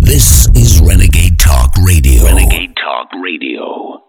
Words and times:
This 0.00 0.48
is 0.56 0.80
Renegade 0.80 1.38
Talk 1.38 1.70
Radio. 1.86 2.24
Renegade 2.24 2.74
Talk 2.74 3.08
Radio. 3.22 4.02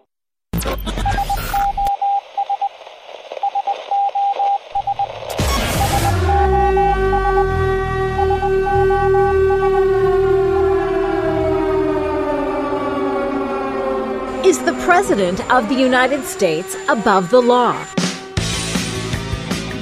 Is 14.44 14.60
the 14.64 14.76
President 14.84 15.40
of 15.52 15.68
the 15.68 15.76
United 15.76 16.24
States 16.24 16.76
above 16.88 17.30
the 17.30 17.40
law? 17.40 17.76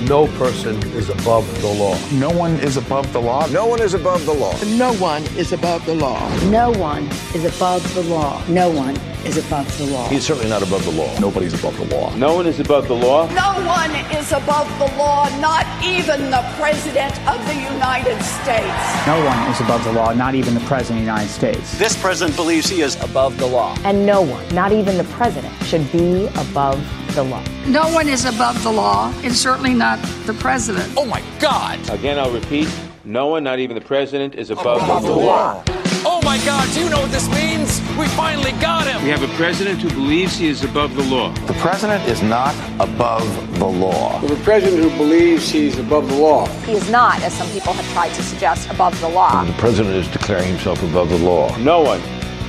No 0.09 0.27
person 0.39 0.77
is 0.95 1.11
above 1.11 1.47
the 1.61 1.69
law. 1.69 1.97
No 2.13 2.31
one 2.31 2.53
is 2.61 2.77
above 2.77 3.13
the 3.13 3.21
law. 3.21 3.47
No 3.49 3.67
one 3.67 3.81
is 3.81 3.95
above 3.95 4.25
the 4.25 4.33
law. 4.33 4.59
No 4.65 4.93
one 4.95 5.23
is 5.37 5.53
above 5.53 5.85
the 5.85 5.95
law. 5.95 6.19
No 6.45 6.71
one 6.71 7.07
is 7.35 7.45
above 7.45 7.95
the 7.95 8.03
law. 8.03 8.43
No 8.49 8.71
one 8.71 8.97
is 9.25 9.37
above 9.37 9.67
the 9.79 9.85
law. 9.85 10.09
He's 10.09 10.25
certainly 10.25 10.49
not 10.49 10.63
above 10.63 10.85
the 10.85 10.91
law. 10.93 11.19
Nobody's 11.21 11.53
above 11.53 11.77
the 11.77 11.95
law. 11.95 12.15
No 12.17 12.35
one 12.35 12.47
is 12.47 12.59
above 12.59 12.89
the 12.89 12.95
law. 12.95 13.27
No 13.35 13.53
one 13.67 13.91
is 14.17 14.33
above 14.33 14.67
the 14.79 14.97
law, 14.97 15.29
not 15.39 15.67
even 15.85 16.31
the 16.31 16.43
President 16.57 17.13
of 17.29 17.45
the 17.47 17.55
United 17.55 18.21
States. 18.23 19.07
No 19.07 19.23
one 19.25 19.51
is 19.51 19.61
above 19.61 19.85
the 19.85 19.93
law, 19.93 20.13
not 20.15 20.35
even 20.35 20.55
the 20.55 20.61
President 20.61 21.01
of 21.01 21.05
the 21.05 21.13
United 21.13 21.31
States. 21.31 21.79
This 21.79 22.01
president 22.01 22.37
believes 22.37 22.69
he 22.69 22.81
is 22.81 22.97
above 23.03 23.37
the 23.39 23.47
law. 23.47 23.77
And 23.85 24.07
no 24.07 24.23
one, 24.23 24.49
not 24.55 24.73
even 24.73 24.97
the 24.97 25.05
President, 25.05 25.53
should 25.65 25.91
be 25.93 26.27
above 26.39 26.79
the 27.15 27.23
law. 27.23 27.43
No 27.67 27.93
one 27.93 28.09
is 28.09 28.25
above 28.25 28.63
the 28.63 28.71
law, 28.71 29.13
and 29.23 29.35
certainly 29.35 29.75
not 29.75 29.99
the 30.27 30.35
President. 30.35 30.93
Oh 30.97 31.05
my 31.05 31.23
God! 31.39 31.79
Again, 31.91 32.19
I'll 32.19 32.31
repeat 32.33 32.69
no 33.05 33.29
one, 33.29 33.45
not 33.45 33.59
even 33.59 33.75
the 33.75 33.81
President, 33.81 34.35
is 34.35 34.51
above, 34.51 34.83
above 34.83 35.03
the, 35.03 35.11
law. 35.11 35.55
law. 35.55 35.65
Oh 36.03 36.21
my 36.25 36.39
God, 36.45 36.67
do 36.73 36.81
you 36.81 36.89
know 36.89 37.01
what 37.01 37.11
this 37.11 37.29
means? 37.29 37.81
We 37.99 38.07
finally 38.09 38.53
got 38.53 38.87
him. 38.87 39.03
We 39.03 39.11
have 39.11 39.23
a 39.23 39.37
president 39.37 39.81
who 39.81 39.91
believes 39.91 40.37
he 40.37 40.49
is 40.49 40.65
above 40.65 40.95
the 40.97 41.03
law. 41.03 41.33
The 41.47 41.53
president 41.55 42.09
is 42.09 42.23
not 42.23 42.55
above 42.81 43.25
the 43.59 43.67
law. 43.67 44.21
We 44.23 44.29
have 44.29 44.41
a 44.41 44.45
president 44.45 44.83
who 44.83 44.97
believes 44.97 45.51
he's 45.51 45.79
above 45.79 46.09
the 46.09 46.17
law. 46.17 46.47
He 46.65 46.73
is 46.73 46.91
not, 46.91 47.21
as 47.23 47.35
some 47.35 47.49
people 47.51 47.75
have 47.75 47.93
tried 47.93 48.15
to 48.15 48.23
suggest, 48.23 48.71
above 48.71 48.99
the 49.01 49.09
law. 49.11 49.45
The 49.45 49.53
president 49.55 49.95
is 49.95 50.09
declaring 50.09 50.49
himself 50.49 50.83
above 50.83 51.11
the 51.11 51.19
law. 51.19 51.55
No 51.59 51.83
one, 51.83 52.01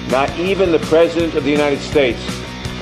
not 0.10 0.30
even 0.40 0.72
the 0.72 0.80
President 0.80 1.36
of 1.36 1.44
the 1.44 1.52
United 1.52 1.80
States, 1.80 2.22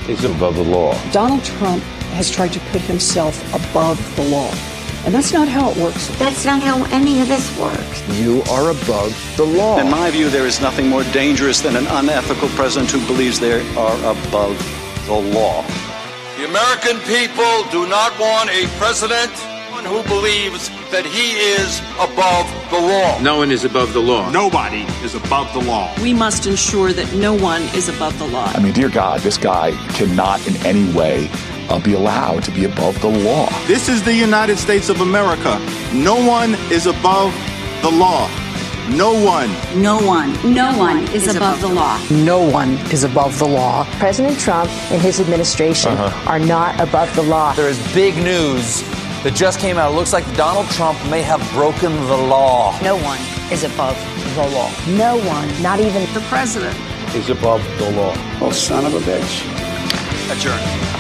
is 0.09 0.23
above 0.23 0.55
the 0.55 0.63
law. 0.63 0.93
Donald 1.11 1.43
Trump 1.43 1.83
has 2.17 2.29
tried 2.29 2.51
to 2.53 2.59
put 2.71 2.81
himself 2.81 3.37
above 3.53 3.97
the 4.15 4.23
law. 4.23 4.51
And 5.05 5.13
that's 5.13 5.31
not 5.31 5.47
how 5.47 5.71
it 5.71 5.77
works. 5.77 6.07
That's 6.17 6.43
not 6.43 6.61
how 6.61 6.83
any 6.85 7.21
of 7.21 7.27
this 7.27 7.57
works. 7.57 8.19
You 8.19 8.41
are 8.51 8.71
above 8.71 9.15
the 9.37 9.45
law. 9.45 9.79
In 9.79 9.89
my 9.89 10.11
view, 10.11 10.29
there 10.29 10.45
is 10.45 10.59
nothing 10.59 10.87
more 10.87 11.03
dangerous 11.05 11.61
than 11.61 11.75
an 11.75 11.87
unethical 11.87 12.49
president 12.49 12.91
who 12.91 13.05
believes 13.07 13.39
they 13.39 13.61
are 13.77 13.97
above 13.99 14.57
the 15.05 15.13
law. 15.13 15.63
The 16.37 16.45
American 16.45 16.97
people 17.07 17.63
do 17.71 17.87
not 17.87 18.17
want 18.19 18.49
a 18.49 18.67
president 18.77 19.31
who 19.85 20.03
believes 20.03 20.69
that 20.91 21.05
he 21.05 21.31
is 21.55 21.79
above 21.95 22.47
the 22.69 22.79
law. 22.79 23.19
No 23.21 23.37
one 23.37 23.51
is 23.51 23.65
above 23.65 23.93
the 23.93 23.99
law. 23.99 24.29
Nobody 24.29 24.81
is 25.03 25.15
above 25.15 25.51
the 25.53 25.59
law. 25.59 25.93
We 26.01 26.13
must 26.13 26.45
ensure 26.45 26.93
that 26.93 27.13
no 27.13 27.33
one 27.33 27.61
is 27.75 27.89
above 27.89 28.17
the 28.19 28.27
law. 28.27 28.51
I 28.53 28.59
mean, 28.59 28.73
dear 28.73 28.89
God, 28.89 29.21
this 29.21 29.37
guy 29.37 29.71
cannot 29.93 30.45
in 30.47 30.55
any 30.65 30.91
way 30.93 31.29
uh, 31.69 31.79
be 31.79 31.93
allowed 31.93 32.43
to 32.43 32.51
be 32.51 32.65
above 32.65 32.99
the 33.01 33.09
law. 33.09 33.49
This 33.67 33.89
is 33.89 34.03
the 34.03 34.13
United 34.13 34.57
States 34.57 34.89
of 34.89 35.01
America. 35.01 35.59
No 35.93 36.15
one 36.15 36.55
is 36.71 36.87
above 36.87 37.33
the 37.81 37.91
law. 37.91 38.29
No 38.89 39.13
one. 39.23 39.49
No 39.79 39.99
one. 39.99 40.33
No 40.51 40.75
one 40.75 41.03
is, 41.09 41.27
is 41.27 41.35
above, 41.35 41.59
above, 41.59 41.61
the 41.61 41.75
law. 41.75 41.99
No 42.09 42.41
one 42.41 42.71
is 42.91 43.03
above 43.03 43.37
the 43.37 43.47
law. 43.47 43.85
President 43.99 44.39
Trump 44.39 44.69
and 44.91 44.99
his 44.99 45.19
administration 45.19 45.91
uh-huh. 45.91 46.29
are 46.29 46.39
not 46.39 46.79
above 46.79 47.13
the 47.15 47.21
law. 47.21 47.53
There 47.53 47.69
is 47.69 47.79
big 47.93 48.15
news 48.17 48.81
that 49.23 49.33
just 49.35 49.59
came 49.59 49.77
out. 49.77 49.91
It 49.91 49.95
looks 49.95 50.13
like 50.13 50.25
Donald 50.35 50.69
Trump 50.71 50.97
may 51.09 51.21
have 51.21 51.41
broken 51.51 51.93
the 52.07 52.17
law. 52.17 52.77
No 52.81 52.95
one 52.95 53.19
is 53.51 53.63
above 53.63 53.97
the 54.35 54.47
law. 54.47 54.71
No 54.87 55.17
one, 55.27 55.61
not 55.61 55.79
even 55.79 56.01
the 56.13 56.21
president, 56.29 56.77
is 57.15 57.29
above 57.29 57.61
the 57.77 57.91
law. 57.91 58.13
Oh, 58.41 58.51
son 58.51 58.85
of 58.85 58.93
a 58.93 58.99
bitch. 58.99 59.43
Adjourn. 60.31 60.99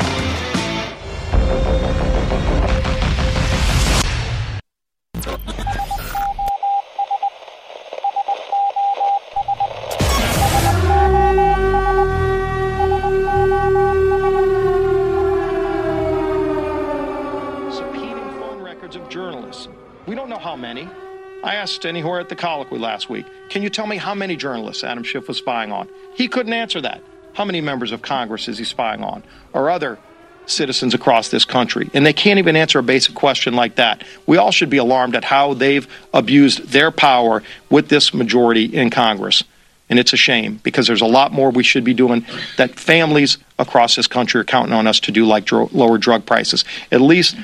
Asked 21.59 21.85
anywhere 21.85 22.21
at 22.21 22.29
the 22.29 22.37
colloquy 22.37 22.77
last 22.77 23.09
week, 23.09 23.25
can 23.49 23.61
you 23.61 23.69
tell 23.69 23.85
me 23.85 23.97
how 23.97 24.15
many 24.15 24.37
journalists 24.37 24.81
Adam 24.81 25.03
Schiff 25.03 25.27
was 25.27 25.35
spying 25.35 25.73
on? 25.73 25.89
He 26.15 26.29
couldn't 26.29 26.53
answer 26.53 26.79
that. 26.79 27.03
How 27.33 27.43
many 27.43 27.59
members 27.59 27.91
of 27.91 28.01
Congress 28.01 28.47
is 28.47 28.57
he 28.57 28.63
spying 28.63 29.03
on? 29.03 29.23
Or 29.51 29.69
other 29.69 29.99
citizens 30.45 30.93
across 30.93 31.27
this 31.27 31.43
country? 31.43 31.89
And 31.93 32.05
they 32.05 32.13
can't 32.13 32.39
even 32.39 32.55
answer 32.55 32.79
a 32.79 32.83
basic 32.83 33.13
question 33.13 33.55
like 33.55 33.75
that. 33.75 34.05
We 34.25 34.37
all 34.37 34.51
should 34.51 34.69
be 34.69 34.77
alarmed 34.77 35.17
at 35.17 35.25
how 35.25 35.53
they've 35.53 35.85
abused 36.13 36.69
their 36.69 36.91
power 36.91 37.43
with 37.69 37.89
this 37.89 38.13
majority 38.13 38.63
in 38.63 38.89
Congress. 38.89 39.43
And 39.89 39.99
it's 39.99 40.13
a 40.13 40.17
shame 40.17 40.61
because 40.63 40.87
there's 40.87 41.01
a 41.01 41.07
lot 41.07 41.33
more 41.33 41.49
we 41.49 41.63
should 41.63 41.83
be 41.83 41.93
doing 41.93 42.25
that 42.55 42.79
families 42.79 43.37
across 43.57 43.97
this 43.97 44.07
country 44.07 44.39
are 44.39 44.45
counting 44.45 44.73
on 44.73 44.87
us 44.87 45.01
to 45.01 45.11
do, 45.11 45.25
like 45.25 45.51
lower 45.51 45.97
drug 45.97 46.25
prices. 46.25 46.63
At 46.89 47.01
least 47.01 47.35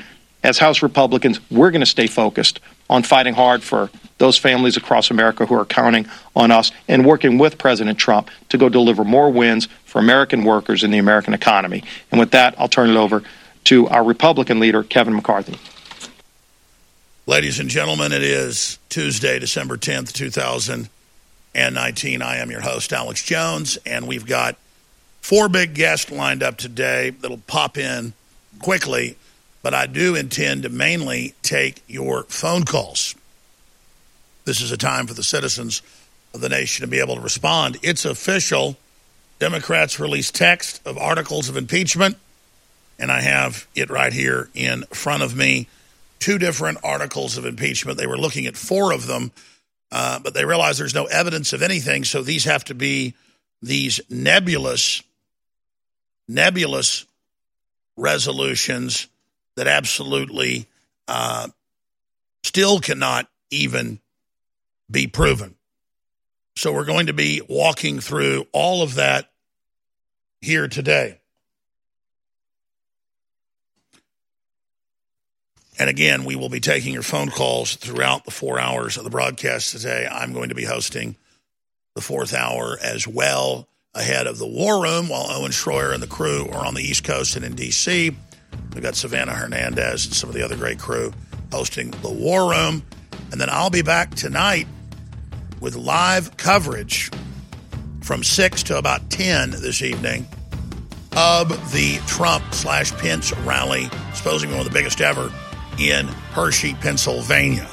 as 0.42 0.58
House 0.58 0.82
Republicans, 0.82 1.38
we're 1.50 1.70
going 1.70 1.80
to 1.80 1.86
stay 1.86 2.06
focused 2.06 2.60
on 2.88 3.02
fighting 3.02 3.34
hard 3.34 3.62
for 3.62 3.90
those 4.18 4.38
families 4.38 4.76
across 4.76 5.10
America 5.10 5.46
who 5.46 5.54
are 5.54 5.64
counting 5.64 6.06
on 6.34 6.50
us 6.50 6.72
and 6.88 7.04
working 7.04 7.38
with 7.38 7.58
President 7.58 7.98
Trump 7.98 8.30
to 8.48 8.58
go 8.58 8.68
deliver 8.68 9.04
more 9.04 9.30
wins 9.30 9.68
for 9.84 9.98
American 9.98 10.44
workers 10.44 10.82
and 10.82 10.92
the 10.92 10.98
American 10.98 11.34
economy. 11.34 11.84
And 12.10 12.18
with 12.18 12.30
that, 12.32 12.54
I'll 12.58 12.68
turn 12.68 12.90
it 12.90 12.96
over 12.96 13.22
to 13.64 13.88
our 13.88 14.04
Republican 14.04 14.60
leader, 14.60 14.82
Kevin 14.82 15.14
McCarthy. 15.14 15.58
Ladies 17.26 17.58
and 17.58 17.68
gentlemen, 17.68 18.12
it 18.12 18.22
is 18.22 18.78
Tuesday, 18.88 19.38
December 19.38 19.76
10th, 19.76 20.12
2019. 20.12 22.22
I 22.22 22.36
am 22.36 22.50
your 22.50 22.60
host, 22.60 22.92
Alex 22.92 23.24
Jones, 23.24 23.76
and 23.84 24.06
we've 24.06 24.26
got 24.26 24.56
four 25.20 25.48
big 25.48 25.74
guests 25.74 26.10
lined 26.10 26.42
up 26.42 26.56
today 26.56 27.10
that'll 27.10 27.38
pop 27.38 27.76
in 27.76 28.12
quickly 28.60 29.16
but 29.66 29.74
I 29.74 29.86
do 29.86 30.14
intend 30.14 30.62
to 30.62 30.68
mainly 30.68 31.34
take 31.42 31.82
your 31.88 32.22
phone 32.28 32.62
calls. 32.62 33.16
This 34.46 34.60
is 34.60 34.70
a 34.70 34.76
time 34.76 35.08
for 35.08 35.14
the 35.14 35.24
citizens 35.24 35.82
of 36.32 36.40
the 36.40 36.48
nation 36.48 36.84
to 36.84 36.86
be 36.86 37.00
able 37.00 37.16
to 37.16 37.20
respond. 37.20 37.78
It's 37.82 38.04
official. 38.04 38.76
Democrats 39.40 39.98
released 39.98 40.36
text 40.36 40.80
of 40.86 40.96
articles 40.96 41.48
of 41.48 41.56
impeachment, 41.56 42.16
and 42.96 43.10
I 43.10 43.22
have 43.22 43.66
it 43.74 43.90
right 43.90 44.12
here 44.12 44.48
in 44.54 44.84
front 44.84 45.24
of 45.24 45.36
me. 45.36 45.66
Two 46.20 46.38
different 46.38 46.78
articles 46.84 47.36
of 47.36 47.44
impeachment. 47.44 47.98
They 47.98 48.06
were 48.06 48.16
looking 48.16 48.46
at 48.46 48.56
four 48.56 48.92
of 48.92 49.08
them, 49.08 49.32
uh, 49.90 50.20
but 50.20 50.32
they 50.32 50.44
realized 50.44 50.78
there's 50.78 50.94
no 50.94 51.06
evidence 51.06 51.52
of 51.52 51.60
anything, 51.60 52.04
so 52.04 52.22
these 52.22 52.44
have 52.44 52.64
to 52.66 52.74
be 52.74 53.14
these 53.60 54.00
nebulous, 54.08 55.02
nebulous 56.28 57.04
resolutions 57.96 59.08
that 59.56 59.66
absolutely 59.66 60.68
uh, 61.08 61.48
still 62.44 62.78
cannot 62.78 63.28
even 63.50 63.98
be 64.90 65.06
proven. 65.06 65.56
So 66.56 66.72
we're 66.72 66.84
going 66.84 67.06
to 67.06 67.12
be 67.12 67.42
walking 67.48 68.00
through 68.00 68.46
all 68.52 68.82
of 68.82 68.94
that 68.94 69.30
here 70.40 70.68
today. 70.68 71.20
And 75.78 75.90
again, 75.90 76.24
we 76.24 76.36
will 76.36 76.48
be 76.48 76.60
taking 76.60 76.94
your 76.94 77.02
phone 77.02 77.28
calls 77.28 77.76
throughout 77.76 78.24
the 78.24 78.30
four 78.30 78.58
hours 78.58 78.96
of 78.96 79.04
the 79.04 79.10
broadcast 79.10 79.72
today. 79.72 80.08
I'm 80.10 80.32
going 80.32 80.48
to 80.48 80.54
be 80.54 80.64
hosting 80.64 81.16
the 81.94 82.00
fourth 82.00 82.32
hour 82.32 82.78
as 82.82 83.06
well 83.06 83.68
ahead 83.94 84.26
of 84.26 84.38
the 84.38 84.46
War 84.46 84.82
Room 84.82 85.08
while 85.08 85.30
Owen 85.30 85.52
Schroyer 85.52 85.92
and 85.92 86.02
the 86.02 86.06
crew 86.06 86.48
are 86.50 86.64
on 86.64 86.74
the 86.74 86.82
East 86.82 87.04
Coast 87.04 87.36
and 87.36 87.44
in 87.44 87.54
D.C. 87.54 88.16
We've 88.72 88.82
got 88.82 88.94
Savannah 88.94 89.34
Hernandez 89.34 90.06
and 90.06 90.14
some 90.14 90.30
of 90.30 90.34
the 90.34 90.42
other 90.42 90.56
great 90.56 90.78
crew 90.78 91.12
hosting 91.52 91.90
the 91.90 92.10
War 92.10 92.50
Room. 92.50 92.82
And 93.30 93.40
then 93.40 93.48
I'll 93.50 93.70
be 93.70 93.82
back 93.82 94.14
tonight 94.14 94.66
with 95.60 95.76
live 95.76 96.36
coverage 96.36 97.10
from 98.02 98.22
6 98.22 98.62
to 98.64 98.78
about 98.78 99.10
10 99.10 99.50
this 99.50 99.82
evening 99.82 100.26
of 101.16 101.48
the 101.72 101.98
Trump 102.06 102.44
slash 102.52 102.92
Pence 102.92 103.32
rally, 103.38 103.88
supposedly 104.14 104.54
one 104.54 104.64
of 104.64 104.70
the 104.70 104.76
biggest 104.78 105.00
ever 105.00 105.32
in 105.78 106.06
Hershey, 106.06 106.74
Pennsylvania. 106.74 107.68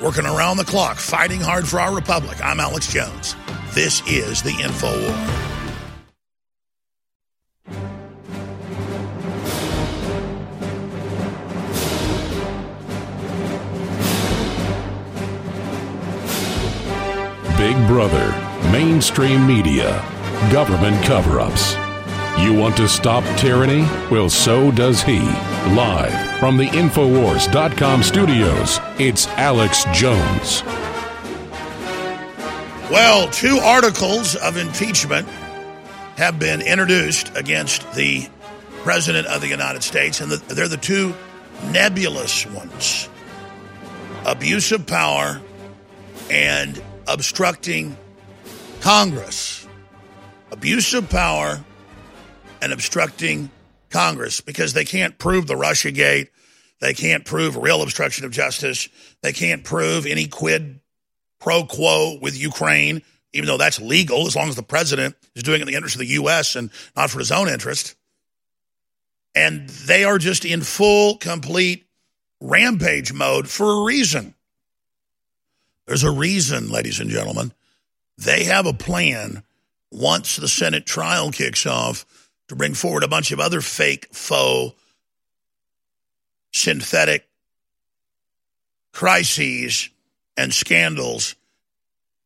working 0.00 0.26
around 0.26 0.56
the 0.56 0.64
clock, 0.64 0.96
fighting 0.96 1.40
hard 1.40 1.66
for 1.66 1.78
our 1.78 1.94
republic. 1.94 2.36
I'm 2.42 2.58
Alex 2.58 2.92
Jones. 2.92 3.36
This 3.72 4.02
is 4.08 4.42
the 4.42 4.50
Info 4.50 4.90
mainstream 19.12 19.46
media, 19.46 19.90
government 20.50 21.04
cover 21.04 21.38
ups. 21.38 21.74
You 22.40 22.54
want 22.54 22.78
to 22.78 22.88
stop 22.88 23.22
tyranny? 23.36 23.82
Well, 24.10 24.30
so 24.30 24.70
does 24.70 25.02
he. 25.02 25.20
Live 25.74 26.38
from 26.38 26.56
the 26.56 26.66
Infowars.com 26.68 28.02
studios, 28.02 28.80
it's 28.98 29.26
Alex 29.28 29.84
Jones. 29.92 30.62
Well, 32.90 33.28
two 33.28 33.58
articles 33.58 34.34
of 34.34 34.56
impeachment 34.56 35.28
have 36.16 36.38
been 36.38 36.62
introduced 36.62 37.36
against 37.36 37.92
the 37.92 38.26
President 38.82 39.26
of 39.26 39.42
the 39.42 39.48
United 39.48 39.82
States, 39.82 40.22
and 40.22 40.32
they're 40.32 40.68
the 40.68 40.78
two 40.78 41.14
nebulous 41.70 42.46
ones 42.46 43.10
abuse 44.24 44.72
of 44.72 44.86
power 44.86 45.38
and 46.30 46.82
obstructing 47.06 47.96
Congress. 48.82 49.64
Abuse 50.50 50.92
of 50.92 51.08
power 51.08 51.64
and 52.60 52.72
obstructing 52.72 53.48
Congress 53.90 54.40
because 54.40 54.72
they 54.72 54.84
can't 54.84 55.16
prove 55.18 55.46
the 55.46 55.54
Russia 55.54 55.92
gate. 55.92 56.30
They 56.80 56.92
can't 56.92 57.24
prove 57.24 57.54
a 57.54 57.60
real 57.60 57.80
obstruction 57.80 58.24
of 58.24 58.32
justice. 58.32 58.88
They 59.22 59.32
can't 59.32 59.62
prove 59.62 60.04
any 60.04 60.26
quid 60.26 60.80
pro 61.38 61.64
quo 61.64 62.18
with 62.20 62.36
Ukraine, 62.36 63.02
even 63.32 63.46
though 63.46 63.56
that's 63.56 63.80
legal 63.80 64.26
as 64.26 64.34
long 64.34 64.48
as 64.48 64.56
the 64.56 64.64
president 64.64 65.14
is 65.36 65.44
doing 65.44 65.60
it 65.60 65.62
in 65.62 65.68
the 65.68 65.76
interest 65.76 65.94
of 65.94 66.00
the 66.00 66.06
U.S. 66.06 66.56
and 66.56 66.68
not 66.96 67.08
for 67.08 67.20
his 67.20 67.30
own 67.30 67.48
interest. 67.48 67.94
And 69.32 69.68
they 69.68 70.02
are 70.02 70.18
just 70.18 70.44
in 70.44 70.60
full, 70.60 71.18
complete 71.18 71.86
rampage 72.40 73.12
mode 73.12 73.48
for 73.48 73.70
a 73.70 73.84
reason. 73.84 74.34
There's 75.86 76.02
a 76.02 76.10
reason, 76.10 76.68
ladies 76.68 76.98
and 76.98 77.10
gentlemen. 77.10 77.52
They 78.24 78.44
have 78.44 78.66
a 78.66 78.72
plan 78.72 79.42
once 79.90 80.36
the 80.36 80.48
Senate 80.48 80.86
trial 80.86 81.32
kicks 81.32 81.66
off 81.66 82.06
to 82.48 82.54
bring 82.54 82.74
forward 82.74 83.02
a 83.02 83.08
bunch 83.08 83.32
of 83.32 83.40
other 83.40 83.60
fake, 83.60 84.08
faux, 84.12 84.76
synthetic 86.52 87.26
crises 88.92 89.88
and 90.36 90.54
scandals 90.54 91.34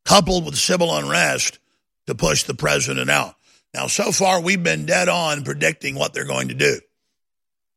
coupled 0.05 0.45
with 0.45 0.57
civil 0.57 0.95
unrest 0.95 1.59
to 2.07 2.15
push 2.15 2.43
the 2.43 2.55
president 2.55 3.09
out. 3.09 3.35
Now, 3.73 3.87
so 3.87 4.13
far, 4.13 4.41
we've 4.41 4.63
been 4.63 4.87
dead 4.87 5.09
on 5.09 5.45
predicting 5.45 5.95
what 5.95 6.13
they're 6.13 6.25
going 6.25 6.49
to 6.49 6.55
do. 6.55 6.79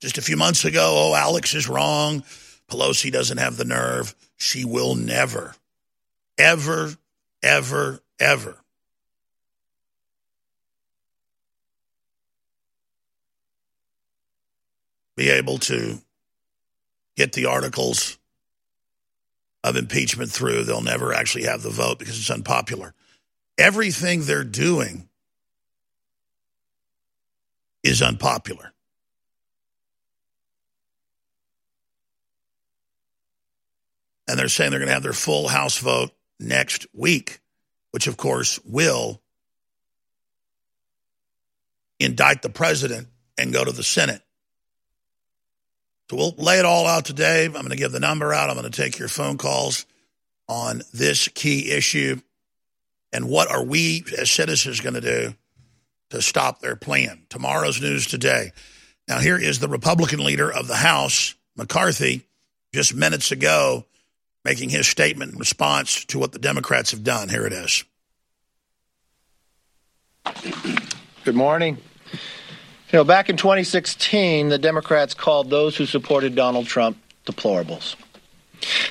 Just 0.02 0.18
a 0.18 0.22
few 0.22 0.38
months 0.38 0.66
ago, 0.66 1.12
oh, 1.12 1.16
Alex 1.16 1.54
is 1.56 1.70
wrong. 1.70 2.24
Pelosi 2.68 3.12
doesn't 3.12 3.38
have 3.38 3.58
the 3.58 3.66
nerve. 3.66 4.14
She 4.38 4.66
will 4.66 4.96
never, 4.96 5.56
ever, 6.38 6.96
ever, 7.42 8.02
ever 8.20 8.58
be 15.16 15.30
able 15.30 15.58
to 15.58 16.00
get 17.18 17.34
the 17.34 17.46
articles 17.46 18.18
of 19.64 19.76
impeachment 19.76 20.32
through. 20.32 20.64
They'll 20.64 20.82
never 20.82 21.14
actually 21.14 21.44
have 21.44 21.62
the 21.62 21.70
vote 21.70 22.00
because 22.00 22.18
it's 22.18 22.32
unpopular. 22.32 22.94
Everything 23.58 24.24
they're 24.24 24.46
doing 24.46 25.10
is 27.84 28.02
unpopular. 28.02 28.72
And 34.28 34.40
they're 34.40 34.48
saying 34.48 34.72
they're 34.72 34.80
going 34.80 34.88
to 34.88 34.94
have 34.94 35.04
their 35.04 35.12
full 35.12 35.48
House 35.48 35.80
vote 35.80 36.12
next 36.40 36.88
week, 36.94 37.40
which 37.92 38.08
of 38.08 38.18
course 38.18 38.60
will 38.66 39.22
indict 42.00 42.42
the 42.42 42.50
president 42.50 43.08
and 43.38 43.54
go 43.54 43.64
to 43.64 43.72
the 43.72 43.84
Senate. 43.84 44.22
So 46.10 46.18
we'll 46.18 46.36
lay 46.38 46.58
it 46.60 46.66
all 46.66 46.88
out 46.88 47.06
today. 47.06 47.46
I'm 47.46 47.52
going 47.52 47.70
to 47.70 47.76
give 47.76 47.92
the 47.92 48.00
number 48.00 48.34
out. 48.34 48.50
I'm 48.50 48.58
going 48.58 48.70
to 48.70 48.82
take 48.82 48.98
your 48.98 49.08
phone 49.08 49.38
calls 49.38 49.86
on 50.48 50.82
this 50.94 51.28
key 51.28 51.72
issue. 51.72 52.20
And 53.14 53.30
what 53.30 53.50
are 53.50 53.64
we 53.64 54.04
as 54.18 54.32
citizens 54.32 54.82
going 54.82 54.96
to 54.96 55.02
do 55.02 55.36
to 56.10 56.22
stop 56.22 56.60
their 56.60 56.76
plan? 56.76 57.26
Tomorrow's 57.30 57.82
news 57.82 58.08
today. 58.08 58.52
Now, 59.08 59.20
here 59.20 59.38
is 59.38 59.60
the 59.60 59.68
Republican 59.68 60.24
leader 60.24 60.52
of 60.52 60.68
the 60.68 60.76
House, 60.76 61.36
McCarthy, 61.56 62.24
just 62.74 62.94
minutes 62.94 63.32
ago, 63.32 63.86
making 64.50 64.70
his 64.70 64.88
statement 64.88 65.32
in 65.32 65.38
response 65.38 66.06
to 66.06 66.18
what 66.18 66.32
the 66.32 66.40
Democrats 66.40 66.90
have 66.90 67.04
done. 67.04 67.30
Here 67.30 67.46
it 67.46 67.54
is. 67.54 67.84
Good 71.24 71.36
morning. 71.36 71.78
You 72.92 72.98
know, 72.98 73.04
back 73.04 73.30
in 73.30 73.38
2016, 73.38 74.50
the 74.50 74.58
Democrats 74.58 75.14
called 75.14 75.52
those 75.52 75.78
who 75.78 75.86
supported 75.86 76.34
Donald 76.34 76.66
Trump 76.66 76.98
deplorables. 77.28 77.96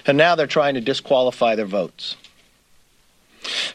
And 0.07 0.17
now 0.17 0.37
they're 0.37 0.47
trying 0.47 0.75
to 0.75 0.81
disqualify 0.81 1.57
their 1.57 1.67
votes. 1.67 2.15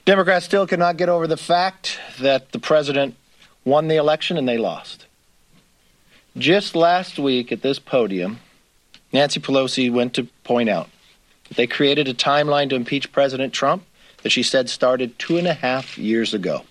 Democrats 0.06 0.46
still 0.46 0.66
cannot 0.66 0.96
get 0.96 1.10
over 1.10 1.28
the 1.28 1.36
fact 1.36 2.00
that 2.22 2.54
the 2.54 2.60
president 2.60 3.18
won 3.66 3.90
the 3.90 3.98
election 3.98 4.38
and 4.38 4.48
they 4.48 4.58
lost. 4.58 5.06
Just 6.38 6.78
last 6.78 7.20
week 7.20 7.52
at 7.52 7.62
this 7.62 7.78
podium, 7.78 8.40
Nancy 9.12 9.42
Pelosi 9.42 9.92
went 9.92 10.14
to 10.14 10.30
point 10.46 10.70
out 10.70 10.88
they 11.56 11.68
created 11.68 12.08
a 12.08 12.14
timeline 12.14 12.70
to 12.70 12.76
impeach 12.76 13.12
President 13.12 13.54
Trump 13.54 13.84
that 14.22 14.32
she 14.32 14.44
said 14.44 14.70
started 14.70 15.18
two 15.20 15.38
and 15.38 15.48
a 15.48 15.54
half 15.54 15.98
years 15.98 16.34
ago. 16.34 16.64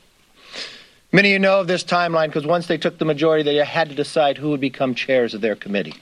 Many 1.12 1.28
of 1.28 1.32
you 1.32 1.38
know 1.38 1.60
of 1.60 1.66
this 1.66 1.84
timeline 1.84 2.28
because 2.28 2.46
once 2.46 2.66
they 2.66 2.78
took 2.78 2.98
the 2.98 3.04
majority, 3.04 3.42
they 3.42 3.56
had 3.56 3.90
to 3.90 3.94
decide 3.94 4.38
who 4.38 4.50
would 4.50 4.60
become 4.60 4.94
chairs 4.94 5.34
of 5.34 5.42
their 5.42 5.54
committee. 5.54 5.94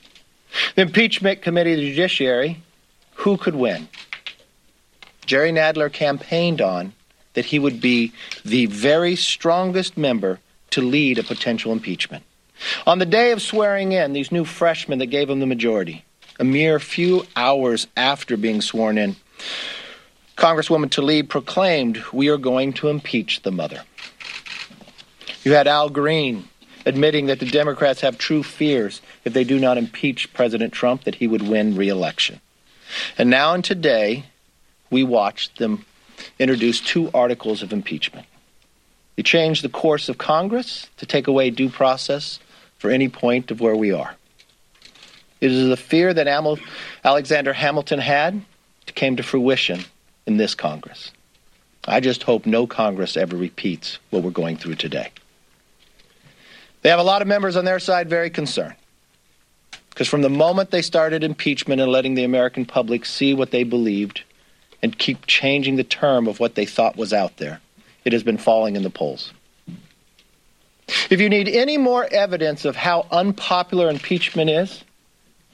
The 0.77 0.83
impeachment 0.83 1.43
committee 1.43 1.73
of 1.73 1.79
the 1.79 1.91
judiciary, 1.91 2.63
who 3.15 3.37
could 3.37 3.57
win? 3.57 3.89
Jerry 5.27 5.53
Nadler 5.53 5.93
campaigned 5.93 6.61
on 6.61 6.93
that 7.35 7.47
he 7.47 7.59
would 7.59 7.81
be 7.81 8.13
the 8.45 8.67
very 8.67 9.17
strongest 9.17 9.97
member 9.97 10.41
to 10.71 10.81
lead 10.81 11.19
a 11.19 11.23
potential 11.23 11.73
impeachment. 11.73 12.25
On 12.87 12.99
the 12.99 13.07
day 13.07 13.33
of 13.33 13.43
swearing 13.43 13.93
in, 13.93 14.13
these 14.13 14.33
new 14.33 14.45
freshmen 14.45 14.99
that 14.99 15.07
gave 15.07 15.31
him 15.31 15.41
the 15.41 15.47
majority, 15.47 16.05
a 16.41 16.45
mere 16.45 16.81
few 16.81 17.25
hours 17.37 17.87
after 17.97 18.37
being 18.37 18.63
sworn 18.63 18.99
in, 18.99 19.15
Congresswoman 20.37 20.89
Tlaib 20.89 21.29
proclaimed, 21.29 21.99
We 22.13 22.29
are 22.29 22.39
going 22.39 22.73
to 22.75 22.89
impeach 22.89 23.43
the 23.43 23.53
mother. 23.53 23.83
You 25.45 25.53
had 25.53 25.69
Al 25.69 25.91
Green 25.91 26.49
admitting 26.87 27.27
that 27.27 27.41
the 27.41 27.47
Democrats 27.47 28.01
have 28.01 28.17
true 28.17 28.43
fears 28.43 29.03
if 29.27 29.35
they 29.35 29.45
do 29.45 29.61
not 29.61 29.77
impeach 29.77 30.33
President 30.33 30.73
Trump 30.73 31.05
that 31.05 31.17
he 31.17 31.27
would 31.27 31.47
win 31.47 31.77
re-election. 31.77 32.41
And 33.19 33.29
now 33.29 33.53
and 33.53 33.63
today, 33.63 34.25
we 34.91 35.05
watched 35.05 35.59
them 35.59 35.85
introduce 36.39 36.81
two 36.81 37.11
articles 37.13 37.63
of 37.63 37.73
impeachment. 37.73 38.27
They 39.17 39.23
changed 39.23 39.63
the 39.63 39.69
course 39.69 40.09
of 40.09 40.17
Congress 40.17 40.89
to 40.97 41.07
take 41.07 41.27
away 41.27 41.51
due 41.51 41.69
process 41.69 42.39
for 42.79 42.91
any 42.91 43.11
point 43.11 43.51
of 43.51 43.61
where 43.61 43.77
we 43.77 43.93
are. 43.93 44.17
It 45.41 45.51
is 45.53 45.69
the 45.69 45.77
fear 45.77 46.13
that 46.13 46.29
Alexander 47.05 47.53
Hamilton 47.53 47.99
had 47.99 48.43
came 48.95 49.17
to 49.17 49.23
fruition 49.23 49.85
in 50.27 50.37
this 50.37 50.55
Congress. 50.55 51.13
I 51.87 52.01
just 52.01 52.25
hope 52.25 52.45
no 52.45 52.67
Congress 52.67 53.17
ever 53.17 53.37
repeats 53.37 53.99
what 54.11 54.23
we're 54.23 54.31
going 54.31 54.57
through 54.57 54.75
today. 54.75 55.11
They 56.83 56.91
have 56.91 56.99
a 56.99 57.05
lot 57.05 57.23
of 57.23 57.29
members 57.29 57.57
on 57.57 57.65
their 57.65 57.79
side 57.79 58.11
very 58.11 58.31
concerned. 58.31 58.75
Because 59.91 60.09
from 60.09 60.23
the 60.23 60.31
moment 60.31 60.71
they 60.71 60.83
started 60.83 61.25
impeachment 61.25 61.81
and 61.81 61.91
letting 61.91 62.15
the 62.15 62.25
American 62.25 62.65
public 62.65 63.05
see 63.05 63.35
what 63.35 63.51
they 63.51 63.65
believed 63.65 64.23
and 64.83 64.97
keep 64.97 65.27
changing 65.27 65.77
the 65.77 65.85
term 65.85 66.27
of 66.27 66.41
what 66.41 66.55
they 66.55 66.65
thought 66.67 66.97
was 66.97 67.13
out 67.13 67.37
there, 67.39 67.61
it 68.05 68.13
has 68.13 68.23
been 68.23 68.39
falling 68.39 68.77
in 68.77 68.83
the 68.83 68.91
polls. 68.91 69.33
If 71.09 71.21
you 71.21 71.29
need 71.29 71.49
any 71.49 71.77
more 71.77 72.07
evidence 72.11 72.65
of 72.65 72.77
how 72.77 73.07
unpopular 73.11 73.89
impeachment 73.91 74.51
is, 74.51 74.83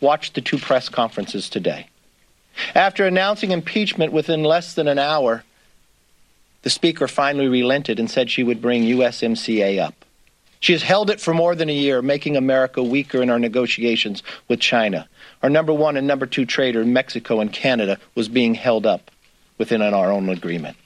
watch 0.00 0.32
the 0.32 0.40
two 0.40 0.58
press 0.58 0.88
conferences 0.88 1.48
today. 1.48 1.88
After 2.74 3.06
announcing 3.06 3.50
impeachment 3.50 4.12
within 4.12 4.42
less 4.42 4.74
than 4.74 4.88
an 4.88 4.98
hour, 4.98 5.44
the 6.62 6.70
Speaker 6.70 7.06
finally 7.06 7.48
relented 7.48 8.00
and 8.00 8.10
said 8.10 8.30
she 8.30 8.42
would 8.42 8.62
bring 8.62 8.84
USMCA 8.84 9.78
up. 9.80 10.04
She 10.58 10.72
has 10.72 10.82
held 10.82 11.10
it 11.10 11.20
for 11.20 11.34
more 11.34 11.54
than 11.54 11.68
a 11.68 11.74
year, 11.74 12.00
making 12.02 12.36
America 12.36 12.82
weaker 12.82 13.22
in 13.22 13.30
our 13.30 13.38
negotiations 13.38 14.22
with 14.48 14.58
China. 14.58 15.06
Our 15.42 15.50
number 15.50 15.72
one 15.72 15.96
and 15.96 16.06
number 16.06 16.26
two 16.26 16.46
trader, 16.46 16.84
Mexico 16.84 17.40
and 17.40 17.52
Canada, 17.52 17.98
was 18.14 18.28
being 18.28 18.54
held 18.54 18.86
up 18.86 19.10
within 19.58 19.82
our 19.82 20.10
own 20.10 20.28
agreement. 20.28 20.76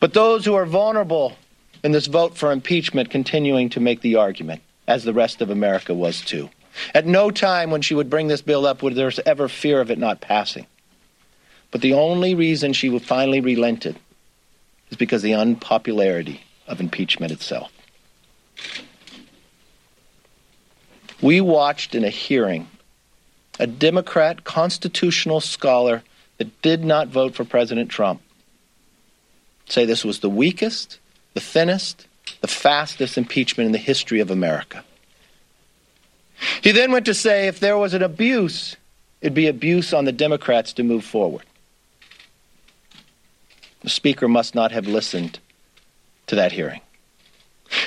But 0.00 0.14
those 0.14 0.44
who 0.44 0.54
are 0.54 0.66
vulnerable 0.66 1.36
in 1.84 1.92
this 1.92 2.06
vote 2.06 2.36
for 2.36 2.50
impeachment 2.50 3.10
continuing 3.10 3.68
to 3.70 3.80
make 3.80 4.00
the 4.00 4.16
argument, 4.16 4.62
as 4.86 5.04
the 5.04 5.12
rest 5.12 5.40
of 5.40 5.50
America 5.50 5.94
was 5.94 6.20
too. 6.20 6.48
At 6.94 7.06
no 7.06 7.30
time 7.30 7.70
when 7.70 7.82
she 7.82 7.94
would 7.94 8.10
bring 8.10 8.28
this 8.28 8.42
bill 8.42 8.66
up 8.66 8.82
would 8.82 8.94
there 8.94 9.12
ever 9.26 9.48
fear 9.48 9.80
of 9.80 9.90
it 9.90 9.98
not 9.98 10.20
passing. 10.20 10.66
But 11.70 11.80
the 11.80 11.94
only 11.94 12.34
reason 12.34 12.72
she 12.72 12.96
finally 12.98 13.40
relented 13.40 13.98
is 14.90 14.96
because 14.96 15.22
the 15.22 15.34
unpopularity 15.34 16.42
of 16.66 16.80
impeachment 16.80 17.32
itself. 17.32 17.72
We 21.20 21.40
watched 21.40 21.94
in 21.94 22.04
a 22.04 22.10
hearing 22.10 22.68
a 23.58 23.66
Democrat 23.66 24.44
constitutional 24.44 25.40
scholar 25.40 26.02
that 26.38 26.62
did 26.62 26.84
not 26.84 27.08
vote 27.08 27.34
for 27.34 27.44
President 27.44 27.90
Trump 27.90 28.20
say 29.68 29.84
this 29.84 30.04
was 30.04 30.20
the 30.20 30.30
weakest, 30.30 30.98
the 31.34 31.40
thinnest, 31.40 32.06
the 32.40 32.48
fastest 32.48 33.16
impeachment 33.16 33.66
in 33.66 33.72
the 33.72 33.78
history 33.78 34.20
of 34.20 34.30
America. 34.30 34.84
He 36.62 36.72
then 36.72 36.92
went 36.92 37.06
to 37.06 37.14
say 37.14 37.46
if 37.46 37.60
there 37.60 37.78
was 37.78 37.94
an 37.94 38.02
abuse, 38.02 38.76
it'd 39.20 39.34
be 39.34 39.46
abuse 39.46 39.92
on 39.92 40.04
the 40.04 40.12
Democrats 40.12 40.72
to 40.74 40.82
move 40.82 41.04
forward. 41.04 41.44
The 43.82 43.90
Speaker 43.90 44.28
must 44.28 44.54
not 44.54 44.72
have 44.72 44.86
listened 44.86 45.38
to 46.28 46.36
that 46.36 46.52
hearing. 46.52 46.80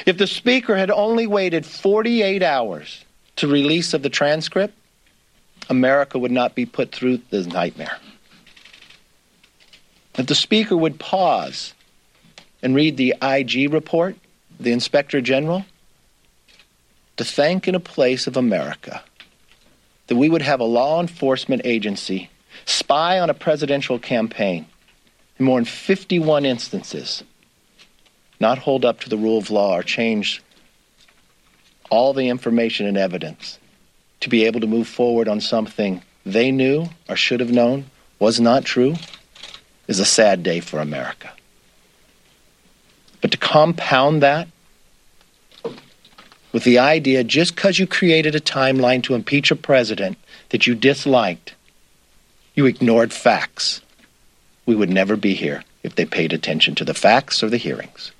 If 0.06 0.18
the 0.18 0.28
Speaker 0.28 0.76
had 0.76 0.92
only 0.92 1.28
waited 1.28 1.66
48 1.66 2.44
hours 2.44 3.04
to 3.38 3.48
release 3.48 3.94
of 3.94 4.02
the 4.02 4.10
transcript, 4.10 4.74
America 5.70 6.20
would 6.20 6.32
not 6.32 6.56
be 6.56 6.66
put 6.66 6.92
through 6.92 7.22
this 7.30 7.48
nightmare. 7.48 7.98
If 10.18 10.28
the 10.28 10.36
Speaker 10.36 10.78
would 10.78 11.00
pause 11.00 11.74
and 12.62 12.76
read 12.76 12.98
the 12.98 13.16
IG 13.22 13.74
report, 13.74 14.16
the 14.60 14.72
Inspector 14.72 15.20
General, 15.22 15.66
to 17.18 17.24
thank 17.24 17.68
in 17.68 17.76
a 17.76 17.80
place 17.80 18.28
of 18.28 18.38
America 18.38 19.04
that 20.08 20.16
we 20.16 20.30
would 20.30 20.42
have 20.42 20.60
a 20.60 20.66
law 20.66 21.02
enforcement 21.02 21.62
agency 21.66 22.30
spy 22.66 23.20
on 23.20 23.30
a 23.30 23.34
presidential 23.34 24.00
campaign 24.00 24.66
in 25.38 25.46
more 25.46 25.58
than 25.58 25.66
51 25.66 26.46
instances, 26.46 27.24
not 28.40 28.58
hold 28.58 28.86
up 28.86 29.02
to 29.02 29.10
the 29.10 29.18
rule 29.18 29.38
of 29.38 29.50
law 29.50 29.78
or 29.78 29.84
change 29.84 30.42
all 31.90 32.14
the 32.14 32.30
information 32.30 32.86
and 32.86 32.98
evidence 32.98 33.60
to 34.22 34.30
be 34.30 34.46
able 34.46 34.60
to 34.60 34.68
move 34.68 34.88
forward 34.88 35.28
on 35.28 35.40
something 35.40 36.02
they 36.26 36.52
knew 36.52 36.88
or 37.08 37.16
should 37.16 37.40
have 37.40 37.52
known 37.52 37.86
was 38.20 38.40
not 38.40 38.66
true 38.66 38.96
is 39.88 40.00
a 40.00 40.06
sad 40.06 40.42
day 40.42 40.60
for 40.60 40.80
America. 40.80 41.32
But 43.22 43.32
to 43.32 43.38
compound 43.38 44.24
that 44.24 44.48
with 46.56 46.64
the 46.64 46.80
idea 46.80 47.22
just 47.22 47.54
because 47.54 47.80
you 47.80 47.86
created 47.86 48.34
a 48.34 48.40
timeline 48.40 49.04
to 49.04 49.14
impeach 49.14 49.52
a 49.52 49.58
president 49.58 50.18
that 50.52 50.66
you 50.66 50.74
disliked, 50.74 51.54
you 52.54 52.66
ignored 52.66 53.12
facts. 53.12 53.82
We 54.66 54.74
would 54.74 54.90
never 54.90 55.18
be 55.18 55.34
here 55.34 55.66
if 55.84 55.96
they 55.96 56.06
paid 56.06 56.32
attention 56.32 56.74
to 56.76 56.86
the 56.86 56.94
facts 56.94 57.44
or 57.44 57.50
the 57.50 57.58
hearings. 57.58 58.14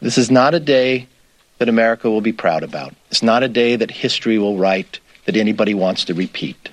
This 0.00 0.18
is 0.18 0.30
not 0.30 0.52
a 0.52 0.60
day 0.60 1.08
that 1.56 1.70
America 1.70 2.10
will 2.10 2.20
be 2.20 2.34
proud 2.34 2.62
about. 2.62 2.94
It's 3.10 3.22
not 3.22 3.42
a 3.42 3.48
day 3.48 3.76
that 3.76 3.90
history 3.90 4.36
will 4.36 4.58
write 4.58 5.00
that 5.24 5.38
anybody 5.38 5.72
wants 5.72 6.04
to 6.04 6.12
repeat. 6.12 6.68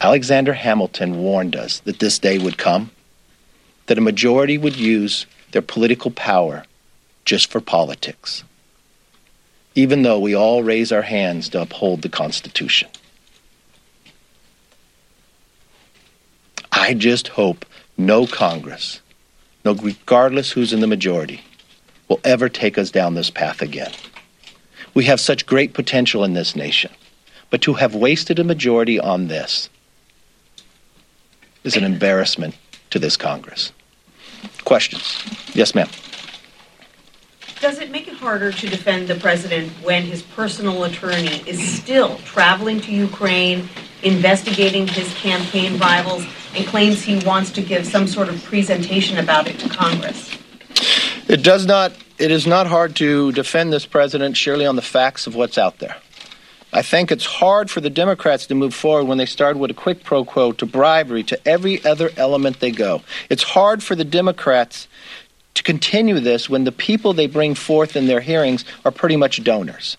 Alexander 0.00 0.52
Hamilton 0.52 1.18
warned 1.18 1.56
us 1.56 1.80
that 1.80 1.98
this 1.98 2.20
day 2.20 2.38
would 2.38 2.56
come, 2.56 2.92
that 3.86 3.98
a 3.98 4.00
majority 4.00 4.58
would 4.58 4.76
use 4.76 5.26
their 5.50 5.60
political 5.60 6.12
power 6.12 6.62
just 7.24 7.50
for 7.50 7.60
politics, 7.60 8.44
even 9.74 10.02
though 10.02 10.18
we 10.18 10.34
all 10.34 10.62
raise 10.62 10.92
our 10.92 11.02
hands 11.02 11.48
to 11.50 11.62
uphold 11.62 12.02
the 12.02 12.08
Constitution. 12.08 12.88
I 16.72 16.94
just 16.94 17.28
hope 17.28 17.64
no 17.96 18.26
Congress, 18.26 19.00
no 19.64 19.74
regardless 19.74 20.50
who's 20.50 20.72
in 20.72 20.80
the 20.80 20.86
majority, 20.86 21.42
will 22.08 22.20
ever 22.24 22.48
take 22.48 22.78
us 22.78 22.90
down 22.90 23.14
this 23.14 23.30
path 23.30 23.62
again. 23.62 23.92
We 24.94 25.04
have 25.04 25.20
such 25.20 25.46
great 25.46 25.72
potential 25.72 26.24
in 26.24 26.34
this 26.34 26.56
nation, 26.56 26.90
but 27.50 27.62
to 27.62 27.74
have 27.74 27.94
wasted 27.94 28.38
a 28.38 28.44
majority 28.44 28.98
on 28.98 29.28
this 29.28 29.68
is 31.62 31.76
an 31.76 31.84
embarrassment 31.84 32.56
to 32.90 32.98
this 32.98 33.16
Congress. 33.16 33.72
Questions? 34.64 35.22
Yes, 35.54 35.74
ma'am. 35.74 35.88
Does 37.60 37.78
it 37.78 37.90
make 37.90 38.08
it 38.08 38.14
harder 38.14 38.50
to 38.52 38.68
defend 38.70 39.06
the 39.06 39.16
president 39.16 39.70
when 39.82 40.04
his 40.04 40.22
personal 40.22 40.84
attorney 40.84 41.42
is 41.46 41.62
still 41.62 42.16
traveling 42.24 42.80
to 42.80 42.90
Ukraine, 42.90 43.68
investigating 44.02 44.88
his 44.88 45.12
campaign 45.12 45.78
rivals, 45.78 46.24
and 46.54 46.66
claims 46.66 47.02
he 47.02 47.18
wants 47.18 47.50
to 47.50 47.60
give 47.60 47.86
some 47.86 48.06
sort 48.06 48.30
of 48.30 48.42
presentation 48.44 49.18
about 49.18 49.46
it 49.46 49.58
to 49.58 49.68
Congress? 49.68 50.34
It 51.28 51.42
does 51.42 51.66
not. 51.66 51.92
It 52.18 52.30
is 52.30 52.46
not 52.46 52.66
hard 52.66 52.96
to 52.96 53.30
defend 53.32 53.74
this 53.74 53.84
president, 53.84 54.38
surely 54.38 54.64
on 54.64 54.76
the 54.76 54.82
facts 54.82 55.26
of 55.26 55.34
what's 55.34 55.58
out 55.58 55.80
there. 55.80 55.96
I 56.72 56.80
think 56.82 57.12
it's 57.12 57.26
hard 57.26 57.70
for 57.70 57.80
the 57.80 57.90
Democrats 57.90 58.46
to 58.46 58.54
move 58.54 58.74
forward 58.74 59.04
when 59.04 59.18
they 59.18 59.26
start 59.26 59.58
with 59.58 59.70
a 59.70 59.74
quid 59.74 60.02
pro 60.02 60.24
quo 60.24 60.52
to 60.52 60.64
bribery 60.64 61.24
to 61.24 61.48
every 61.48 61.84
other 61.84 62.10
element 62.16 62.60
they 62.60 62.70
go. 62.70 63.02
It's 63.28 63.42
hard 63.42 63.82
for 63.82 63.94
the 63.94 64.04
Democrats 64.04 64.86
to 65.54 65.62
continue 65.62 66.20
this 66.20 66.48
when 66.48 66.64
the 66.64 66.72
people 66.72 67.12
they 67.12 67.26
bring 67.26 67.54
forth 67.54 67.96
in 67.96 68.06
their 68.06 68.20
hearings 68.20 68.64
are 68.84 68.90
pretty 68.90 69.16
much 69.16 69.42
donors. 69.42 69.96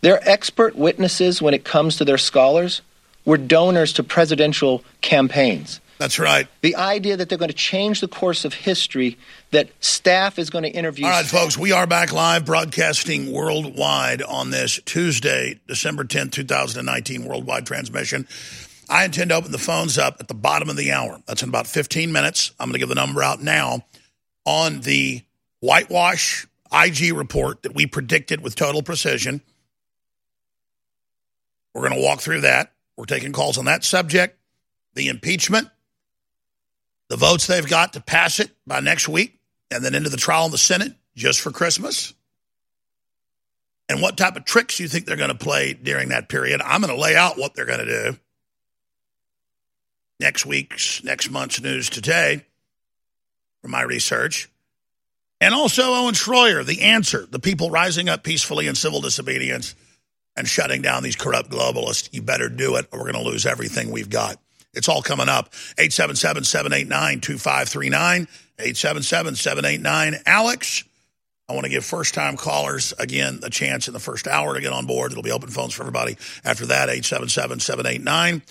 They're 0.00 0.26
expert 0.28 0.74
witnesses 0.74 1.40
when 1.40 1.54
it 1.54 1.64
comes 1.64 1.96
to 1.96 2.04
their 2.04 2.18
scholars 2.18 2.82
were 3.24 3.38
donors 3.38 3.92
to 3.94 4.02
presidential 4.02 4.82
campaigns. 5.00 5.80
That's 5.98 6.18
right. 6.18 6.48
The 6.62 6.74
idea 6.74 7.16
that 7.16 7.28
they're 7.28 7.38
going 7.38 7.50
to 7.50 7.54
change 7.54 8.00
the 8.00 8.08
course 8.08 8.44
of 8.44 8.52
history, 8.52 9.16
that 9.52 9.70
staff 9.78 10.36
is 10.36 10.50
going 10.50 10.64
to 10.64 10.70
interview. 10.70 11.04
All 11.04 11.12
right, 11.12 11.24
folks, 11.24 11.56
we 11.56 11.70
are 11.70 11.86
back 11.86 12.12
live 12.12 12.44
broadcasting 12.44 13.30
worldwide 13.30 14.20
on 14.20 14.50
this 14.50 14.80
Tuesday, 14.84 15.60
December 15.68 16.02
10th, 16.02 16.32
2019, 16.32 17.24
worldwide 17.24 17.66
transmission. 17.66 18.26
I 18.88 19.04
intend 19.04 19.30
to 19.30 19.36
open 19.36 19.52
the 19.52 19.58
phones 19.58 19.96
up 19.96 20.16
at 20.18 20.26
the 20.26 20.34
bottom 20.34 20.68
of 20.68 20.76
the 20.76 20.90
hour. 20.90 21.20
That's 21.26 21.44
in 21.44 21.48
about 21.48 21.68
15 21.68 22.10
minutes. 22.10 22.50
I'm 22.58 22.66
going 22.66 22.72
to 22.72 22.78
give 22.80 22.88
the 22.88 22.96
number 22.96 23.22
out 23.22 23.40
now 23.40 23.84
on 24.44 24.80
the 24.80 25.22
whitewash 25.60 26.46
IG 26.72 27.12
report 27.14 27.62
that 27.62 27.74
we 27.74 27.86
predicted 27.86 28.40
with 28.40 28.54
total 28.54 28.82
precision. 28.82 29.42
We're 31.74 31.88
going 31.88 32.00
to 32.00 32.06
walk 32.06 32.20
through 32.20 32.42
that. 32.42 32.72
We're 32.96 33.04
taking 33.04 33.32
calls 33.32 33.58
on 33.58 33.64
that 33.66 33.84
subject, 33.84 34.38
the 34.94 35.08
impeachment, 35.08 35.68
the 37.08 37.16
votes 37.16 37.46
they've 37.46 37.66
got 37.66 37.94
to 37.94 38.00
pass 38.00 38.40
it 38.40 38.50
by 38.66 38.80
next 38.80 39.08
week, 39.08 39.38
and 39.70 39.84
then 39.84 39.94
into 39.94 40.10
the 40.10 40.16
trial 40.16 40.44
in 40.46 40.50
the 40.50 40.58
Senate 40.58 40.92
just 41.16 41.40
for 41.40 41.50
Christmas. 41.50 42.12
And 43.88 44.00
what 44.00 44.16
type 44.16 44.36
of 44.36 44.44
tricks 44.44 44.80
you 44.80 44.88
think 44.88 45.06
they're 45.06 45.16
going 45.16 45.28
to 45.28 45.34
play 45.34 45.74
during 45.74 46.10
that 46.10 46.28
period. 46.28 46.60
I'm 46.62 46.80
going 46.80 46.94
to 46.94 47.00
lay 47.00 47.16
out 47.16 47.38
what 47.38 47.54
they're 47.54 47.66
going 47.66 47.84
to 47.84 48.12
do. 48.12 48.18
Next 50.20 50.46
week's, 50.46 51.02
next 51.02 51.30
month's 51.30 51.60
news 51.60 51.90
today 51.90 52.44
from 53.62 53.70
my 53.70 53.82
research. 53.82 54.50
And 55.40 55.54
also 55.54 55.94
Owen 55.94 56.14
Schroyer, 56.14 56.64
the 56.64 56.82
answer, 56.82 57.26
the 57.26 57.38
people 57.38 57.70
rising 57.70 58.08
up 58.08 58.22
peacefully 58.22 58.66
in 58.66 58.74
civil 58.74 59.00
disobedience 59.00 59.74
and 60.36 60.46
shutting 60.46 60.82
down 60.82 61.02
these 61.02 61.16
corrupt 61.16 61.50
globalists. 61.50 62.08
You 62.12 62.22
better 62.22 62.48
do 62.48 62.76
it 62.76 62.86
or 62.92 63.00
we're 63.00 63.12
going 63.12 63.24
to 63.24 63.30
lose 63.30 63.46
everything 63.46 63.90
we've 63.90 64.10
got. 64.10 64.36
It's 64.74 64.88
all 64.88 65.02
coming 65.02 65.28
up. 65.28 65.52
877 65.78 66.44
789 66.44 67.20
2539. 67.20 68.28
877 68.58 69.34
789 69.34 70.22
Alex. 70.26 70.84
I 71.48 71.54
want 71.54 71.64
to 71.64 71.70
give 71.70 71.84
first 71.84 72.14
time 72.14 72.36
callers, 72.36 72.94
again, 72.98 73.40
a 73.42 73.50
chance 73.50 73.88
in 73.88 73.94
the 73.94 74.00
first 74.00 74.28
hour 74.28 74.54
to 74.54 74.60
get 74.60 74.72
on 74.72 74.86
board. 74.86 75.10
It'll 75.10 75.24
be 75.24 75.32
open 75.32 75.50
phones 75.50 75.74
for 75.74 75.82
everybody. 75.82 76.16
After 76.44 76.66
that, 76.66 76.88
877 76.88 77.60
789 77.60 78.42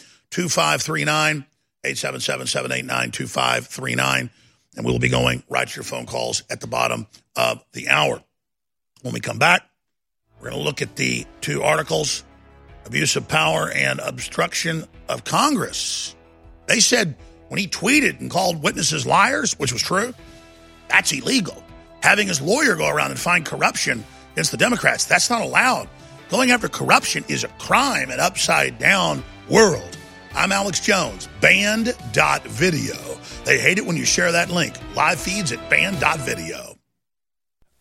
2539. 4.75 4.78
877 4.78 4.78
789 4.78 4.78
2539. 4.78 4.78
And 4.78 4.86
we'll 4.86 5.00
be 5.00 5.10
going 5.10 5.44
right 5.50 5.68
to 5.68 5.75
your 5.75 5.84
phone 5.84 6.06
calls 6.06 6.44
at 6.50 6.62
the 6.62 6.68
bottom 6.68 7.08
of 7.36 7.63
the 7.74 7.90
hour. 7.90 8.24
When 9.01 9.13
we 9.13 9.20
come 9.20 9.40
back, 9.40 9.63
we're 10.40 10.50
going 10.50 10.62
to 10.62 10.66
look 10.66 10.82
at 10.82 10.96
the 10.96 11.25
two 11.42 11.62
articles 11.63 12.24
abuse 12.86 13.16
of 13.16 13.28
power 13.28 13.70
and 13.72 14.00
obstruction 14.00 14.86
of 15.08 15.24
Congress. 15.24 16.16
They 16.68 16.80
said 16.80 17.16
when 17.50 17.60
he 17.60 17.68
tweeted 17.68 18.20
and 18.20 18.30
called 18.32 18.63
witnesses 18.63 19.06
liars, 19.06 19.54
which 19.60 19.74
was 19.74 19.82
true, 19.84 20.13
that's 20.88 21.12
illegal. 21.12 21.63
having 22.01 22.28
his 22.28 22.42
lawyer 22.42 22.75
go 22.75 22.90
around 22.90 23.12
and 23.12 23.20
find 23.20 23.46
corruption 23.46 24.04
against 24.34 24.51
the 24.51 24.58
Democrats. 24.58 25.06
That's 25.06 25.30
not 25.30 25.42
allowed. 25.42 25.88
Going 26.30 26.51
after 26.51 26.68
corruption 26.68 27.24
is 27.28 27.44
a 27.44 27.48
crime, 27.60 28.10
an 28.10 28.20
upside 28.20 28.80
down 28.80 29.24
world. 29.50 29.98
I'm 30.34 30.52
Alex 30.52 30.80
Jones, 30.80 31.28
band.video. 31.42 32.96
They 33.44 33.60
hate 33.60 33.78
it 33.78 33.86
when 33.86 33.98
you 33.98 34.06
share 34.06 34.32
that 34.32 34.50
link. 34.50 34.76
Live 34.96 35.20
feeds 35.20 35.52
at 35.52 35.70
band.video. 35.70 36.71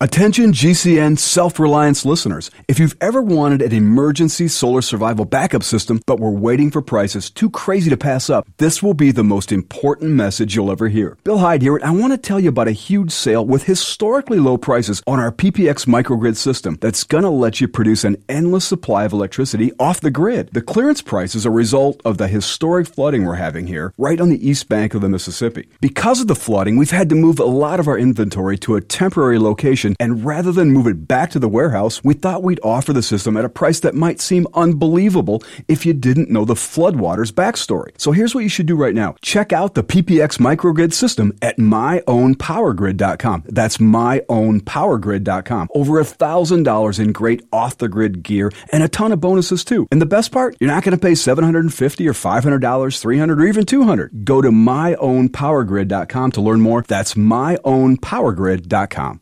Attention 0.03 0.51
GCN 0.51 1.19
self 1.19 1.59
reliance 1.59 2.07
listeners. 2.07 2.49
If 2.67 2.79
you've 2.79 2.97
ever 2.99 3.21
wanted 3.21 3.61
an 3.61 3.71
emergency 3.71 4.47
solar 4.47 4.81
survival 4.81 5.25
backup 5.25 5.61
system 5.61 6.01
but 6.07 6.19
were 6.19 6.31
waiting 6.31 6.71
for 6.71 6.81
prices 6.81 7.29
too 7.29 7.51
crazy 7.51 7.91
to 7.91 7.97
pass 7.97 8.27
up, 8.27 8.47
this 8.57 8.81
will 8.81 8.95
be 8.95 9.11
the 9.11 9.23
most 9.23 9.51
important 9.51 10.13
message 10.13 10.55
you'll 10.55 10.71
ever 10.71 10.87
hear. 10.87 11.19
Bill 11.23 11.37
Hyde 11.37 11.61
here, 11.61 11.75
and 11.75 11.85
I 11.85 11.91
want 11.91 12.13
to 12.13 12.17
tell 12.17 12.39
you 12.39 12.49
about 12.49 12.67
a 12.67 12.71
huge 12.71 13.11
sale 13.11 13.45
with 13.45 13.65
historically 13.65 14.39
low 14.39 14.57
prices 14.57 15.03
on 15.05 15.19
our 15.19 15.31
PPX 15.31 15.85
microgrid 15.85 16.35
system 16.35 16.79
that's 16.81 17.03
going 17.03 17.23
to 17.23 17.29
let 17.29 17.61
you 17.61 17.67
produce 17.67 18.03
an 18.03 18.17
endless 18.27 18.65
supply 18.65 19.03
of 19.03 19.13
electricity 19.13 19.71
off 19.79 20.01
the 20.01 20.09
grid. 20.09 20.49
The 20.51 20.63
clearance 20.63 21.03
price 21.03 21.35
is 21.35 21.45
a 21.45 21.51
result 21.51 22.01
of 22.03 22.17
the 22.17 22.27
historic 22.27 22.87
flooding 22.87 23.23
we're 23.23 23.35
having 23.35 23.67
here 23.67 23.93
right 23.99 24.19
on 24.19 24.29
the 24.29 24.49
east 24.49 24.67
bank 24.67 24.95
of 24.95 25.01
the 25.01 25.09
Mississippi. 25.09 25.69
Because 25.79 26.21
of 26.21 26.27
the 26.27 26.33
flooding, 26.33 26.77
we've 26.77 26.89
had 26.89 27.09
to 27.09 27.15
move 27.15 27.37
a 27.37 27.45
lot 27.45 27.79
of 27.79 27.87
our 27.87 27.99
inventory 27.99 28.57
to 28.57 28.75
a 28.75 28.81
temporary 28.81 29.37
location 29.37 29.90
and 29.99 30.25
rather 30.25 30.51
than 30.51 30.71
move 30.71 30.87
it 30.87 31.07
back 31.07 31.31
to 31.31 31.39
the 31.39 31.49
warehouse, 31.49 32.03
we 32.03 32.13
thought 32.13 32.43
we'd 32.43 32.59
offer 32.63 32.93
the 32.93 33.03
system 33.03 33.37
at 33.37 33.45
a 33.45 33.49
price 33.49 33.79
that 33.81 33.95
might 33.95 34.21
seem 34.21 34.47
unbelievable 34.53 35.41
if 35.67 35.85
you 35.85 35.93
didn't 35.93 36.29
know 36.29 36.45
the 36.45 36.53
floodwaters 36.53 37.31
backstory. 37.31 37.91
So 37.97 38.11
here's 38.11 38.33
what 38.33 38.43
you 38.43 38.49
should 38.49 38.65
do 38.65 38.75
right 38.75 38.95
now. 38.95 39.15
Check 39.21 39.53
out 39.53 39.73
the 39.73 39.83
PPX 39.83 40.39
microgrid 40.39 40.93
system 40.93 41.33
at 41.41 41.57
myownpowergrid.com. 41.57 43.43
That's 43.47 43.77
myownpowergrid.com. 43.77 45.69
Over 45.73 45.99
a 45.99 46.05
thousand 46.05 46.63
dollars 46.63 46.99
in 46.99 47.11
great 47.11 47.43
off 47.51 47.77
the 47.77 47.89
grid 47.89 48.23
gear 48.23 48.51
and 48.71 48.83
a 48.83 48.87
ton 48.87 49.11
of 49.11 49.21
bonuses 49.21 49.63
too. 49.63 49.87
And 49.91 50.01
the 50.01 50.05
best 50.05 50.31
part, 50.31 50.55
you're 50.59 50.69
not 50.69 50.83
going 50.83 50.97
to 50.97 51.01
pay 51.01 51.15
750 51.15 52.07
or 52.07 52.13
$500, 52.13 53.01
300 53.01 53.41
or 53.41 53.45
even 53.45 53.65
200. 53.65 54.25
Go 54.25 54.41
to 54.41 54.49
myownpowergrid.com 54.49 56.31
to 56.31 56.41
learn 56.41 56.61
more. 56.61 56.83
That's 56.87 57.15
myownpowergrid.com. 57.15 59.21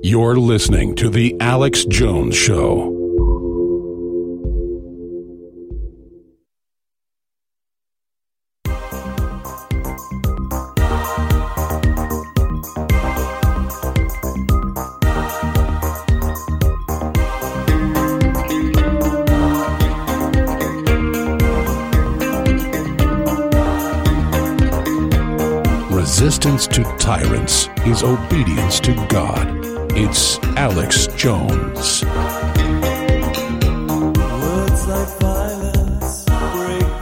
You're 0.00 0.36
listening 0.36 0.94
to 0.96 1.10
The 1.10 1.34
Alex 1.40 1.84
Jones 1.84 2.36
Show. 2.36 2.94
Resistance 25.90 26.68
to 26.68 26.84
tyrants 26.98 27.68
is 27.84 28.04
obedience 28.04 28.78
to 28.80 28.94
God. 29.08 29.57
It's 30.00 30.38
Alex 30.56 31.08
Jones. 31.16 32.04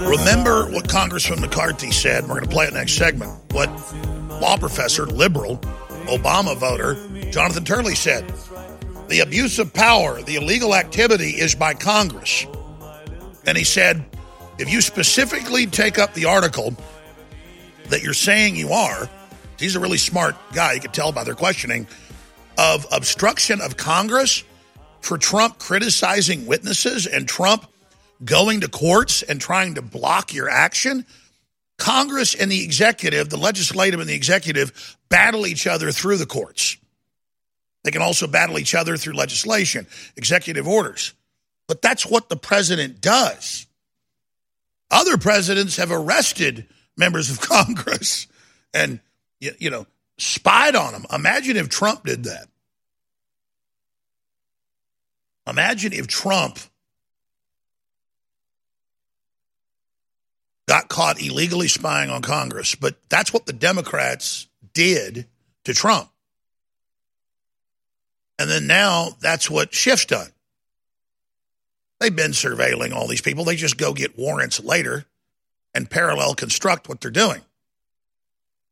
Remember 0.00 0.64
what 0.72 0.88
Congressman 0.88 1.42
McCarthy 1.42 1.90
said. 1.90 2.22
We're 2.22 2.36
going 2.36 2.44
to 2.44 2.48
play 2.48 2.64
it 2.64 2.72
next 2.72 2.94
segment. 2.94 3.32
What 3.52 3.68
law 4.40 4.56
professor, 4.56 5.04
liberal, 5.04 5.58
Obama 6.06 6.56
voter, 6.56 6.94
Jonathan 7.30 7.66
Turley 7.66 7.94
said. 7.94 8.32
The 9.08 9.20
abuse 9.20 9.58
of 9.58 9.74
power, 9.74 10.22
the 10.22 10.36
illegal 10.36 10.74
activity 10.74 11.32
is 11.32 11.54
by 11.54 11.74
Congress. 11.74 12.46
And 13.44 13.58
he 13.58 13.64
said, 13.64 14.06
if 14.58 14.72
you 14.72 14.80
specifically 14.80 15.66
take 15.66 15.98
up 15.98 16.14
the 16.14 16.24
article 16.24 16.74
that 17.90 18.02
you're 18.02 18.14
saying 18.14 18.56
you 18.56 18.70
are, 18.70 19.10
he's 19.58 19.76
a 19.76 19.80
really 19.80 19.98
smart 19.98 20.34
guy, 20.54 20.72
you 20.72 20.80
could 20.80 20.94
tell 20.94 21.12
by 21.12 21.24
their 21.24 21.34
questioning, 21.34 21.86
of 22.58 22.86
obstruction 22.92 23.60
of 23.60 23.76
Congress 23.76 24.44
for 25.00 25.18
Trump 25.18 25.58
criticizing 25.58 26.46
witnesses 26.46 27.06
and 27.06 27.28
Trump 27.28 27.66
going 28.24 28.60
to 28.60 28.68
courts 28.68 29.22
and 29.22 29.40
trying 29.40 29.74
to 29.74 29.82
block 29.82 30.32
your 30.34 30.48
action. 30.48 31.04
Congress 31.78 32.34
and 32.34 32.50
the 32.50 32.64
executive, 32.64 33.28
the 33.28 33.36
legislative 33.36 34.00
and 34.00 34.08
the 34.08 34.14
executive, 34.14 34.96
battle 35.08 35.46
each 35.46 35.66
other 35.66 35.92
through 35.92 36.16
the 36.16 36.26
courts. 36.26 36.76
They 37.84 37.90
can 37.90 38.02
also 38.02 38.26
battle 38.26 38.58
each 38.58 38.74
other 38.74 38.96
through 38.96 39.14
legislation, 39.14 39.86
executive 40.16 40.66
orders. 40.66 41.12
But 41.68 41.82
that's 41.82 42.06
what 42.06 42.28
the 42.28 42.36
president 42.36 43.00
does. 43.00 43.66
Other 44.90 45.18
presidents 45.18 45.76
have 45.76 45.92
arrested 45.92 46.66
members 46.96 47.30
of 47.30 47.40
Congress 47.48 48.26
and, 48.72 49.00
you 49.40 49.70
know, 49.70 49.86
spied 50.18 50.74
on 50.74 50.92
them. 50.92 51.06
Imagine 51.12 51.56
if 51.56 51.68
Trump 51.68 52.04
did 52.04 52.24
that. 52.24 52.48
Imagine 55.46 55.92
if 55.92 56.06
Trump 56.06 56.58
got 60.66 60.88
caught 60.88 61.20
illegally 61.20 61.68
spying 61.68 62.10
on 62.10 62.22
Congress. 62.22 62.74
But 62.74 62.96
that's 63.08 63.32
what 63.32 63.46
the 63.46 63.52
Democrats 63.52 64.48
did 64.74 65.26
to 65.64 65.72
Trump. 65.72 66.08
And 68.38 68.50
then 68.50 68.66
now 68.66 69.16
that's 69.20 69.50
what 69.50 69.72
Schiff's 69.72 70.04
done. 70.04 70.30
They've 71.98 72.14
been 72.14 72.32
surveilling 72.32 72.92
all 72.92 73.06
these 73.06 73.22
people. 73.22 73.44
They 73.44 73.56
just 73.56 73.78
go 73.78 73.94
get 73.94 74.18
warrants 74.18 74.62
later 74.62 75.06
and 75.72 75.88
parallel 75.88 76.34
construct 76.34 76.88
what 76.88 77.00
they're 77.00 77.10
doing 77.10 77.40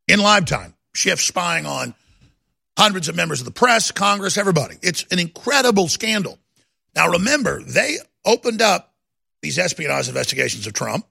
in 0.06 0.20
live 0.20 0.44
time. 0.44 0.73
Schiff 0.94 1.20
spying 1.20 1.66
on 1.66 1.94
hundreds 2.78 3.08
of 3.08 3.16
members 3.16 3.40
of 3.40 3.46
the 3.46 3.52
press, 3.52 3.90
Congress, 3.90 4.36
everybody. 4.36 4.76
It's 4.82 5.04
an 5.10 5.18
incredible 5.18 5.88
scandal. 5.88 6.38
Now, 6.94 7.10
remember, 7.10 7.62
they 7.62 7.98
opened 8.24 8.62
up 8.62 8.94
these 9.42 9.58
espionage 9.58 10.08
investigations 10.08 10.66
of 10.66 10.72
Trump. 10.72 11.06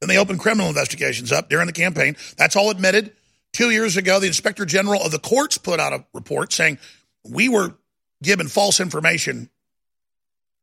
Then 0.00 0.08
they 0.08 0.18
opened 0.18 0.40
criminal 0.40 0.68
investigations 0.68 1.32
up 1.32 1.48
during 1.48 1.66
the 1.66 1.72
campaign. 1.72 2.16
That's 2.36 2.56
all 2.56 2.70
admitted. 2.70 3.12
Two 3.52 3.70
years 3.70 3.96
ago, 3.96 4.20
the 4.20 4.26
inspector 4.26 4.64
general 4.64 5.02
of 5.02 5.10
the 5.10 5.18
courts 5.18 5.58
put 5.58 5.80
out 5.80 5.92
a 5.92 6.04
report 6.12 6.52
saying 6.52 6.78
we 7.24 7.48
were 7.48 7.74
given 8.22 8.48
false 8.48 8.78
information 8.78 9.48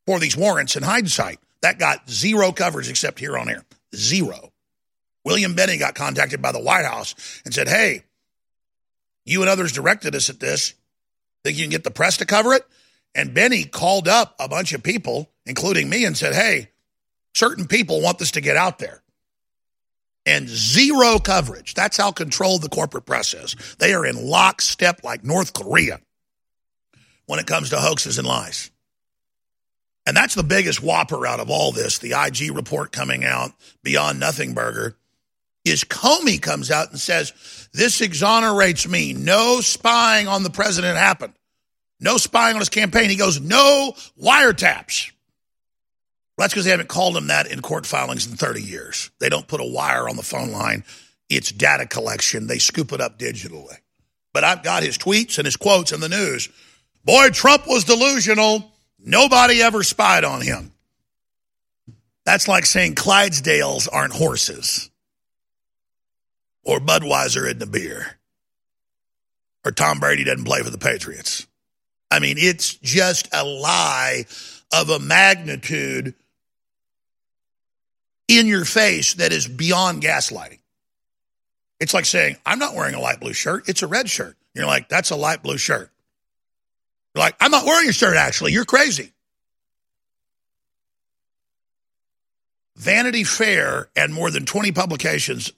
for 0.06 0.20
these 0.20 0.38
warrants 0.38 0.76
in 0.76 0.84
hindsight. 0.84 1.40
That 1.62 1.80
got 1.80 2.10
zero 2.10 2.52
coverage 2.52 2.90
except 2.90 3.20
here 3.20 3.38
on 3.38 3.50
air. 3.50 3.66
Zero. 3.96 4.52
William 5.24 5.56
Binney 5.56 5.78
got 5.78 5.96
contacted 5.96 6.42
by 6.42 6.52
the 6.52 6.60
White 6.60 6.86
House 6.86 7.16
and 7.44 7.54
said, 7.54 7.68
Hey, 7.68 8.04
you 9.26 9.42
and 9.42 9.50
others 9.50 9.72
directed 9.72 10.16
us 10.16 10.30
at 10.30 10.40
this. 10.40 10.74
Think 11.44 11.58
you 11.58 11.64
can 11.64 11.72
get 11.72 11.84
the 11.84 11.92
press 11.92 12.18
to 12.18 12.26
cover 12.26 12.54
it? 12.54 12.66
And 13.14 13.34
Binney 13.34 13.66
called 13.66 14.08
up 14.08 14.36
a 14.40 14.48
bunch 14.48 14.74
of 14.74 14.84
people, 14.84 15.30
including 15.46 15.90
me, 15.90 16.06
and 16.06 16.18
said, 16.18 16.34
Hey, 16.34 16.70
certain 17.34 17.68
people 17.68 18.02
want 18.02 18.20
this 18.20 18.32
to 18.32 18.42
get 18.42 18.58
out 18.58 18.80
there. 18.80 19.02
and 20.26 20.50
zero 20.50 21.20
coverage. 21.20 21.76
That's 21.76 21.98
how 21.98 22.12
controlled 22.12 22.64
the 22.64 22.70
corporate 22.70 23.06
press 23.06 23.34
is. 23.36 23.56
They 23.78 23.94
are 23.94 24.06
in 24.06 24.26
lockstep 24.28 25.04
like 25.04 25.24
North 25.24 25.54
Korea 25.54 26.00
when 27.28 27.40
it 27.40 27.46
comes 27.48 27.70
to 27.70 27.78
hoaxes 27.78 28.18
and 28.18 28.28
lies. 28.28 28.72
And 30.08 30.16
that's 30.18 30.36
the 30.36 30.44
biggest 30.44 30.82
whopper 30.84 31.26
out 31.28 31.40
of 31.40 31.50
all 31.50 31.72
this. 31.72 32.00
The 32.00 32.14
IG 32.14 32.56
report 32.56 32.92
coming 32.92 33.24
out, 33.24 33.52
Beyond 33.84 34.20
Nothing 34.20 34.54
Burger, 34.54 34.98
is 35.66 35.84
Comey 35.84 36.42
comes 36.42 36.72
out 36.72 36.92
and 36.92 37.00
says, 37.00 37.34
This 37.74 38.00
exonerates 38.00 38.88
me. 38.88 39.14
No 39.14 39.60
spying 39.62 40.28
on 40.28 40.44
the 40.44 40.50
president 40.50 40.98
happened. 40.98 41.34
No 42.00 42.18
spying 42.18 42.56
on 42.56 42.62
his 42.62 42.70
campaign. 42.70 43.10
He 43.10 43.16
goes, 43.18 43.42
No 43.42 43.94
wiretaps. 44.22 45.12
Well, 46.38 46.44
that's 46.44 46.54
because 46.54 46.66
they 46.66 46.72
haven't 46.72 46.90
called 46.90 47.18
him 47.18 47.28
that 47.28 47.48
in 47.48 47.62
court 47.62 47.86
filings 47.86 48.28
in 48.28 48.36
30 48.36 48.62
years. 48.62 49.10
They 49.20 49.30
don't 49.30 49.48
put 49.48 49.62
a 49.62 49.66
wire 49.66 50.08
on 50.08 50.18
the 50.18 50.24
phone 50.24 50.52
line. 50.52 50.84
It's 51.30 51.52
data 51.52 51.88
collection. 51.88 52.48
They 52.48 52.60
scoop 52.60 52.92
it 52.92 53.02
up 53.02 53.18
digitally. 53.18 53.78
But 54.34 54.44
I've 54.44 54.62
got 54.62 54.84
his 54.84 54.98
tweets 54.98 55.38
and 55.38 55.46
his 55.46 55.56
quotes 55.56 55.94
in 55.94 56.02
the 56.02 56.10
news. 56.10 56.50
Boy, 57.06 57.30
Trump 57.30 57.68
was 57.68 57.86
delusional. 57.86 58.72
Nobody 59.00 59.62
ever 59.62 59.82
spied 59.82 60.24
on 60.24 60.42
him. 60.42 60.74
That's 62.26 62.48
like 62.48 62.66
saying 62.66 62.96
Clydesdales 62.96 63.88
aren't 63.92 64.14
horses, 64.14 64.90
or 66.66 66.80
Budweiser 66.80 67.50
in 67.50 67.60
the 67.60 67.68
beer, 67.68 68.18
or 69.64 69.72
Tom 69.72 70.00
Brady 70.00 70.24
doesn't 70.24 70.46
play 70.46 70.62
for 70.62 70.70
the 70.70 70.78
Patriots. 70.78 71.48
I 72.12 72.20
mean, 72.20 72.38
it's 72.38 72.76
just 72.76 73.30
a 73.32 73.46
lie 73.46 74.26
of 74.74 74.90
a 74.90 75.00
magnitude 75.00 76.16
in 78.28 78.48
your 78.48 78.66
face 78.66 79.16
that 79.16 79.32
is 79.32 79.48
beyond 79.48 80.02
gaslighting. 80.02 80.60
It's 81.80 81.94
like 81.94 82.06
saying, 82.06 82.38
I'm 82.46 82.60
not 82.60 82.74
wearing 82.74 82.96
a 82.96 83.00
light 83.00 83.20
blue 83.20 83.34
shirt, 83.34 83.70
it's 83.70 83.84
a 83.84 83.88
red 83.88 84.10
shirt. 84.10 84.36
You're 84.54 84.66
like, 84.66 84.90
that's 84.90 85.12
a 85.12 85.16
light 85.16 85.44
blue 85.44 85.58
shirt. 85.58 85.92
You're 87.14 87.24
like, 87.24 87.36
I'm 87.40 87.52
not 87.52 87.66
wearing 87.66 87.90
a 87.90 87.94
shirt 87.94 88.18
actually, 88.18 88.54
you're 88.54 88.66
crazy. 88.66 89.12
Vanity 92.76 93.24
Fair 93.24 93.90
and 93.96 94.14
more 94.14 94.30
than 94.32 94.46
20 94.46 94.72
publications, 94.74 95.52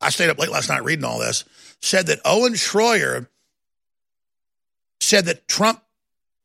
I 0.00 0.10
stayed 0.10 0.30
up 0.30 0.38
late 0.38 0.50
last 0.50 0.68
night 0.68 0.84
reading 0.84 1.04
all 1.04 1.18
this, 1.18 1.44
said 1.80 2.06
that 2.06 2.20
Owen 2.24 2.54
Schroyer 2.54 3.26
said 5.00 5.26
that 5.26 5.48
Trump 5.48 5.82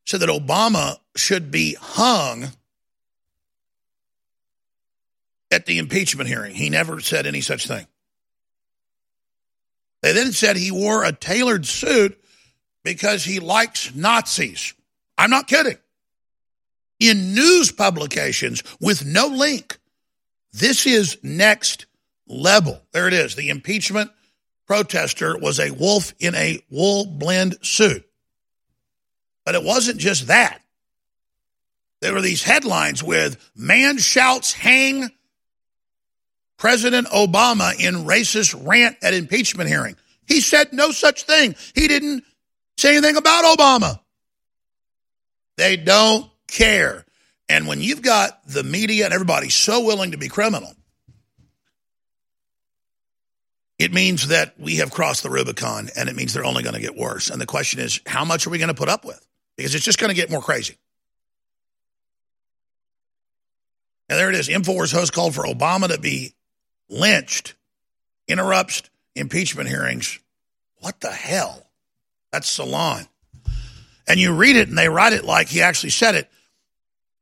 said 0.06 0.20
that 0.20 0.28
Obama 0.28 0.98
should 1.16 1.50
be 1.50 1.76
hung 1.80 2.48
at 5.50 5.66
the 5.66 5.78
impeachment 5.78 6.28
hearing. 6.28 6.54
He 6.54 6.68
never 6.68 7.00
said 7.00 7.26
any 7.26 7.40
such 7.40 7.66
thing. 7.66 7.86
They 10.02 10.12
then 10.12 10.32
said 10.32 10.56
he 10.56 10.70
wore 10.70 11.04
a 11.04 11.12
tailored 11.12 11.64
suit 11.64 12.18
because 12.82 13.24
he 13.24 13.40
likes 13.40 13.94
Nazis. 13.94 14.74
I'm 15.16 15.30
not 15.30 15.46
kidding. 15.46 15.78
In 17.00 17.34
news 17.34 17.72
publications 17.72 18.62
with 18.80 19.06
no 19.06 19.28
link. 19.28 19.78
This 20.52 20.86
is 20.86 21.18
next 21.22 21.86
level. 22.26 22.80
There 22.92 23.08
it 23.08 23.14
is. 23.14 23.34
The 23.34 23.50
impeachment 23.50 24.10
protester 24.66 25.36
was 25.38 25.60
a 25.60 25.70
wolf 25.70 26.14
in 26.18 26.34
a 26.34 26.60
wool 26.70 27.06
blend 27.06 27.58
suit. 27.62 28.04
But 29.44 29.54
it 29.54 29.62
wasn't 29.62 29.98
just 29.98 30.28
that. 30.28 30.60
There 32.00 32.12
were 32.12 32.20
these 32.20 32.42
headlines 32.42 33.02
with 33.02 33.38
man 33.56 33.98
shouts 33.98 34.52
hang 34.52 35.10
President 36.56 37.08
Obama 37.08 37.78
in 37.78 38.04
racist 38.04 38.66
rant 38.66 38.96
at 39.02 39.14
impeachment 39.14 39.68
hearing. 39.68 39.96
He 40.26 40.40
said 40.40 40.72
no 40.72 40.90
such 40.92 41.24
thing. 41.24 41.54
He 41.74 41.88
didn't 41.88 42.24
say 42.76 42.96
anything 42.96 43.16
about 43.16 43.58
Obama. 43.58 44.00
They 45.56 45.76
don't 45.76 46.30
care. 46.46 47.04
And 47.48 47.66
when 47.66 47.80
you've 47.80 48.02
got 48.02 48.46
the 48.46 48.62
media 48.62 49.04
and 49.04 49.14
everybody 49.14 49.50
so 49.50 49.84
willing 49.84 50.12
to 50.12 50.16
be 50.16 50.28
criminal, 50.28 50.74
it 53.78 53.92
means 53.92 54.28
that 54.28 54.54
we 54.58 54.76
have 54.76 54.90
crossed 54.90 55.22
the 55.22 55.30
Rubicon 55.30 55.88
and 55.96 56.08
it 56.08 56.14
means 56.14 56.32
they're 56.32 56.44
only 56.44 56.62
going 56.62 56.74
to 56.74 56.80
get 56.80 56.96
worse. 56.96 57.30
And 57.30 57.40
the 57.40 57.46
question 57.46 57.80
is, 57.80 58.00
how 58.06 58.24
much 58.24 58.46
are 58.46 58.50
we 58.50 58.58
going 58.58 58.68
to 58.68 58.74
put 58.74 58.88
up 58.88 59.04
with? 59.04 59.26
Because 59.56 59.74
it's 59.74 59.84
just 59.84 59.98
going 59.98 60.10
to 60.10 60.16
get 60.16 60.30
more 60.30 60.40
crazy. 60.40 60.76
And 64.08 64.18
there 64.18 64.28
it 64.28 64.36
is. 64.36 64.48
InfoWars 64.48 64.92
host 64.92 65.12
called 65.12 65.34
for 65.34 65.44
Obama 65.44 65.88
to 65.88 65.98
be 65.98 66.34
lynched, 66.88 67.54
interrupts 68.28 68.82
impeachment 69.14 69.68
hearings. 69.68 70.20
What 70.80 71.00
the 71.00 71.10
hell? 71.10 71.66
That's 72.30 72.48
Salon. 72.48 73.06
And 74.06 74.20
you 74.20 74.34
read 74.34 74.56
it 74.56 74.68
and 74.68 74.76
they 74.76 74.88
write 74.88 75.14
it 75.14 75.24
like 75.24 75.48
he 75.48 75.62
actually 75.62 75.90
said 75.90 76.14
it. 76.14 76.30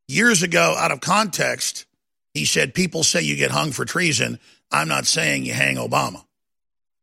Years 0.09 0.43
ago, 0.43 0.75
out 0.77 0.91
of 0.91 1.01
context, 1.01 1.87
he 2.35 2.45
said, 2.45 2.75
People 2.75 3.05
say 3.05 3.23
you 3.23 3.37
get 3.37 3.53
hung 3.53 3.71
for 3.71 3.85
treason. 3.85 4.39
I'm 4.71 4.89
not 4.89 5.07
saying 5.07 5.45
you 5.45 5.53
hang 5.53 5.77
Obama. 5.77 6.25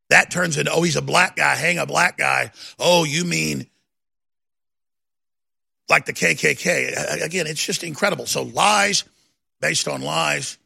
That 0.10 0.32
turns 0.32 0.58
into, 0.58 0.72
oh, 0.72 0.82
he's 0.82 0.96
a 0.96 1.02
black 1.02 1.36
guy, 1.36 1.56
hang 1.56 1.78
a 1.78 1.86
black 1.86 2.18
guy. 2.18 2.52
Oh, 2.80 3.04
you 3.04 3.26
mean 3.26 3.68
like 5.90 6.06
the 6.06 6.14
KKK. 6.14 7.24
Again, 7.24 7.48
it's 7.48 7.64
just 7.64 7.84
incredible. 7.84 8.26
So 8.26 8.44
lies 8.44 9.04
based 9.60 9.88
on 9.88 10.02
lies, 10.02 10.58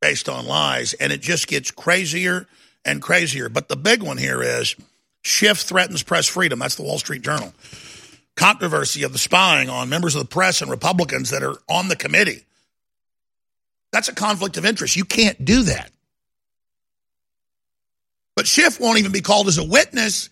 based 0.00 0.28
on 0.28 0.46
lies, 0.46 0.94
and 0.94 1.12
it 1.12 1.20
just 1.20 1.48
gets 1.48 1.70
crazier 1.70 2.46
and 2.84 3.00
crazier. 3.00 3.48
But 3.48 3.68
the 3.68 3.76
big 3.76 4.02
one 4.02 4.18
here 4.18 4.42
is 4.42 4.76
Schiff 5.22 5.58
threatens 5.58 6.02
press 6.02 6.28
freedom. 6.28 6.58
That's 6.58 6.76
the 6.76 6.82
Wall 6.82 6.98
Street 6.98 7.22
Journal. 7.22 7.52
Controversy 8.36 9.04
of 9.04 9.12
the 9.12 9.18
spying 9.18 9.70
on 9.70 9.88
members 9.88 10.14
of 10.14 10.22
the 10.22 10.28
press 10.28 10.60
and 10.60 10.70
Republicans 10.70 11.30
that 11.30 11.42
are 11.42 11.56
on 11.68 11.88
the 11.88 11.96
committee. 11.96 12.44
That's 13.92 14.08
a 14.08 14.14
conflict 14.14 14.56
of 14.56 14.66
interest. 14.66 14.96
You 14.96 15.04
can't 15.04 15.44
do 15.44 15.62
that. 15.62 15.90
But 18.36 18.46
Schiff 18.46 18.80
won't 18.80 18.98
even 18.98 19.12
be 19.12 19.20
called 19.20 19.48
as 19.48 19.58
a 19.58 19.64
witness 19.64 20.30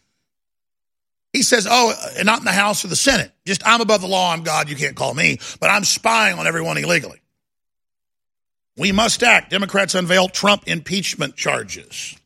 he 1.33 1.43
says, 1.43 1.67
Oh, 1.69 1.95
not 2.25 2.41
in 2.41 2.45
the 2.45 2.53
House 2.53 2.85
or 2.85 2.89
the 2.89 2.97
Senate. 2.97 3.33
Just, 3.47 3.67
I'm 3.67 3.81
above 3.81 4.03
the 4.03 4.07
law. 4.07 4.33
I'm 4.33 4.43
God. 4.43 4.69
You 4.69 4.77
can't 4.77 4.97
call 4.97 5.15
me. 5.15 5.39
But 5.61 5.71
I'm 5.71 5.85
spying 5.85 6.39
on 6.39 6.47
everyone 6.47 6.77
illegally. 6.77 7.21
We 8.77 8.93
must 8.93 9.23
act. 9.23 9.51
Democrats 9.51 9.95
unveil 9.95 10.29
Trump 10.29 10.65
impeachment 10.67 11.37
charges. 11.37 12.17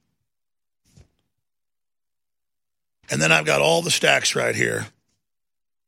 And 3.08 3.22
then 3.22 3.30
I've 3.30 3.46
got 3.46 3.62
all 3.62 3.82
the 3.82 3.90
stacks 3.90 4.34
right 4.34 4.54
here 4.54 4.86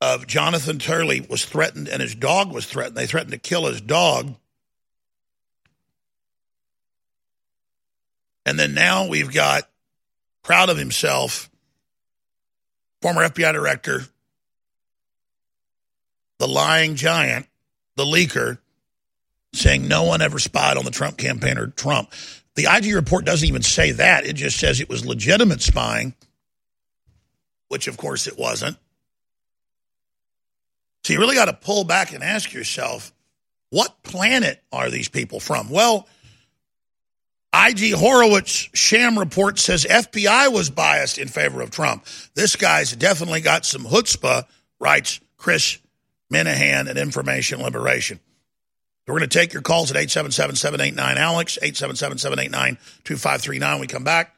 of 0.00 0.28
Jonathan 0.28 0.78
Turley 0.78 1.26
was 1.28 1.44
threatened 1.44 1.88
and 1.88 2.00
his 2.00 2.14
dog 2.14 2.52
was 2.52 2.66
threatened. 2.66 2.96
They 2.96 3.06
threatened 3.06 3.32
to 3.32 3.38
kill 3.38 3.66
his 3.66 3.80
dog. 3.80 4.36
And 8.46 8.56
then 8.58 8.74
now 8.74 9.08
we've 9.08 9.32
got 9.32 9.68
proud 10.48 10.70
of 10.70 10.78
himself 10.78 11.50
former 13.02 13.20
FBI 13.20 13.52
director, 13.52 14.00
the 16.38 16.48
lying 16.48 16.94
giant, 16.94 17.46
the 17.96 18.06
leaker, 18.06 18.56
saying 19.52 19.86
no 19.86 20.04
one 20.04 20.22
ever 20.22 20.38
spied 20.38 20.78
on 20.78 20.86
the 20.86 20.90
Trump 20.90 21.18
campaign 21.18 21.58
or 21.58 21.66
Trump. 21.66 22.10
The 22.54 22.66
IG 22.74 22.94
report 22.94 23.26
doesn't 23.26 23.46
even 23.46 23.60
say 23.60 23.92
that. 23.92 24.24
It 24.24 24.36
just 24.36 24.58
says 24.58 24.80
it 24.80 24.88
was 24.88 25.04
legitimate 25.04 25.60
spying, 25.60 26.14
which 27.68 27.86
of 27.86 27.98
course 27.98 28.26
it 28.26 28.38
wasn't. 28.38 28.78
So 31.04 31.12
you 31.12 31.20
really 31.20 31.36
got 31.36 31.44
to 31.44 31.52
pull 31.52 31.84
back 31.84 32.14
and 32.14 32.24
ask 32.24 32.54
yourself, 32.54 33.12
what 33.68 34.02
planet 34.02 34.62
are 34.72 34.88
these 34.88 35.10
people 35.10 35.40
from? 35.40 35.68
Well, 35.68 36.08
IG 37.54 37.94
Horowitz 37.94 38.68
sham 38.74 39.18
report 39.18 39.58
says 39.58 39.86
FBI 39.88 40.52
was 40.52 40.68
biased 40.70 41.18
in 41.18 41.28
favor 41.28 41.62
of 41.62 41.70
Trump. 41.70 42.04
This 42.34 42.56
guy's 42.56 42.94
definitely 42.94 43.40
got 43.40 43.64
some 43.64 43.84
chutzpah, 43.84 44.44
writes 44.78 45.20
Chris 45.38 45.78
Menahan 46.32 46.88
at 46.88 46.98
Information 46.98 47.62
Liberation. 47.62 48.20
We're 49.06 49.18
going 49.18 49.28
to 49.28 49.38
take 49.38 49.54
your 49.54 49.62
calls 49.62 49.90
at 49.90 49.96
877 49.96 50.56
789 50.56 51.16
Alex, 51.16 51.56
877 51.62 52.18
789 52.18 52.74
2539. 53.04 53.80
We 53.80 53.86
come 53.86 54.04
back 54.04 54.34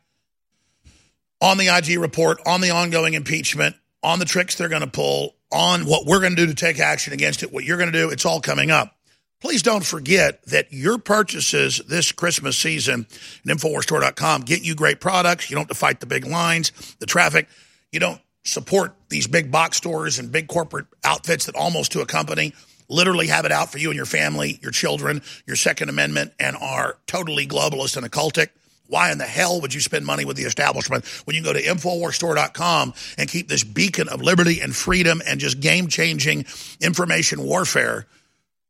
on 1.40 1.58
the 1.58 1.76
IG 1.76 1.98
report, 1.98 2.40
on 2.46 2.60
the 2.60 2.70
ongoing 2.70 3.14
impeachment, 3.14 3.74
on 4.04 4.20
the 4.20 4.24
tricks 4.24 4.54
they're 4.54 4.68
going 4.68 4.82
to 4.82 4.86
pull, 4.86 5.34
on 5.50 5.86
what 5.86 6.06
we're 6.06 6.20
going 6.20 6.36
to 6.36 6.46
do 6.46 6.46
to 6.46 6.54
take 6.54 6.78
action 6.78 7.12
against 7.12 7.42
it, 7.42 7.52
what 7.52 7.64
you're 7.64 7.78
going 7.78 7.90
to 7.90 7.98
do. 7.98 8.10
It's 8.10 8.24
all 8.24 8.40
coming 8.40 8.70
up. 8.70 8.94
Please 9.40 9.62
don't 9.62 9.84
forget 9.84 10.42
that 10.46 10.70
your 10.70 10.98
purchases 10.98 11.80
this 11.88 12.12
Christmas 12.12 12.58
season 12.58 13.06
at 13.10 13.56
InfoWarsStore.com 13.56 14.42
get 14.42 14.62
you 14.62 14.74
great 14.74 15.00
products. 15.00 15.50
You 15.50 15.54
don't 15.56 15.62
have 15.62 15.68
to 15.68 15.74
fight 15.74 16.00
the 16.00 16.06
big 16.06 16.26
lines, 16.26 16.72
the 16.98 17.06
traffic. 17.06 17.48
You 17.90 18.00
don't 18.00 18.20
support 18.44 18.94
these 19.08 19.26
big 19.26 19.50
box 19.50 19.78
stores 19.78 20.18
and 20.18 20.30
big 20.30 20.46
corporate 20.46 20.86
outfits 21.04 21.46
that 21.46 21.56
almost 21.56 21.92
to 21.92 22.00
a 22.00 22.06
company 22.06 22.52
literally 22.90 23.28
have 23.28 23.44
it 23.46 23.52
out 23.52 23.72
for 23.72 23.78
you 23.78 23.88
and 23.88 23.96
your 23.96 24.06
family, 24.06 24.58
your 24.62 24.72
children, 24.72 25.22
your 25.46 25.56
Second 25.56 25.88
Amendment, 25.88 26.32
and 26.38 26.56
are 26.56 26.98
totally 27.06 27.46
globalist 27.46 27.96
and 27.96 28.04
occultic. 28.10 28.48
Why 28.88 29.12
in 29.12 29.18
the 29.18 29.24
hell 29.24 29.60
would 29.60 29.72
you 29.72 29.80
spend 29.80 30.04
money 30.04 30.24
with 30.24 30.36
the 30.36 30.42
establishment 30.42 31.06
when 31.24 31.36
you 31.36 31.42
can 31.42 31.52
go 31.52 31.58
to 31.58 31.64
InfoWarsStore.com 31.64 32.92
and 33.16 33.30
keep 33.30 33.48
this 33.48 33.62
beacon 33.62 34.08
of 34.08 34.20
liberty 34.20 34.60
and 34.60 34.74
freedom 34.74 35.22
and 35.26 35.38
just 35.40 35.60
game 35.60 35.86
changing 35.86 36.44
information 36.80 37.42
warfare? 37.42 38.06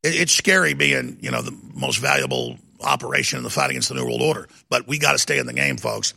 It's 0.03 0.33
scary 0.33 0.75
being, 0.75 1.19
you 1.21 1.31
know, 1.31 1.43
the 1.43 1.57
most 1.75 1.99
valuable 1.99 2.59
operation 2.81 3.37
in 3.37 3.43
the 3.43 3.51
fight 3.51 3.71
against 3.71 3.89
the 3.89 3.95
New 3.95 4.05
World 4.05 4.23
Order. 4.23 4.49
But 4.69 4.89
we 4.89 4.99
got 4.99 5.13
to 5.13 5.19
stay 5.19 5.39
in 5.39 5.47
the 5.47 5.53
game, 5.53 5.77
folks. 5.77 6.15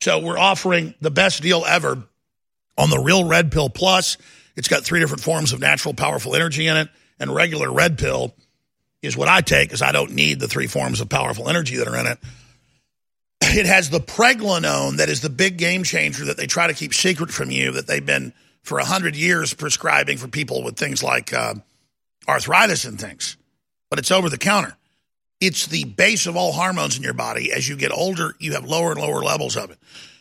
So 0.00 0.20
we're 0.20 0.38
offering 0.38 0.94
the 1.00 1.10
best 1.10 1.42
deal 1.42 1.64
ever 1.66 2.02
on 2.78 2.90
the 2.90 2.98
Real 2.98 3.24
Red 3.24 3.50
Pill 3.50 3.68
Plus. 3.68 4.16
It's 4.56 4.68
got 4.68 4.84
three 4.84 5.00
different 5.00 5.22
forms 5.22 5.52
of 5.52 5.60
natural, 5.60 5.94
powerful 5.94 6.34
energy 6.34 6.66
in 6.66 6.76
it, 6.76 6.88
and 7.18 7.34
regular 7.34 7.72
red 7.72 7.98
pill 7.98 8.34
is 9.02 9.16
what 9.16 9.28
I 9.28 9.40
take 9.40 9.68
because 9.68 9.82
I 9.82 9.92
don't 9.92 10.12
need 10.12 10.40
the 10.40 10.48
three 10.48 10.66
forms 10.66 11.00
of 11.00 11.08
powerful 11.08 11.48
energy 11.48 11.76
that 11.76 11.88
are 11.88 11.96
in 11.96 12.06
it. 12.06 12.18
It 13.42 13.66
has 13.66 13.90
the 13.90 14.00
pregnenolone 14.00 14.96
that 14.96 15.08
is 15.08 15.20
the 15.20 15.30
big 15.30 15.56
game 15.58 15.82
changer 15.82 16.26
that 16.26 16.36
they 16.36 16.46
try 16.46 16.66
to 16.66 16.74
keep 16.74 16.94
secret 16.94 17.30
from 17.30 17.50
you 17.50 17.72
that 17.72 17.86
they've 17.86 18.04
been 18.04 18.32
for 18.62 18.78
100 18.78 19.14
years 19.14 19.54
prescribing 19.54 20.18
for 20.18 20.28
people 20.28 20.64
with 20.64 20.76
things 20.76 21.02
like 21.02 21.32
uh, 21.32 21.54
arthritis 22.28 22.84
and 22.84 23.00
things. 23.00 23.36
But 23.90 23.98
it's 23.98 24.10
over 24.10 24.28
the 24.28 24.38
counter. 24.38 24.76
It's 25.40 25.66
the 25.66 25.84
base 25.84 26.26
of 26.26 26.36
all 26.36 26.52
hormones 26.52 26.96
in 26.96 27.02
your 27.02 27.14
body. 27.14 27.52
As 27.52 27.68
you 27.68 27.76
get 27.76 27.92
older, 27.92 28.34
you 28.38 28.52
have 28.54 28.64
lower 28.64 28.92
and 28.92 29.00
lower 29.00 29.22
levels 29.22 29.56
of 29.56 29.70
it. 29.70 29.78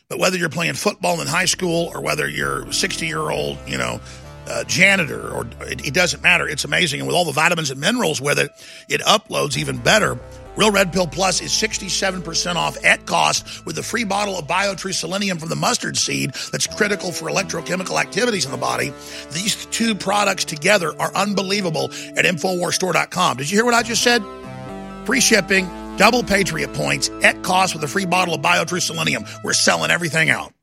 But 0.07 0.19
whether 0.19 0.37
you're 0.37 0.49
playing 0.49 0.73
football 0.73 1.21
in 1.21 1.27
high 1.27 1.45
school 1.45 1.89
or 1.93 2.01
whether 2.01 2.27
you're 2.27 2.71
60 2.71 3.07
year 3.07 3.29
old, 3.31 3.57
you 3.65 3.77
know, 3.77 3.99
uh, 4.47 4.63
janitor, 4.65 5.31
or 5.31 5.47
it, 5.61 5.87
it, 5.87 5.93
doesn't 5.93 6.21
matter. 6.21 6.47
It's 6.47 6.65
amazing. 6.65 6.99
And 6.99 7.07
with 7.07 7.15
all 7.15 7.25
the 7.25 7.31
vitamins 7.31 7.71
and 7.71 7.79
minerals 7.79 8.21
with 8.21 8.37
it, 8.37 8.51
it 8.89 9.01
uploads 9.01 9.57
even 9.57 9.77
better. 9.77 10.19
Real 10.57 10.71
Red 10.71 10.93
Pill 10.93 11.07
Plus 11.07 11.41
is 11.41 11.51
67% 11.51 12.55
off 12.55 12.83
at 12.83 13.05
cost 13.05 13.65
with 13.65 13.77
a 13.77 13.83
free 13.83 14.05
bottle 14.05 14.37
of 14.37 14.47
BioTrue 14.47 14.93
Selenium 14.93 15.37
from 15.37 15.49
the 15.49 15.55
mustard 15.55 15.97
seed 15.97 16.33
that's 16.51 16.67
critical 16.67 17.11
for 17.11 17.29
electrochemical 17.29 17.99
activities 17.99 18.45
in 18.45 18.51
the 18.51 18.57
body. 18.57 18.93
These 19.31 19.65
two 19.67 19.95
products 19.95 20.45
together 20.45 20.93
are 20.99 21.13
unbelievable 21.13 21.85
at 22.15 22.25
InfoWarsStore.com. 22.25 23.37
Did 23.37 23.51
you 23.51 23.57
hear 23.57 23.65
what 23.65 23.73
I 23.73 23.83
just 23.83 24.01
said? 24.01 24.23
Free 25.05 25.19
shipping, 25.19 25.67
double 25.97 26.23
Patriot 26.23 26.73
points 26.73 27.09
at 27.21 27.43
cost 27.43 27.75
with 27.75 27.83
a 27.83 27.87
free 27.87 28.05
bottle 28.05 28.33
of 28.33 28.41
BioTrue 28.41 28.81
Selenium. 28.81 29.25
We're 29.43 29.53
selling 29.53 29.91
everything 29.91 30.29
out. 30.29 30.53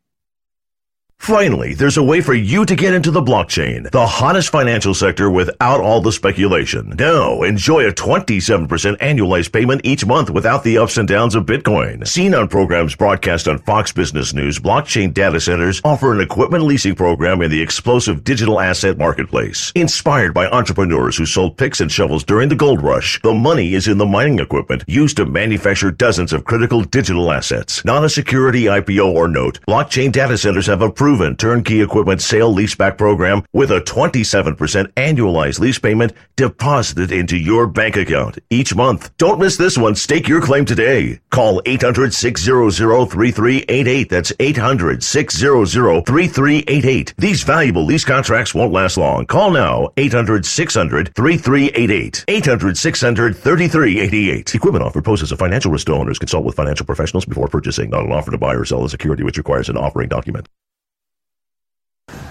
Finally, 1.22 1.72
there's 1.74 1.98
a 1.98 2.02
way 2.02 2.20
for 2.20 2.34
you 2.34 2.66
to 2.66 2.74
get 2.74 2.92
into 2.92 3.12
the 3.12 3.22
blockchain, 3.22 3.88
the 3.92 4.04
hottest 4.04 4.50
financial 4.50 4.92
sector 4.92 5.30
without 5.30 5.80
all 5.80 6.00
the 6.00 6.10
speculation. 6.10 6.96
Now, 6.98 7.42
enjoy 7.42 7.86
a 7.86 7.92
27% 7.92 8.66
annualized 8.98 9.52
payment 9.52 9.82
each 9.84 10.04
month 10.04 10.30
without 10.30 10.64
the 10.64 10.78
ups 10.78 10.96
and 10.96 11.06
downs 11.06 11.36
of 11.36 11.46
Bitcoin. 11.46 12.04
Seen 12.08 12.34
on 12.34 12.48
programs 12.48 12.96
broadcast 12.96 13.46
on 13.46 13.60
Fox 13.60 13.92
Business 13.92 14.34
News, 14.34 14.58
blockchain 14.58 15.14
data 15.14 15.40
centers 15.40 15.80
offer 15.84 16.12
an 16.12 16.20
equipment 16.20 16.64
leasing 16.64 16.96
program 16.96 17.40
in 17.40 17.52
the 17.52 17.62
explosive 17.62 18.24
digital 18.24 18.58
asset 18.58 18.98
marketplace. 18.98 19.70
Inspired 19.76 20.34
by 20.34 20.48
entrepreneurs 20.48 21.16
who 21.16 21.24
sold 21.24 21.56
picks 21.56 21.80
and 21.80 21.92
shovels 21.92 22.24
during 22.24 22.48
the 22.48 22.56
gold 22.56 22.82
rush, 22.82 23.22
the 23.22 23.32
money 23.32 23.74
is 23.74 23.86
in 23.86 23.98
the 23.98 24.04
mining 24.04 24.40
equipment 24.40 24.82
used 24.88 25.18
to 25.18 25.24
manufacture 25.24 25.92
dozens 25.92 26.32
of 26.32 26.42
critical 26.44 26.82
digital 26.82 27.30
assets. 27.30 27.84
Not 27.84 28.02
a 28.02 28.08
security 28.08 28.64
IPO 28.64 29.14
or 29.14 29.28
note, 29.28 29.60
blockchain 29.68 30.10
data 30.10 30.36
centers 30.36 30.66
have 30.66 30.82
approved 30.82 31.11
proven 31.12 31.36
turnkey 31.36 31.82
equipment 31.82 32.22
sale 32.22 32.54
leaseback 32.54 32.96
program 32.96 33.42
with 33.52 33.70
a 33.70 33.82
27% 33.82 34.56
annualized 34.94 35.60
lease 35.60 35.78
payment 35.78 36.10
deposited 36.36 37.12
into 37.12 37.36
your 37.36 37.66
bank 37.66 37.96
account 37.96 38.38
each 38.48 38.74
month. 38.74 39.14
Don't 39.18 39.38
miss 39.38 39.58
this 39.58 39.76
one. 39.76 39.94
Stake 39.94 40.26
your 40.26 40.40
claim 40.40 40.64
today. 40.64 41.20
Call 41.30 41.60
800-600-3388. 41.64 44.08
That's 44.08 44.32
800-600-3388. 44.32 47.14
These 47.16 47.42
valuable 47.42 47.84
lease 47.84 48.06
contracts 48.06 48.54
won't 48.54 48.72
last 48.72 48.96
long. 48.96 49.26
Call 49.26 49.50
now. 49.50 49.88
800-600-3388. 49.98 52.24
800-600-3388. 52.24 54.54
Equipment 54.54 54.82
offer 54.82 55.02
poses 55.02 55.30
a 55.30 55.36
financial 55.36 55.70
risk 55.70 55.88
to 55.88 55.92
owners. 55.92 56.18
Consult 56.18 56.46
with 56.46 56.56
financial 56.56 56.86
professionals 56.86 57.26
before 57.26 57.48
purchasing. 57.48 57.90
Not 57.90 58.06
an 58.06 58.12
offer 58.12 58.30
to 58.30 58.38
buy 58.38 58.54
or 58.54 58.64
sell 58.64 58.82
a 58.82 58.88
security 58.88 59.22
which 59.22 59.36
requires 59.36 59.68
an 59.68 59.76
offering 59.76 60.08
document. 60.08 60.48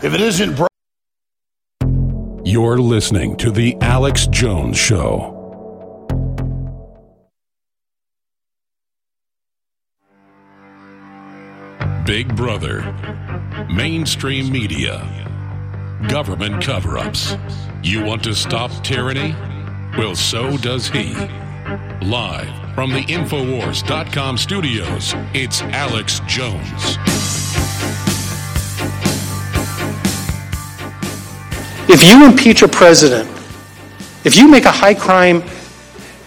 If 0.04 0.14
it 0.16 0.22
isn't 0.22 0.56
bro- 0.56 0.68
You're 2.44 2.80
listening 2.80 3.38
to 3.38 3.52
The 3.52 3.78
Alex 3.82 4.28
Jones 4.28 4.78
Show. 4.78 5.38
Big 12.06 12.36
Brother, 12.36 12.82
mainstream 13.74 14.52
media, 14.52 15.00
government 16.10 16.62
cover 16.64 16.98
ups. 16.98 17.36
You 17.84 18.04
want 18.04 18.24
to 18.24 18.34
stop 18.34 18.72
tyranny? 18.84 19.36
Well, 19.98 20.16
so 20.16 20.58
does 20.58 20.88
he. 20.88 21.14
Live 22.02 22.50
from 22.76 22.92
the 22.92 23.04
Infowars.com 23.04 24.38
studios, 24.38 25.14
it's 25.34 25.62
Alex 25.62 26.22
Jones. 26.28 26.98
If 31.90 32.08
you 32.08 32.26
impeach 32.26 32.62
a 32.62 32.68
president, 32.68 33.28
if 34.24 34.38
you 34.38 34.48
make 34.48 34.66
a 34.66 34.72
high 34.72 34.94
crime 34.94 35.44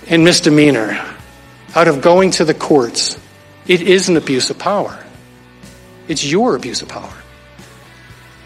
and 0.08 0.24
misdemeanor 0.24 1.00
out 1.74 1.88
of 1.88 2.02
going 2.02 2.32
to 2.32 2.44
the 2.44 2.54
courts, 2.54 3.18
it 3.66 3.80
is 3.80 4.08
an 4.08 4.16
abuse 4.16 4.50
of 4.50 4.58
power. 4.58 5.02
It's 6.08 6.24
your 6.24 6.56
abuse 6.56 6.82
of 6.82 6.88
power. 6.88 7.12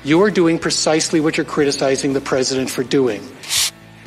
You're 0.05 0.31
doing 0.31 0.59
precisely 0.59 1.19
what 1.19 1.37
you're 1.37 1.47
criticizing 1.47 2.13
the 2.13 2.21
president 2.21 2.71
for 2.71 2.85
doing. 2.85 3.27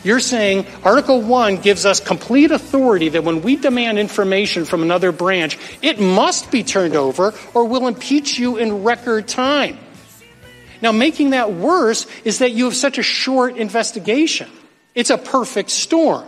You're 0.04 0.20
saying 0.20 0.66
Article 0.84 1.22
1 1.22 1.58
gives 1.58 1.86
us 1.86 2.00
complete 2.00 2.52
authority 2.52 3.10
that 3.10 3.24
when 3.24 3.42
we 3.42 3.56
demand 3.56 4.00
information 4.00 4.64
from 4.64 4.84
another 4.84 5.12
branch, 5.12 5.58
it 5.82 6.00
must 6.00 6.50
be 6.52 6.64
turned 6.64 6.96
over 6.96 7.34
or 7.54 7.66
we'll 7.66 7.88
impeach 7.88 8.40
you 8.40 8.58
in 8.58 8.84
record 8.84 9.28
time. 9.28 9.78
Now, 10.82 10.92
making 10.92 11.32
that 11.32 11.54
worse 11.54 12.08
is 12.26 12.40
that 12.40 12.52
you 12.52 12.66
have 12.66 12.76
such 12.76 12.98
a 12.98 13.04
short 13.04 13.58
investigation. 13.58 14.50
It's 14.96 15.10
a 15.10 15.18
perfect 15.18 15.70
storm. 15.70 16.28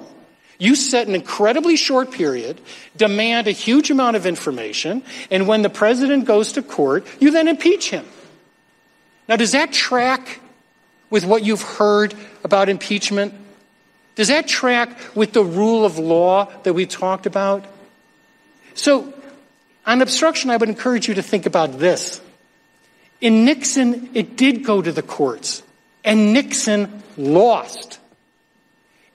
You 0.60 0.76
set 0.76 1.08
an 1.08 1.16
incredibly 1.16 1.76
short 1.76 2.12
period, 2.12 2.62
demand 2.96 3.48
a 3.48 3.52
huge 3.52 3.90
amount 3.90 4.16
of 4.16 4.26
information, 4.26 5.04
and 5.32 5.48
when 5.48 5.62
the 5.62 5.70
president 5.70 6.26
goes 6.26 6.54
to 6.54 6.62
court, 6.62 7.06
you 7.20 7.32
then 7.32 7.48
impeach 7.48 7.90
him. 7.90 8.06
Now, 9.28 9.36
does 9.36 9.54
that 9.54 9.74
track 9.74 10.40
with 11.10 11.26
what 11.26 11.44
you've 11.44 11.62
heard 11.62 12.14
about 12.44 12.70
impeachment? 12.70 13.34
Does 14.16 14.28
that 14.28 14.48
track 14.48 14.98
with 15.16 15.34
the 15.34 15.44
rule 15.44 15.86
of 15.86 15.98
law 15.98 16.52
that 16.64 16.74
we 16.74 16.86
talked 16.86 17.26
about? 17.26 17.66
So, 18.76 19.14
on 19.86 20.02
obstruction, 20.02 20.50
I 20.50 20.58
would 20.58 20.70
encourage 20.70 21.08
you 21.08 21.16
to 21.16 21.24
think 21.24 21.46
about 21.46 21.80
this. 21.80 22.22
In 23.24 23.46
Nixon, 23.46 24.10
it 24.14 24.36
did 24.36 24.66
go 24.66 24.82
to 24.82 24.92
the 24.92 25.02
courts, 25.02 25.64
and 26.04 26.34
Nixon 26.34 27.02
lost. 27.16 27.98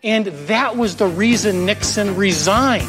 And 0.02 0.24
that 0.48 0.78
was 0.78 0.96
the 0.96 1.06
reason 1.06 1.66
Nixon 1.66 2.16
resigned. 2.16 2.88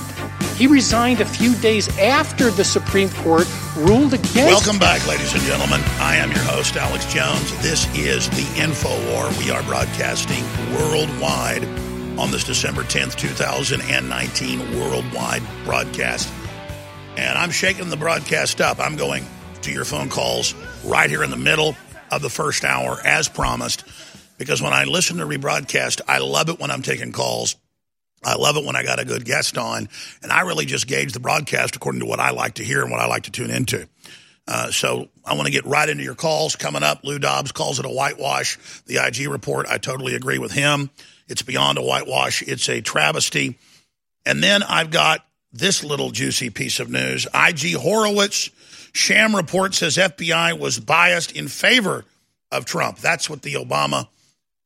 He 0.56 0.68
resigned 0.68 1.20
a 1.20 1.26
few 1.26 1.56
days 1.56 1.90
after 2.00 2.50
the 2.50 2.64
Supreme 2.64 3.10
Court 3.10 3.46
ruled 3.76 4.14
against. 4.14 4.34
Welcome 4.38 4.80
back, 4.80 5.06
ladies 5.10 5.34
and 5.34 5.44
gentlemen. 5.44 5.82
I 6.00 6.16
am 6.16 6.32
your 6.32 6.40
host, 6.44 6.78
Alex 6.78 7.04
Jones. 7.12 7.52
This 7.62 7.86
is 7.98 8.30
the 8.30 8.64
Info 8.64 8.88
War. 9.12 9.30
We 9.40 9.52
are 9.52 9.62
broadcasting 9.64 10.46
worldwide 10.74 11.66
on 12.18 12.32
this 12.32 12.46
December 12.46 12.84
10th, 12.84 13.18
2019 13.18 14.80
worldwide 14.80 15.44
broadcast. 15.66 16.32
And 17.18 17.38
I'm 17.38 17.52
shaking 17.52 17.90
the 17.90 17.98
broadcast 17.98 18.62
up. 18.62 18.80
I'm 18.80 18.96
going 18.96 19.26
to 19.64 19.72
your 19.74 19.84
phone 19.84 20.08
calls 20.08 20.56
right 20.90 21.10
here 21.10 21.24
in 21.24 21.30
the 21.30 21.38
middle 21.38 21.76
of 22.12 22.22
the 22.24 22.30
first 22.30 22.66
hour, 22.66 23.00
as 23.06 23.30
promised. 23.30 23.84
Because 24.40 24.62
when 24.62 24.74
I 24.74 24.86
listen 24.86 25.18
to 25.18 25.26
rebroadcast, 25.26 26.02
I 26.08 26.18
love 26.18 26.50
it 26.50 26.60
when 26.60 26.72
I'm 26.72 26.82
taking 26.82 27.12
calls. 27.12 27.56
I 28.24 28.36
love 28.36 28.58
it 28.58 28.66
when 28.66 28.76
I 28.76 28.84
got 28.84 29.00
a 29.00 29.06
good 29.06 29.24
guest 29.24 29.58
on. 29.58 29.88
And 30.24 30.32
I 30.32 30.42
really 30.42 30.66
just 30.66 30.88
gauge 30.88 31.14
the 31.14 31.20
broadcast 31.20 31.76
according 31.76 32.02
to 32.02 32.08
what 32.08 32.20
I 32.20 32.32
like 32.32 32.56
to 32.56 32.64
hear 32.64 32.82
and 32.82 32.92
what 32.92 33.00
I 33.00 33.06
like 33.06 33.24
to 33.24 33.32
tune 33.32 33.52
into. 33.52 33.88
Uh, 34.48 34.72
so 34.72 35.10
I 35.24 35.36
want 35.36 35.46
to 35.46 35.52
get 35.52 35.66
right 35.66 35.88
into 35.88 36.04
your 36.04 36.16
calls 36.16 36.56
coming 36.56 36.82
up. 36.82 37.04
Lou 37.04 37.20
Dobbs 37.20 37.52
calls 37.52 37.80
it 37.80 37.86
a 37.86 37.90
whitewash. 37.90 38.58
The 38.88 38.98
IG 39.06 39.30
report, 39.30 39.68
I 39.70 39.78
totally 39.78 40.16
agree 40.16 40.40
with 40.40 40.52
him. 40.52 40.90
It's 41.28 41.44
beyond 41.44 41.78
a 41.78 41.84
whitewash. 41.84 42.42
It's 42.42 42.68
a 42.68 42.82
travesty. 42.82 43.60
And 44.26 44.42
then 44.42 44.64
I've 44.64 44.90
got 44.90 45.24
this 45.54 45.84
little 45.84 46.10
juicy 46.10 46.50
piece 46.50 46.80
of 46.80 46.90
news. 46.90 47.28
IG 47.28 47.76
Horowitz 47.76 48.50
Sham 48.94 49.36
report 49.36 49.76
says 49.76 49.98
FBI 49.98 50.58
was 50.58 50.80
biased 50.80 51.32
in 51.32 51.48
favor 51.48 52.06
of 52.52 52.66
Trump. 52.66 53.00
That's 53.00 53.30
what 53.30 53.42
the 53.42 53.56
Obama 53.56 54.08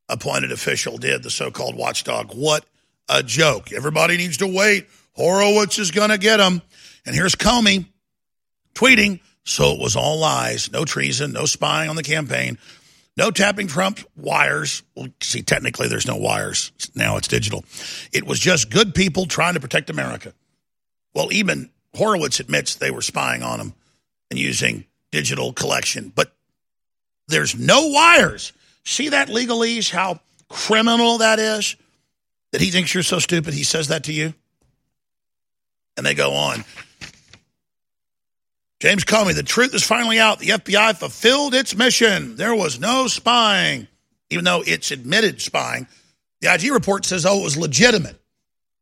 appointed 0.09 0.51
official 0.51 0.97
did, 0.97 1.23
the 1.23 1.29
so 1.29 1.51
called 1.51 1.75
watchdog. 1.75 2.33
What 2.33 2.65
a 3.09 3.23
joke. 3.23 3.71
Everybody 3.71 4.17
needs 4.17 4.37
to 4.37 4.47
wait. 4.47 4.87
Horowitz 5.13 5.79
is 5.79 5.91
going 5.91 6.09
to 6.09 6.17
get 6.17 6.39
him. 6.39 6.61
And 7.05 7.15
here's 7.15 7.35
Comey 7.35 7.85
tweeting, 8.73 9.19
so 9.43 9.73
it 9.73 9.79
was 9.79 9.95
all 9.95 10.19
lies, 10.19 10.71
no 10.71 10.85
treason, 10.85 11.33
no 11.33 11.45
spying 11.45 11.89
on 11.89 11.95
the 11.95 12.03
campaign, 12.03 12.57
no 13.17 13.29
tapping 13.29 13.67
Trump 13.67 13.99
wires. 14.15 14.83
Well, 14.95 15.09
see, 15.21 15.41
technically 15.41 15.87
there's 15.87 16.07
no 16.07 16.15
wires. 16.15 16.71
Now 16.95 17.17
it's 17.17 17.27
digital. 17.27 17.65
It 18.11 18.25
was 18.25 18.39
just 18.39 18.71
good 18.71 18.95
people 18.95 19.25
trying 19.25 19.53
to 19.53 19.59
protect 19.59 19.89
America. 19.89 20.33
Well, 21.13 21.31
even 21.31 21.69
Horowitz 21.95 22.39
admits 22.39 22.75
they 22.75 22.89
were 22.89 23.01
spying 23.01 23.43
on 23.43 23.59
him 23.59 23.73
and 24.33 24.39
using 24.39 24.83
digital 25.11 25.53
collection, 25.53 26.11
but 26.15 26.33
there's 27.27 27.55
no 27.55 27.89
wires. 27.89 28.51
See 28.83 29.09
that 29.09 29.27
legalese, 29.27 29.91
how 29.91 30.21
criminal 30.49 31.19
that 31.19 31.37
is? 31.37 31.75
That 32.51 32.59
he 32.59 32.71
thinks 32.71 32.95
you're 32.95 33.03
so 33.03 33.19
stupid, 33.19 33.53
he 33.53 33.63
says 33.63 33.89
that 33.89 34.05
to 34.05 34.13
you? 34.13 34.33
And 35.95 36.03
they 36.03 36.15
go 36.15 36.33
on. 36.33 36.65
James 38.79 39.05
Comey, 39.05 39.35
the 39.35 39.43
truth 39.43 39.75
is 39.75 39.83
finally 39.83 40.17
out. 40.17 40.39
The 40.39 40.49
FBI 40.49 40.97
fulfilled 40.97 41.53
its 41.53 41.75
mission. 41.75 42.35
There 42.35 42.55
was 42.55 42.79
no 42.79 43.05
spying, 43.05 43.87
even 44.31 44.45
though 44.45 44.63
it's 44.65 44.89
admitted 44.89 45.43
spying. 45.43 45.85
The 46.41 46.51
IG 46.51 46.71
report 46.71 47.05
says, 47.05 47.23
oh, 47.23 47.39
it 47.39 47.43
was 47.43 47.55
legitimate. 47.55 48.19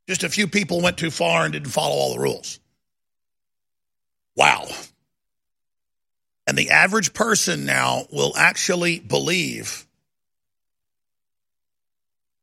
Just 0.07 0.23
a 0.23 0.29
few 0.29 0.47
people 0.47 0.79
went 0.79 0.97
too 0.97 1.11
far 1.11 1.43
and 1.43 1.51
didn't 1.51 1.71
follow 1.71 1.95
all 1.95 2.13
the 2.13 2.21
rules. 2.21 2.61
Wow. 4.37 4.69
And 6.51 6.57
the 6.57 6.71
average 6.71 7.13
person 7.13 7.65
now 7.65 8.07
will 8.11 8.33
actually 8.35 8.99
believe 8.99 9.87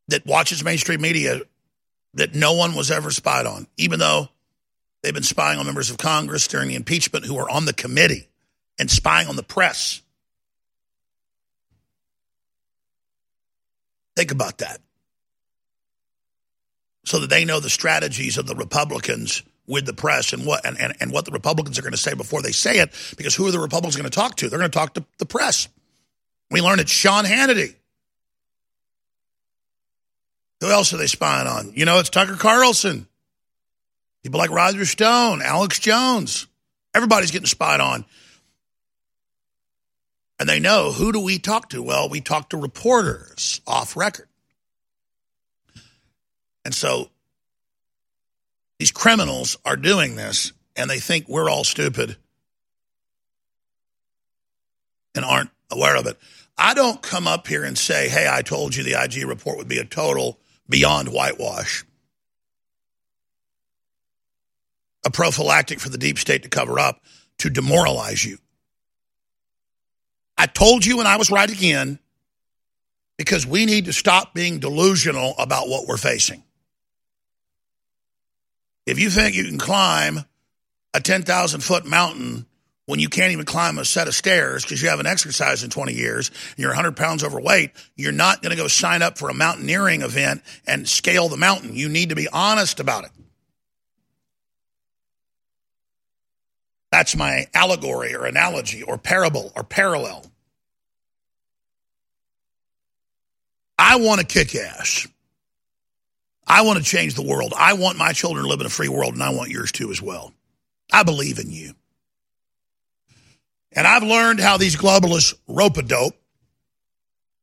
that 0.07 0.25
watches 0.25 0.64
mainstream 0.64 1.03
media 1.03 1.42
that 2.14 2.35
no 2.35 2.55
one 2.55 2.75
was 2.75 2.90
ever 2.90 3.11
spied 3.11 3.44
on, 3.44 3.66
even 3.77 3.99
though 3.99 4.31
they've 5.03 5.12
been 5.12 5.23
spying 5.23 5.59
on 5.59 5.66
members 5.66 5.90
of 5.90 5.99
Congress 5.99 6.49
during 6.49 6.68
the 6.68 6.75
impeachment 6.75 7.27
who 7.27 7.37
are 7.37 7.51
on 7.51 7.66
the 7.66 7.75
committee 7.75 8.27
and 8.79 8.90
spying 8.90 9.29
on 9.29 9.37
the 9.37 9.42
press. 9.42 10.01
Think 14.16 14.33
about 14.33 14.57
that. 14.57 14.81
So 17.05 17.18
that 17.18 17.29
they 17.29 17.44
know 17.44 17.61
the 17.61 17.68
strategies 17.68 18.38
of 18.38 18.47
the 18.47 18.55
Republicans 18.55 19.42
with 19.69 19.87
the 19.87 19.93
press 19.93 20.33
and 20.33 20.45
what 20.45 20.67
and, 20.67 20.81
and, 20.81 20.95
and 20.99 21.13
what 21.13 21.25
the 21.25 21.31
Republicans 21.31 21.79
are 21.79 21.83
going 21.83 21.93
to 21.93 21.99
say 21.99 22.15
before 22.15 22.43
they 22.43 22.53
say 22.53 22.81
it, 22.81 22.91
because 23.17 23.35
who 23.35 23.47
are 23.47 23.53
the 23.53 23.61
Republicans 23.61 23.97
going 23.97 24.11
to 24.11 24.15
talk 24.15 24.37
to? 24.37 24.49
They're 24.49 24.59
going 24.59 24.71
to 24.71 24.77
talk 24.77 24.95
to 24.95 25.05
the 25.19 25.27
press. 25.27 25.69
We 26.51 26.61
learned 26.61 26.81
it's 26.81 26.91
Sean 26.91 27.25
Hannity. 27.25 27.75
Who 30.61 30.71
else 30.71 30.93
are 30.93 30.97
they 30.97 31.07
spying 31.07 31.47
on? 31.47 31.73
You 31.75 31.85
know, 31.85 31.99
it's 31.99 32.11
Tucker 32.11 32.35
Carlson. 32.35 33.07
People 34.23 34.41
like 34.41 34.51
Roger 34.51 34.85
Stone, 34.85 35.43
Alex 35.43 35.79
Jones. 35.79 36.47
Everybody's 36.95 37.31
getting 37.31 37.47
spied 37.47 37.81
on. 37.81 38.05
And 40.41 40.49
they 40.49 40.61
know 40.61 40.93
who 40.93 41.13
do 41.13 41.21
we 41.21 41.39
talk 41.39 41.69
to? 41.71 41.83
Well, 41.83 42.09
we 42.09 42.21
talk 42.21 42.51
to 42.51 42.57
reporters 42.57 43.61
off 43.67 43.97
record. 43.97 44.29
And 46.65 46.75
so 46.75 47.11
these 48.79 48.93
criminals 48.93 49.57
are 49.64 49.77
doing 49.77 50.17
this 50.17 50.53
and 50.77 50.88
they 50.88 50.99
think 50.99 51.29
we're 51.29 51.51
all 51.51 51.64
stupid 51.64 52.17
and 55.14 55.25
aren't 55.25 55.51
aware 55.71 55.97
of 55.97 56.07
it. 56.07 56.17
I 56.57 56.75
don't 56.75 57.03
come 57.03 57.27
up 57.27 57.47
here 57.47 57.64
and 57.64 57.77
say, 57.77 58.09
hey, 58.09 58.29
I 58.31 58.43
told 58.43 58.75
you 58.75 58.83
the 58.83 59.03
IG 59.03 59.27
report 59.27 59.59
would 59.59 59.69
be 59.69 59.79
a 59.79 59.85
total 59.85 60.38
beyond 60.69 61.09
whitewash, 61.09 61.85
a 65.05 65.11
prophylactic 65.11 65.81
for 65.81 65.88
the 65.88 65.99
deep 65.99 66.19
state 66.19 66.43
to 66.45 66.49
cover 66.49 66.79
up, 66.79 67.01
to 67.38 67.51
demoralize 67.51 68.25
you. 68.25 68.38
I 70.37 70.47
told 70.47 70.87
you 70.87 71.01
and 71.01 71.09
I 71.09 71.17
was 71.17 71.31
right 71.31 71.51
again 71.51 71.99
because 73.17 73.45
we 73.45 73.67
need 73.67 73.87
to 73.87 73.93
stop 73.93 74.35
being 74.35 74.61
delusional 74.61 75.35
about 75.38 75.69
what 75.69 75.87
we're 75.88 75.97
facing. 75.97 76.45
If 78.88 78.98
you 78.98 79.11
think 79.11 79.35
you 79.35 79.44
can 79.44 79.59
climb 79.59 80.24
a 80.94 81.01
10,000 81.01 81.61
foot 81.61 81.85
mountain 81.85 82.46
when 82.87 82.98
you 82.98 83.11
can't 83.11 83.33
even 83.33 83.44
climb 83.44 83.77
a 83.77 83.85
set 83.85 84.09
of 84.09 84.14
stairs 84.14 84.64
because 84.64 84.81
you 84.81 84.88
haven't 84.88 85.07
exercised 85.07 85.62
in 85.62 85.68
20 85.68 85.92
years 85.92 86.31
and 86.31 86.59
you're 86.59 86.70
100 86.70 86.96
pounds 86.96 87.22
overweight, 87.22 87.72
you're 87.96 88.12
not 88.12 88.40
going 88.40 88.51
to 88.51 88.57
go 88.57 88.66
sign 88.66 89.03
up 89.03 89.18
for 89.18 89.29
a 89.29 89.35
mountaineering 89.35 90.01
event 90.01 90.40
and 90.66 90.88
scale 90.88 91.29
the 91.29 91.37
mountain. 91.37 91.74
You 91.74 91.90
need 91.90 92.09
to 92.09 92.14
be 92.14 92.29
honest 92.29 92.81
about 92.81 93.05
it. 93.05 93.11
That's 96.90 97.14
my 97.14 97.48
allegory 97.53 98.14
or 98.14 98.24
analogy 98.24 98.83
or 98.83 98.96
parable 98.96 99.53
or 99.55 99.64
parallel. 99.64 100.24
I 103.79 103.96
want 103.96 104.22
to 104.22 104.27
kick 104.27 104.57
ass. 104.57 105.07
I 106.49 106.63
want 106.63 106.79
to 106.79 106.85
change 106.85 107.15
the 107.15 107.23
world. 107.23 107.53
I 107.57 107.75
want 107.75 107.99
my 107.99 108.13
children 108.13 108.45
to 108.45 108.49
live 108.49 108.61
in 108.61 108.67
a 108.67 108.71
free 108.71 108.89
world, 108.89 109.13
and 109.13 109.23
I 109.23 109.31
want 109.31 109.51
yours 109.51 109.71
too 109.71 109.91
as 109.91 110.01
well. 110.01 110.33
I 110.91 111.03
believe 111.03 111.39
in 111.39 111.51
you. 111.51 111.75
And 113.73 113.87
I've 113.87 114.03
learned 114.03 114.41
how 114.41 114.57
these 114.57 114.75
globalists 114.75 115.35
rope 115.47 115.77
a 115.77 115.83
dope 115.83 116.15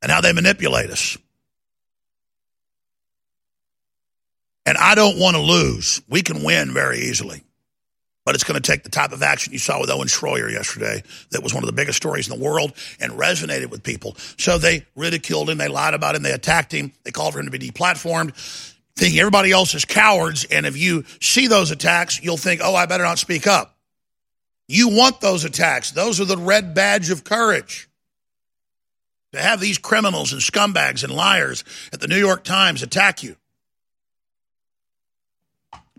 and 0.02 0.12
how 0.12 0.22
they 0.22 0.34
manipulate 0.34 0.90
us. 0.90 1.18
And 4.66 4.78
I 4.80 4.96
don't 4.96 5.20
want 5.20 5.36
to 5.36 5.42
lose. 5.42 6.02
We 6.10 6.24
can 6.24 6.44
win 6.44 6.74
very 6.74 6.98
easily. 6.98 7.44
But 8.26 8.34
it's 8.34 8.44
going 8.44 8.60
to 8.60 8.72
take 8.72 8.82
the 8.82 8.90
type 8.90 9.12
of 9.12 9.22
action 9.22 9.54
you 9.54 9.60
saw 9.60 9.80
with 9.80 9.92
Owen 9.92 10.08
Schroyer 10.08 10.52
yesterday 10.52 11.04
that 11.30 11.44
was 11.44 11.54
one 11.54 11.62
of 11.62 11.68
the 11.68 11.74
biggest 11.74 11.98
stories 11.98 12.28
in 12.28 12.36
the 12.36 12.44
world 12.44 12.74
and 13.00 13.14
resonated 13.14 13.70
with 13.70 13.84
people. 13.84 14.16
So 14.40 14.58
they 14.58 14.84
ridiculed 14.96 15.48
him, 15.48 15.60
they 15.60 15.68
lied 15.68 15.94
about 15.94 16.16
him, 16.16 16.24
they 16.24 16.32
attacked 16.32 16.72
him, 16.72 16.92
they 17.04 17.12
called 17.12 17.34
for 17.34 17.40
him 17.40 17.46
to 17.46 17.52
be 17.52 17.60
deplatformed 17.60 18.34
thinking 18.96 19.20
everybody 19.20 19.52
else 19.52 19.74
is 19.76 19.86
cowards. 19.86 20.46
And 20.46 20.66
if 20.66 20.78
you 20.78 21.04
see 21.22 21.48
those 21.48 21.72
attacks, 21.72 22.22
you'll 22.24 22.38
think, 22.38 22.62
oh, 22.64 22.76
I 22.76 22.86
better 22.86 23.04
not 23.04 23.20
speak 23.20 23.48
up. 23.48 23.76
You 24.68 24.90
want 24.90 25.22
those 25.22 25.46
attacks. 25.46 25.92
Those 25.92 26.20
are 26.20 26.26
the 26.26 26.38
red 26.38 26.74
badge 26.74 27.10
of 27.10 27.24
courage. 27.24 27.88
To 29.34 29.42
have 29.42 29.60
these 29.60 29.78
criminals 29.78 30.32
and 30.32 30.42
scumbags 30.42 31.04
and 31.04 31.14
liars 31.14 31.64
at 31.92 32.00
the 32.00 32.08
New 32.08 32.18
York 32.18 32.44
Times 32.44 32.82
attack 32.82 33.22
you. 33.22 33.36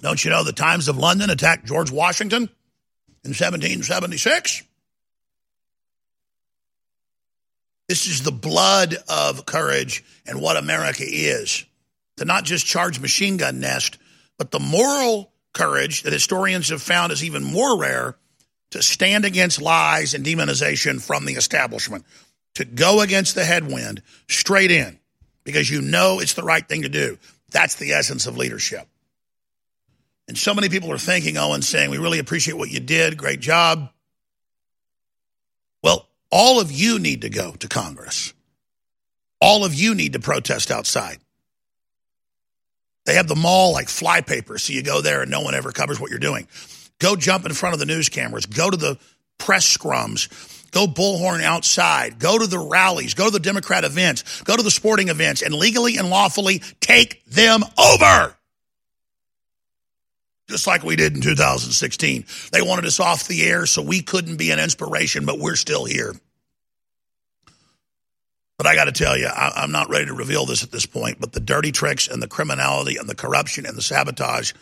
Don't 0.01 0.25
you 0.25 0.31
know 0.31 0.43
the 0.43 0.53
Times 0.53 0.89
of 0.89 0.97
London 0.97 1.31
attacked 1.31 1.67
George 1.67 1.91
Washington 1.91 2.43
in 3.25 3.31
1776? 3.31 4.63
This 7.89 8.07
is 8.07 8.23
the 8.23 8.33
blood 8.33 8.97
of 9.09 9.47
courage 9.47 10.03
and 10.27 10.41
what 10.41 10.57
America 10.57 11.05
is 11.07 11.67
to 12.17 12.25
not 12.25 12.45
just 12.45 12.67
charge 12.67 13.01
machine 13.01 13.37
gun 13.37 13.61
nest, 13.61 13.99
but 14.39 14.51
the 14.51 14.61
moral 14.61 15.33
courage 15.53 16.03
that 16.03 16.13
historians 16.13 16.69
have 16.69 16.83
found 16.83 17.13
is 17.13 17.25
even 17.25 17.43
more 17.43 17.79
rare 17.79 18.17
to 18.71 18.83
stand 18.83 19.25
against 19.25 19.61
lies 19.61 20.15
and 20.15 20.25
demonization 20.25 21.01
from 21.01 21.25
the 21.25 21.35
establishment, 21.35 22.05
to 22.55 22.65
go 22.65 23.01
against 23.01 23.35
the 23.35 23.45
headwind 23.45 24.03
straight 24.29 24.71
in 24.71 24.99
because 25.45 25.71
you 25.71 25.81
know 25.81 26.21
it's 26.21 26.35
the 26.35 26.43
right 26.43 26.69
thing 26.69 26.83
to 26.83 26.89
do. 26.89 27.19
That's 27.51 27.77
the 27.77 27.93
essence 27.93 28.27
of 28.27 28.37
leadership. 28.37 28.87
And 30.29 30.37
so 30.37 30.53
many 30.53 30.69
people 30.69 30.93
are 30.93 30.99
thanking 30.99 31.37
Owen, 31.37 31.63
saying, 31.63 31.91
We 31.91 31.99
really 31.99 32.19
appreciate 32.19 32.59
what 32.59 32.71
you 32.71 32.81
did. 32.81 33.17
Great 33.17 33.41
job. 33.41 33.91
Well, 35.83 36.09
all 36.33 36.61
of 36.61 36.73
you 36.73 36.99
need 36.99 37.23
to 37.23 37.31
go 37.31 37.53
to 37.53 37.69
Congress. 37.69 38.35
All 39.41 39.65
of 39.65 39.73
you 39.73 39.95
need 39.95 40.15
to 40.15 40.19
protest 40.19 40.71
outside. 40.71 41.19
They 43.07 43.15
have 43.15 43.29
the 43.29 43.37
mall 43.37 43.73
like 43.73 43.89
flypaper, 43.89 44.59
so 44.59 44.73
you 44.73 44.83
go 44.83 45.01
there 45.01 45.23
and 45.23 45.31
no 45.31 45.41
one 45.41 45.55
ever 45.55 45.73
covers 45.73 45.99
what 45.99 46.11
you're 46.11 46.19
doing. 46.19 46.47
Go 46.99 47.15
jump 47.17 47.47
in 47.47 47.55
front 47.55 47.73
of 47.73 47.79
the 47.79 47.87
news 47.87 48.09
cameras. 48.09 48.47
Go 48.47 48.69
to 48.69 48.77
the 48.77 48.99
press 49.39 49.65
scrums. 49.65 50.29
Go 50.73 50.87
bullhorn 50.87 51.43
outside. 51.43 52.19
Go 52.19 52.39
to 52.39 52.47
the 52.47 52.59
rallies. 52.59 53.15
Go 53.15 53.27
to 53.27 53.31
the 53.31 53.41
Democrat 53.41 53.85
events. 53.85 54.43
Go 54.43 54.57
to 54.57 54.63
the 54.63 54.71
sporting 54.71 55.09
events 55.09 55.41
and 55.41 55.55
legally 55.55 55.97
and 55.97 56.11
lawfully 56.11 56.59
take 56.81 57.25
them 57.27 57.63
over. 57.79 58.37
Just 60.49 60.67
like 60.67 60.83
we 60.83 60.97
did 60.97 61.15
in 61.15 61.23
2016. 61.23 62.25
They 62.53 62.63
wanted 62.63 62.87
us 62.87 63.01
off 63.01 63.29
the 63.29 63.45
air 63.45 63.67
so 63.67 63.83
we 63.83 64.03
couldn't 64.03 64.37
be 64.37 64.51
an 64.51 64.59
inspiration, 64.59 65.25
but 65.25 65.39
we're 65.39 65.57
still 65.57 65.85
here. 65.85 66.15
But 68.59 68.67
I 68.67 68.75
got 68.75 68.85
to 68.85 68.93
tell 68.93 69.19
you, 69.19 69.27
I, 69.27 69.63
am 69.63 69.73
not 69.73 69.91
ready 69.91 70.07
to 70.07 70.15
reveal 70.15 70.47
this 70.47 70.63
at 70.63 70.71
this 70.71 70.87
point, 70.87 71.21
but 71.21 71.33
the 71.33 71.41
dirty 71.41 71.73
tricks 71.73 72.09
and 72.09 72.23
the 72.23 72.29
criminality 72.29 72.97
and 72.97 73.09
the 73.09 73.15
corruption 73.15 73.67
and 73.67 73.77
the 73.77 73.83
sabotage 73.83 74.53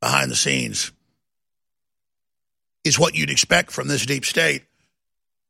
behind 0.00 0.30
the 0.30 0.36
scenes 0.36 0.90
is 2.84 2.98
what 2.98 3.14
you'd 3.14 3.30
expect 3.30 3.70
from 3.70 3.88
this 3.88 4.06
deep 4.06 4.24
state 4.24 4.62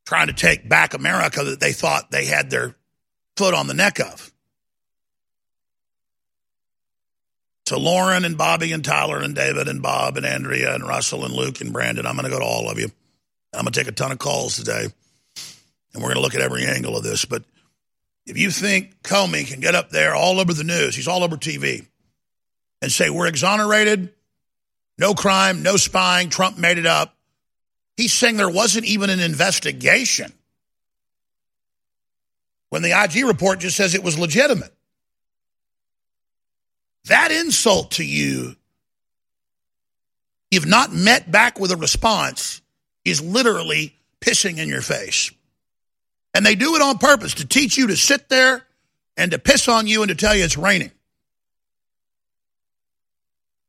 trying 0.05 0.29
to 0.29 0.33
take 0.33 0.69
back 0.69 0.95
America 0.95 1.43
that 1.45 1.61
they 1.61 1.73
thought 1.73 2.11
they 2.11 2.27
had 2.27 2.51
their 2.51 2.75
foot 3.37 3.55
on 3.55 3.67
the 3.67 3.75
neck 3.75 3.99
of. 3.99 4.33
To 7.67 7.77
Lauren 7.77 8.25
and 8.25 8.39
Bobby 8.39 8.73
and 8.73 8.85
Tyler 8.85 9.19
and 9.21 9.35
David 9.35 9.69
and 9.69 9.83
Bob 9.83 10.17
and 10.17 10.25
Andrea 10.25 10.75
and 10.75 10.87
Russell 10.87 11.25
and 11.25 11.35
Luke 11.35 11.61
and 11.61 11.73
Brandon, 11.73 12.07
I'm 12.07 12.15
going 12.15 12.25
to 12.25 12.31
go 12.31 12.39
to 12.39 12.45
all 12.45 12.71
of 12.71 12.79
you. 12.79 12.91
I'm 13.53 13.63
going 13.63 13.73
to 13.73 13.81
take 13.81 13.89
a 13.89 13.93
ton 13.93 14.13
of 14.13 14.19
calls 14.19 14.57
today, 14.57 14.85
and 14.85 16.03
we're 16.03 16.11
going 16.11 16.15
to 16.15 16.21
look 16.21 16.37
at 16.37 16.43
every 16.43 16.65
angle 16.65 16.97
of 16.97 17.03
this. 17.03 17.25
But 17.25 17.43
if 18.27 18.37
you 18.37 18.51
think 18.51 19.03
Comey 19.03 19.47
can 19.47 19.61
get 19.61 19.75
up 19.75 19.91
there 19.91 20.15
all 20.15 20.41
over 20.41 20.53
the 20.53 20.65
news, 20.65 20.97
he's 20.97 21.09
all 21.09 21.23
over 21.23 21.37
TV, 21.37 21.87
and 22.83 22.91
say, 22.91 23.09
we're 23.09 23.27
exonerated, 23.27 24.13
no 24.99 25.15
crime, 25.15 25.63
no 25.63 25.77
spying, 25.77 26.29
Trump 26.29 26.59
made 26.59 26.79
it 26.79 26.87
up, 26.87 27.15
he's 27.97 28.13
saying 28.13 28.37
there 28.37 28.51
wasn't 28.51 28.85
even 28.85 29.11
an 29.11 29.21
investigation 29.21 30.33
when 32.71 32.83
the 32.83 32.91
IG 32.91 33.25
report 33.25 33.61
just 33.61 33.77
says 33.77 33.95
it 33.95 34.03
was 34.03 34.19
legitimate. 34.19 34.73
That 37.05 37.31
insult 37.31 37.93
to 37.93 38.05
you, 38.05 38.57
if 40.51 40.67
not 40.67 40.93
met 40.93 41.31
back 41.31 41.61
with 41.61 41.71
a 41.71 41.77
response, 41.77 42.61
is 43.05 43.23
literally 43.23 43.95
pissing 44.21 44.59
in 44.59 44.69
your 44.69 44.83
face. 44.83 45.31
And 46.37 46.45
they 46.45 46.55
do 46.55 46.77
it 46.77 46.83
on 46.83 46.99
purpose 46.99 47.33
to 47.37 47.47
teach 47.47 47.79
you 47.79 47.87
to 47.87 47.97
sit 47.97 48.29
there 48.29 48.67
and 49.17 49.31
to 49.31 49.39
piss 49.39 49.69
on 49.69 49.87
you 49.87 50.03
and 50.03 50.11
to 50.11 50.15
tell 50.15 50.37
you 50.37 50.45
it's 50.45 50.59
raining. 50.59 50.91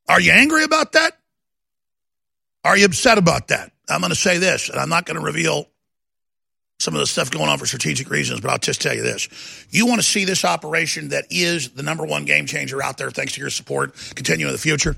Are 0.10 0.20
you 0.20 0.34
angry 0.34 0.66
about 0.66 0.92
that? 0.92 1.18
Are 2.66 2.78
you 2.78 2.84
upset 2.84 3.18
about 3.18 3.48
that? 3.48 3.72
I'm 3.88 4.02
going 4.02 4.10
to 4.10 4.18
say 4.18 4.38
this, 4.38 4.68
and 4.68 4.82
I'm 4.82 4.90
not 4.90 5.06
going 5.06 5.18
to 5.18 5.26
reveal 5.26 5.70
some 6.80 6.94
of 6.94 7.00
the 7.00 7.08
stuff 7.08 7.32
going 7.32 7.48
on 7.48 7.58
for 7.58 7.66
strategic 7.66 8.10
reasons, 8.10 8.42
but 8.42 8.52
I'll 8.52 8.58
just 8.58 8.82
tell 8.82 8.94
you 8.94 9.02
this. 9.02 9.30
You 9.70 9.86
want 9.86 10.02
to 10.02 10.06
see 10.06 10.26
this 10.26 10.44
operation 10.44 11.10
that 11.10 11.28
is 11.30 11.70
the 11.70 11.84
number 11.84 12.04
one 12.04 12.26
game 12.26 12.48
changer 12.48 12.84
out 12.84 12.98
there, 12.98 13.12
thanks 13.12 13.32
to 13.36 13.40
your 13.40 13.50
support, 13.50 13.94
continue 14.14 14.46
in 14.46 14.52
the 14.52 14.58
future? 14.58 14.98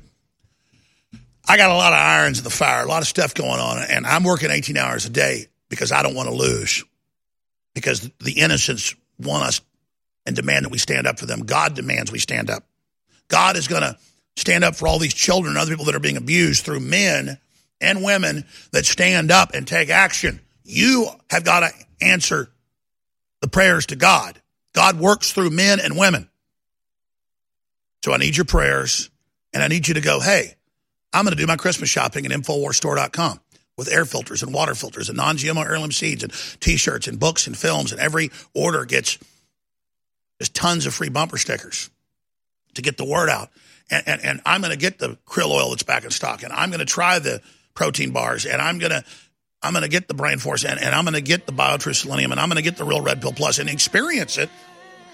I 1.47 1.55
got 1.55 1.69
a 1.69 1.75
lot 1.75 1.93
of 1.93 1.99
irons 1.99 2.39
in 2.39 2.43
the 2.45 2.49
fire, 2.49 2.83
a 2.83 2.87
lot 2.87 3.03
of 3.03 3.07
stuff 3.07 3.35
going 3.35 3.59
on, 3.59 3.83
and 3.83 4.07
I'm 4.07 4.23
working 4.23 4.49
18 4.49 4.75
hours 4.75 5.05
a 5.05 5.11
day 5.11 5.49
because 5.69 5.91
I 5.91 6.01
don't 6.01 6.15
want 6.15 6.29
to 6.29 6.33
lose. 6.33 6.83
Because 7.79 8.09
the 8.19 8.39
innocents 8.39 8.95
want 9.19 9.45
us 9.45 9.61
and 10.25 10.35
demand 10.35 10.65
that 10.65 10.71
we 10.71 10.77
stand 10.77 11.07
up 11.07 11.19
for 11.19 11.25
them. 11.25 11.41
God 11.41 11.75
demands 11.75 12.11
we 12.11 12.19
stand 12.19 12.49
up. 12.49 12.63
God 13.27 13.57
is 13.57 13.67
going 13.67 13.81
to 13.81 13.97
stand 14.35 14.63
up 14.63 14.75
for 14.75 14.87
all 14.87 14.99
these 14.99 15.13
children 15.13 15.51
and 15.51 15.57
other 15.57 15.71
people 15.71 15.85
that 15.85 15.95
are 15.95 15.99
being 15.99 16.17
abused 16.17 16.65
through 16.65 16.79
men 16.79 17.37
and 17.81 18.03
women 18.03 18.45
that 18.71 18.85
stand 18.85 19.31
up 19.31 19.53
and 19.53 19.67
take 19.67 19.89
action. 19.89 20.39
You 20.63 21.07
have 21.29 21.43
got 21.43 21.61
to 21.61 21.69
answer 22.01 22.49
the 23.41 23.47
prayers 23.47 23.87
to 23.87 23.95
God. 23.95 24.41
God 24.73 24.99
works 24.99 25.31
through 25.31 25.49
men 25.49 25.79
and 25.79 25.97
women. 25.97 26.29
So 28.03 28.13
I 28.13 28.17
need 28.17 28.37
your 28.37 28.45
prayers, 28.45 29.09
and 29.53 29.61
I 29.61 29.67
need 29.67 29.87
you 29.87 29.95
to 29.95 30.01
go, 30.01 30.19
hey, 30.19 30.55
I'm 31.11 31.25
going 31.25 31.35
to 31.35 31.41
do 31.41 31.47
my 31.47 31.57
Christmas 31.57 31.89
shopping 31.89 32.25
at 32.25 32.31
InfoWarsStore.com 32.31 33.39
with 33.79 33.91
air 33.91 34.05
filters 34.05 34.43
and 34.43 34.53
water 34.53 34.75
filters 34.75 35.09
and 35.09 35.17
non 35.17 35.37
GMO 35.37 35.65
heirloom 35.65 35.91
seeds 35.91 36.21
and 36.21 36.31
t 36.59 36.77
shirts 36.77 37.07
and 37.07 37.19
books 37.19 37.47
and 37.47 37.57
films. 37.57 37.91
And 37.91 37.99
every 37.99 38.29
order 38.53 38.85
gets 38.85 39.17
just 40.37 40.53
tons 40.53 40.85
of 40.85 40.93
free 40.93 41.09
bumper 41.09 41.37
stickers 41.37 41.89
to 42.75 42.81
get 42.81 42.97
the 42.97 43.05
word 43.05 43.29
out. 43.29 43.49
And, 43.89 44.07
and, 44.07 44.21
and 44.21 44.41
I'm 44.45 44.61
going 44.61 44.71
to 44.71 44.77
get 44.77 44.99
the 44.99 45.17
krill 45.25 45.49
oil 45.49 45.71
that's 45.71 45.83
back 45.83 46.03
in 46.03 46.11
stock. 46.11 46.43
And 46.43 46.53
I'm 46.53 46.69
going 46.69 46.79
to 46.79 46.85
try 46.85 47.17
the 47.17 47.41
protein 47.73 48.11
bars. 48.11 48.45
And 48.45 48.61
I'm 48.61 48.77
going 48.77 48.91
to. 48.91 49.03
I'm 49.61 49.73
going 49.73 49.83
to 49.83 49.89
get 49.89 50.07
the 50.07 50.13
Brain 50.13 50.37
Force 50.37 50.63
and, 50.63 50.79
and 50.79 50.95
I'm 50.95 51.03
going 51.03 51.15
to 51.15 51.21
get 51.21 51.45
the 51.45 51.51
BioTrue 51.51 51.93
Selenium 51.93 52.31
and 52.31 52.39
I'm 52.39 52.47
going 52.47 52.55
to 52.55 52.61
get 52.61 52.77
the 52.77 52.85
Real 52.85 53.01
Red 53.01 53.21
Pill 53.21 53.33
Plus 53.33 53.59
and 53.59 53.69
experience 53.69 54.37
it 54.37 54.49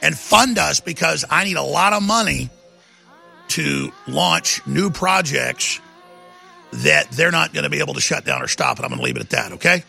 and 0.03 0.15
fund 0.15 0.59
us 0.59 0.79
because 0.81 1.25
I 1.27 1.45
need 1.45 1.57
a 1.57 1.63
lot 1.63 1.93
of 1.93 2.03
money 2.03 2.51
to 3.47 3.91
launch 4.07 4.61
new 4.67 4.91
projects 4.91 5.81
that 6.77 7.11
they're 7.11 7.31
not 7.31 7.53
going 7.53 7.63
to 7.63 7.69
be 7.69 7.79
able 7.79 7.93
to 7.93 8.01
shut 8.01 8.25
down 8.25 8.41
or 8.41 8.47
stop. 8.47 8.79
it. 8.79 8.83
I'm 8.83 8.89
going 8.89 8.99
to 8.99 9.05
leave 9.05 9.15
it 9.15 9.21
at 9.21 9.29
that, 9.31 9.51
okay? 9.53 9.83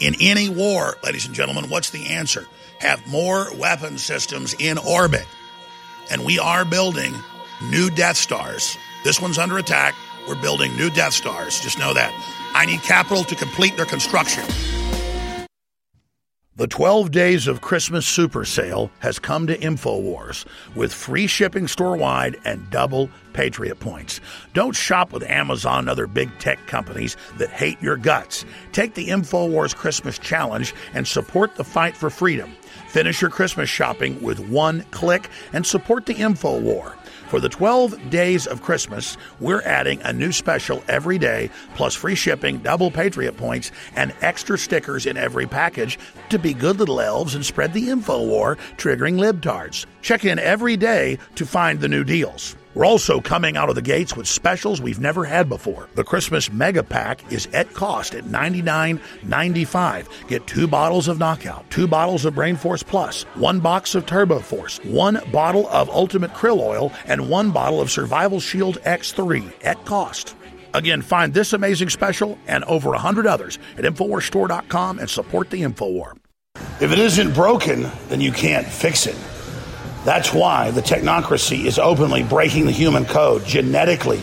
In 0.00 0.14
any 0.20 0.48
war, 0.48 0.96
ladies 1.04 1.26
and 1.26 1.34
gentlemen, 1.34 1.70
what's 1.70 1.90
the 1.90 2.06
answer? 2.06 2.46
Have 2.80 3.06
more 3.06 3.54
weapon 3.56 3.98
systems 3.98 4.54
in 4.58 4.78
orbit. 4.78 5.26
And 6.10 6.24
we 6.24 6.38
are 6.38 6.64
building 6.64 7.14
new 7.70 7.90
Death 7.90 8.16
Stars. 8.16 8.76
This 9.04 9.20
one's 9.20 9.38
under 9.38 9.58
attack. 9.58 9.94
We're 10.28 10.40
building 10.40 10.74
new 10.76 10.90
Death 10.90 11.12
Stars. 11.12 11.60
Just 11.60 11.78
know 11.78 11.94
that. 11.94 12.12
I 12.54 12.66
need 12.66 12.82
capital 12.82 13.24
to 13.24 13.34
complete 13.34 13.76
their 13.76 13.86
construction. 13.86 14.44
The 16.60 16.66
12 16.66 17.10
Days 17.10 17.48
of 17.48 17.62
Christmas 17.62 18.06
Super 18.06 18.44
Sale 18.44 18.90
has 18.98 19.18
come 19.18 19.46
to 19.46 19.56
InfoWars 19.56 20.44
with 20.74 20.92
free 20.92 21.26
shipping 21.26 21.66
store 21.66 21.96
wide 21.96 22.36
and 22.44 22.68
double 22.68 23.08
Patriot 23.32 23.76
points. 23.76 24.20
Don't 24.52 24.76
shop 24.76 25.10
with 25.10 25.22
Amazon 25.22 25.78
and 25.78 25.88
other 25.88 26.06
big 26.06 26.28
tech 26.38 26.58
companies 26.66 27.16
that 27.38 27.48
hate 27.48 27.80
your 27.80 27.96
guts. 27.96 28.44
Take 28.72 28.92
the 28.92 29.08
InfoWars 29.08 29.74
Christmas 29.74 30.18
Challenge 30.18 30.74
and 30.92 31.08
support 31.08 31.54
the 31.54 31.64
fight 31.64 31.96
for 31.96 32.10
freedom. 32.10 32.52
Finish 32.88 33.22
your 33.22 33.30
Christmas 33.30 33.70
shopping 33.70 34.20
with 34.20 34.38
one 34.50 34.82
click 34.90 35.30
and 35.54 35.66
support 35.66 36.04
the 36.04 36.14
InfoWar. 36.14 36.94
For 37.30 37.38
the 37.38 37.48
12 37.48 38.10
days 38.10 38.48
of 38.48 38.60
Christmas, 38.60 39.16
we're 39.38 39.62
adding 39.62 40.02
a 40.02 40.12
new 40.12 40.32
special 40.32 40.82
every 40.88 41.16
day, 41.16 41.48
plus 41.76 41.94
free 41.94 42.16
shipping, 42.16 42.58
double 42.58 42.90
Patriot 42.90 43.36
points, 43.36 43.70
and 43.94 44.12
extra 44.20 44.58
stickers 44.58 45.06
in 45.06 45.16
every 45.16 45.46
package 45.46 45.96
to 46.30 46.40
be 46.40 46.52
good 46.52 46.80
little 46.80 47.00
elves 47.00 47.36
and 47.36 47.46
spread 47.46 47.72
the 47.72 47.88
info 47.88 48.26
war, 48.26 48.56
triggering 48.76 49.20
libtards. 49.20 49.86
Check 50.02 50.24
in 50.24 50.40
every 50.40 50.76
day 50.76 51.20
to 51.36 51.46
find 51.46 51.78
the 51.78 51.88
new 51.88 52.02
deals. 52.02 52.56
We're 52.74 52.86
also 52.86 53.20
coming 53.20 53.56
out 53.56 53.68
of 53.68 53.74
the 53.74 53.82
gates 53.82 54.16
with 54.16 54.28
specials 54.28 54.80
we've 54.80 55.00
never 55.00 55.24
had 55.24 55.48
before. 55.48 55.88
The 55.96 56.04
Christmas 56.04 56.52
Mega 56.52 56.84
Pack 56.84 57.32
is 57.32 57.48
at 57.52 57.72
cost 57.74 58.14
at 58.14 58.24
$99.95. 58.24 60.28
Get 60.28 60.46
two 60.46 60.68
bottles 60.68 61.08
of 61.08 61.18
Knockout, 61.18 61.68
two 61.70 61.88
bottles 61.88 62.24
of 62.24 62.36
Brain 62.36 62.56
Force 62.56 62.84
Plus, 62.84 63.24
one 63.34 63.58
box 63.58 63.96
of 63.96 64.06
Turbo 64.06 64.38
Force, 64.38 64.78
one 64.84 65.20
bottle 65.32 65.68
of 65.70 65.90
Ultimate 65.90 66.32
Krill 66.32 66.60
Oil, 66.60 66.92
and 67.06 67.28
one 67.28 67.50
bottle 67.50 67.80
of 67.80 67.90
Survival 67.90 68.38
Shield 68.38 68.80
X3 68.82 69.52
at 69.64 69.84
cost. 69.84 70.36
Again, 70.72 71.02
find 71.02 71.34
this 71.34 71.52
amazing 71.52 71.88
special 71.88 72.38
and 72.46 72.62
over 72.64 72.90
100 72.90 73.26
others 73.26 73.58
at 73.76 73.84
InfoWarsStore.com 73.84 75.00
and 75.00 75.10
support 75.10 75.50
the 75.50 75.62
InfoWar. 75.62 76.12
If 76.80 76.92
it 76.92 76.98
isn't 76.98 77.34
broken, 77.34 77.90
then 78.08 78.20
you 78.20 78.30
can't 78.30 78.66
fix 78.66 79.06
it. 79.06 79.16
That's 80.04 80.32
why 80.32 80.70
the 80.70 80.80
technocracy 80.80 81.66
is 81.66 81.78
openly 81.78 82.22
breaking 82.22 82.66
the 82.66 82.72
human 82.72 83.04
code, 83.04 83.44
genetically 83.44 84.18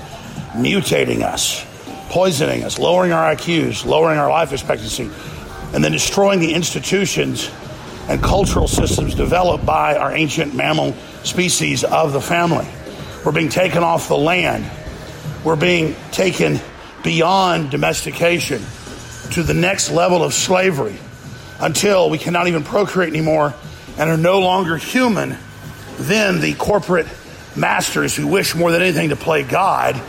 mutating 0.53 1.21
us, 1.21 1.65
poisoning 2.09 2.63
us, 2.63 2.79
lowering 2.79 3.11
our 3.11 3.35
IQs, 3.35 3.85
lowering 3.85 4.17
our 4.17 4.29
life 4.29 4.51
expectancy, 4.53 5.09
and 5.73 5.83
then 5.83 5.91
destroying 5.91 6.39
the 6.39 6.53
institutions 6.53 7.51
and 8.09 8.23
cultural 8.23 8.67
systems 8.67 9.13
developed 9.13 9.65
by 9.65 9.95
our 9.95 10.15
ancient 10.15 10.55
mammal 10.55 10.93
species 11.23 11.83
of 11.83 12.13
the 12.13 12.21
family. 12.21 12.67
We're 13.23 13.33
being 13.33 13.49
taken 13.49 13.83
off 13.83 14.07
the 14.07 14.17
land. 14.17 14.65
We're 15.43 15.57
being 15.57 15.95
taken 16.11 16.59
beyond 17.03 17.69
domestication 17.69 18.61
to 19.31 19.43
the 19.43 19.53
next 19.53 19.91
level 19.91 20.23
of 20.23 20.33
slavery 20.33 20.97
until 21.59 22.09
we 22.09 22.17
cannot 22.17 22.47
even 22.47 22.63
procreate 22.63 23.13
anymore 23.13 23.53
and 23.97 24.09
are 24.09 24.17
no 24.17 24.39
longer 24.39 24.77
human 24.77 25.37
then 25.97 26.41
the 26.41 26.53
corporate 26.55 27.07
masters 27.55 28.15
who 28.15 28.27
wish 28.27 28.55
more 28.55 28.71
than 28.71 28.81
anything 28.81 29.09
to 29.09 29.15
play 29.15 29.43
God 29.43 29.99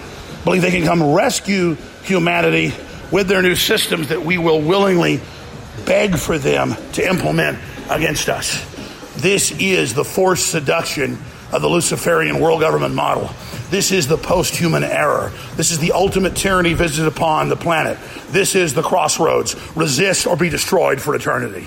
believe 0.45 0.63
they 0.63 0.71
can 0.71 0.85
come 0.85 1.15
rescue 1.15 1.77
humanity 2.03 2.73
with 3.11 3.29
their 3.29 3.43
new 3.43 3.55
systems 3.55 4.09
that 4.09 4.23
we 4.23 4.39
will 4.39 4.61
willingly 4.61 5.21
beg 5.87 6.17
for 6.17 6.39
them 6.39 6.75
to 6.93 7.07
implement 7.07 7.59
against 7.91 8.29
us. 8.29 8.65
This 9.17 9.51
is 9.59 9.95
the 9.95 10.05
forced 10.05 10.51
seduction 10.51 11.19
of 11.53 11.63
the 11.63 11.69
Luciferian 11.69 12.41
world 12.41 12.61
government 12.61 12.95
model. 12.95 13.31
This 13.71 13.93
is 13.93 14.07
the 14.07 14.17
post 14.17 14.55
human 14.55 14.85
error. 14.85 15.33
This 15.57 15.71
is 15.71 15.79
the 15.79 15.93
ultimate 15.93 16.37
tyranny 16.37 16.75
visited 16.75 17.09
upon 17.09 17.49
the 17.49 17.57
planet. 17.57 17.99
This 18.29 18.55
is 18.55 18.75
the 18.75 18.83
crossroads. 18.83 19.57
Resist 19.77 20.27
or 20.27 20.37
be 20.37 20.51
destroyed 20.51 21.01
for 21.01 21.15
eternity. 21.15 21.67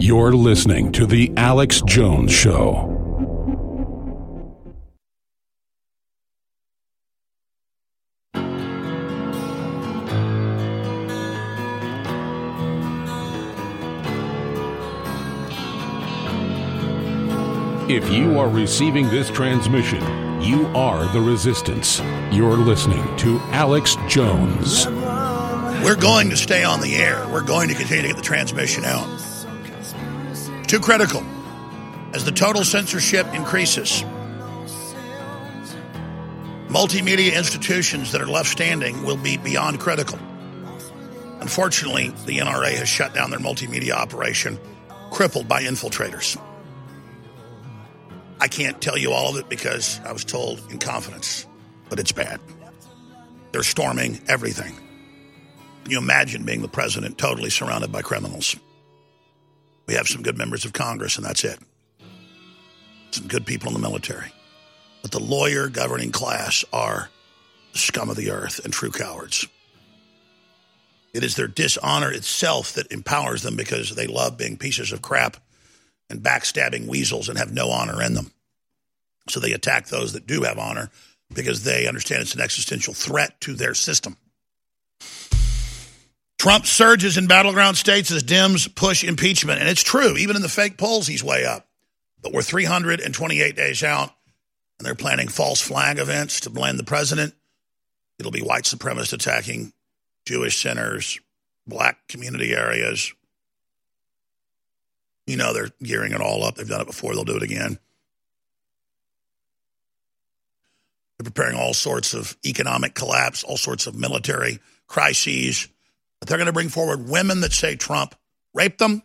You're 0.00 0.32
listening 0.32 0.90
to 0.92 1.06
The 1.06 1.32
Alex 1.36 1.80
Jones 1.82 2.32
Show. 2.32 2.90
If 17.88 18.10
you 18.10 18.36
are 18.36 18.48
receiving 18.48 19.08
this 19.10 19.30
transmission, 19.30 20.02
you 20.42 20.66
are 20.74 21.06
the 21.12 21.20
resistance. 21.20 22.00
You're 22.32 22.56
listening 22.56 23.16
to 23.18 23.38
Alex 23.52 23.96
Jones. 24.08 24.88
We're 25.84 25.94
going 25.94 26.30
to 26.30 26.36
stay 26.36 26.64
on 26.64 26.80
the 26.80 26.96
air. 26.96 27.28
We're 27.28 27.42
going 27.42 27.68
to 27.68 27.76
continue 27.76 28.02
to 28.02 28.08
get 28.08 28.16
the 28.16 28.22
transmission 28.22 28.84
out. 28.84 29.23
Too 30.74 30.80
critical. 30.80 31.22
As 32.14 32.24
the 32.24 32.32
total 32.32 32.64
censorship 32.64 33.32
increases, 33.32 34.02
multimedia 36.66 37.32
institutions 37.32 38.10
that 38.10 38.20
are 38.20 38.26
left 38.26 38.48
standing 38.48 39.04
will 39.04 39.16
be 39.16 39.36
beyond 39.36 39.78
critical. 39.78 40.18
Unfortunately, 41.38 42.08
the 42.26 42.38
NRA 42.38 42.72
has 42.72 42.88
shut 42.88 43.14
down 43.14 43.30
their 43.30 43.38
multimedia 43.38 43.92
operation, 43.92 44.58
crippled 45.12 45.46
by 45.46 45.62
infiltrators. 45.62 46.36
I 48.40 48.48
can't 48.48 48.82
tell 48.82 48.98
you 48.98 49.12
all 49.12 49.30
of 49.30 49.36
it 49.36 49.48
because 49.48 50.00
I 50.00 50.10
was 50.10 50.24
told 50.24 50.60
in 50.72 50.80
confidence, 50.80 51.46
but 51.88 52.00
it's 52.00 52.10
bad. 52.10 52.40
They're 53.52 53.62
storming 53.62 54.20
everything. 54.26 54.74
Can 55.84 55.92
you 55.92 55.98
imagine 55.98 56.44
being 56.44 56.62
the 56.62 56.68
president 56.68 57.16
totally 57.16 57.50
surrounded 57.50 57.92
by 57.92 58.02
criminals? 58.02 58.56
We 59.86 59.94
have 59.94 60.08
some 60.08 60.22
good 60.22 60.38
members 60.38 60.64
of 60.64 60.72
Congress, 60.72 61.16
and 61.16 61.24
that's 61.24 61.44
it. 61.44 61.58
Some 63.10 63.28
good 63.28 63.46
people 63.46 63.68
in 63.68 63.74
the 63.74 63.80
military. 63.80 64.32
But 65.02 65.10
the 65.10 65.20
lawyer 65.20 65.68
governing 65.68 66.12
class 66.12 66.64
are 66.72 67.10
the 67.72 67.78
scum 67.78 68.08
of 68.08 68.16
the 68.16 68.30
earth 68.30 68.64
and 68.64 68.72
true 68.72 68.90
cowards. 68.90 69.46
It 71.12 71.22
is 71.22 71.36
their 71.36 71.46
dishonor 71.46 72.10
itself 72.10 72.72
that 72.72 72.90
empowers 72.90 73.42
them 73.42 73.56
because 73.56 73.94
they 73.94 74.06
love 74.06 74.36
being 74.36 74.56
pieces 74.56 74.92
of 74.92 75.02
crap 75.02 75.36
and 76.10 76.20
backstabbing 76.20 76.86
weasels 76.86 77.28
and 77.28 77.38
have 77.38 77.52
no 77.52 77.70
honor 77.70 78.02
in 78.02 78.14
them. 78.14 78.32
So 79.28 79.40
they 79.40 79.52
attack 79.52 79.86
those 79.86 80.12
that 80.14 80.26
do 80.26 80.42
have 80.42 80.58
honor 80.58 80.90
because 81.32 81.64
they 81.64 81.86
understand 81.86 82.22
it's 82.22 82.34
an 82.34 82.40
existential 82.40 82.94
threat 82.94 83.40
to 83.42 83.54
their 83.54 83.74
system. 83.74 84.16
Trump 86.44 86.66
surges 86.66 87.16
in 87.16 87.26
battleground 87.26 87.74
states 87.78 88.10
as 88.10 88.22
Dems 88.22 88.74
push 88.74 89.02
impeachment. 89.02 89.60
And 89.60 89.68
it's 89.70 89.82
true, 89.82 90.14
even 90.18 90.36
in 90.36 90.42
the 90.42 90.48
fake 90.50 90.76
polls, 90.76 91.06
he's 91.06 91.24
way 91.24 91.46
up. 91.46 91.66
But 92.20 92.34
we're 92.34 92.42
328 92.42 93.56
days 93.56 93.82
out, 93.82 94.10
and 94.78 94.84
they're 94.84 94.94
planning 94.94 95.28
false 95.28 95.62
flag 95.62 95.98
events 95.98 96.40
to 96.40 96.50
blame 96.50 96.76
the 96.76 96.84
president. 96.84 97.32
It'll 98.18 98.30
be 98.30 98.42
white 98.42 98.64
supremacists 98.64 99.14
attacking 99.14 99.72
Jewish 100.26 100.60
centers, 100.60 101.18
black 101.66 102.08
community 102.08 102.52
areas. 102.52 103.14
You 105.26 105.38
know, 105.38 105.54
they're 105.54 105.70
gearing 105.82 106.12
it 106.12 106.20
all 106.20 106.44
up. 106.44 106.56
They've 106.56 106.68
done 106.68 106.82
it 106.82 106.86
before, 106.86 107.14
they'll 107.14 107.24
do 107.24 107.38
it 107.38 107.42
again. 107.42 107.78
They're 111.16 111.24
preparing 111.24 111.56
all 111.56 111.72
sorts 111.72 112.12
of 112.12 112.36
economic 112.44 112.92
collapse, 112.92 113.44
all 113.44 113.56
sorts 113.56 113.86
of 113.86 113.94
military 113.94 114.58
crises. 114.86 115.68
But 116.24 116.30
they're 116.30 116.38
going 116.38 116.46
to 116.46 116.54
bring 116.54 116.70
forward 116.70 117.06
women 117.06 117.42
that 117.42 117.52
say 117.52 117.76
Trump 117.76 118.14
raped 118.54 118.78
them. 118.78 119.02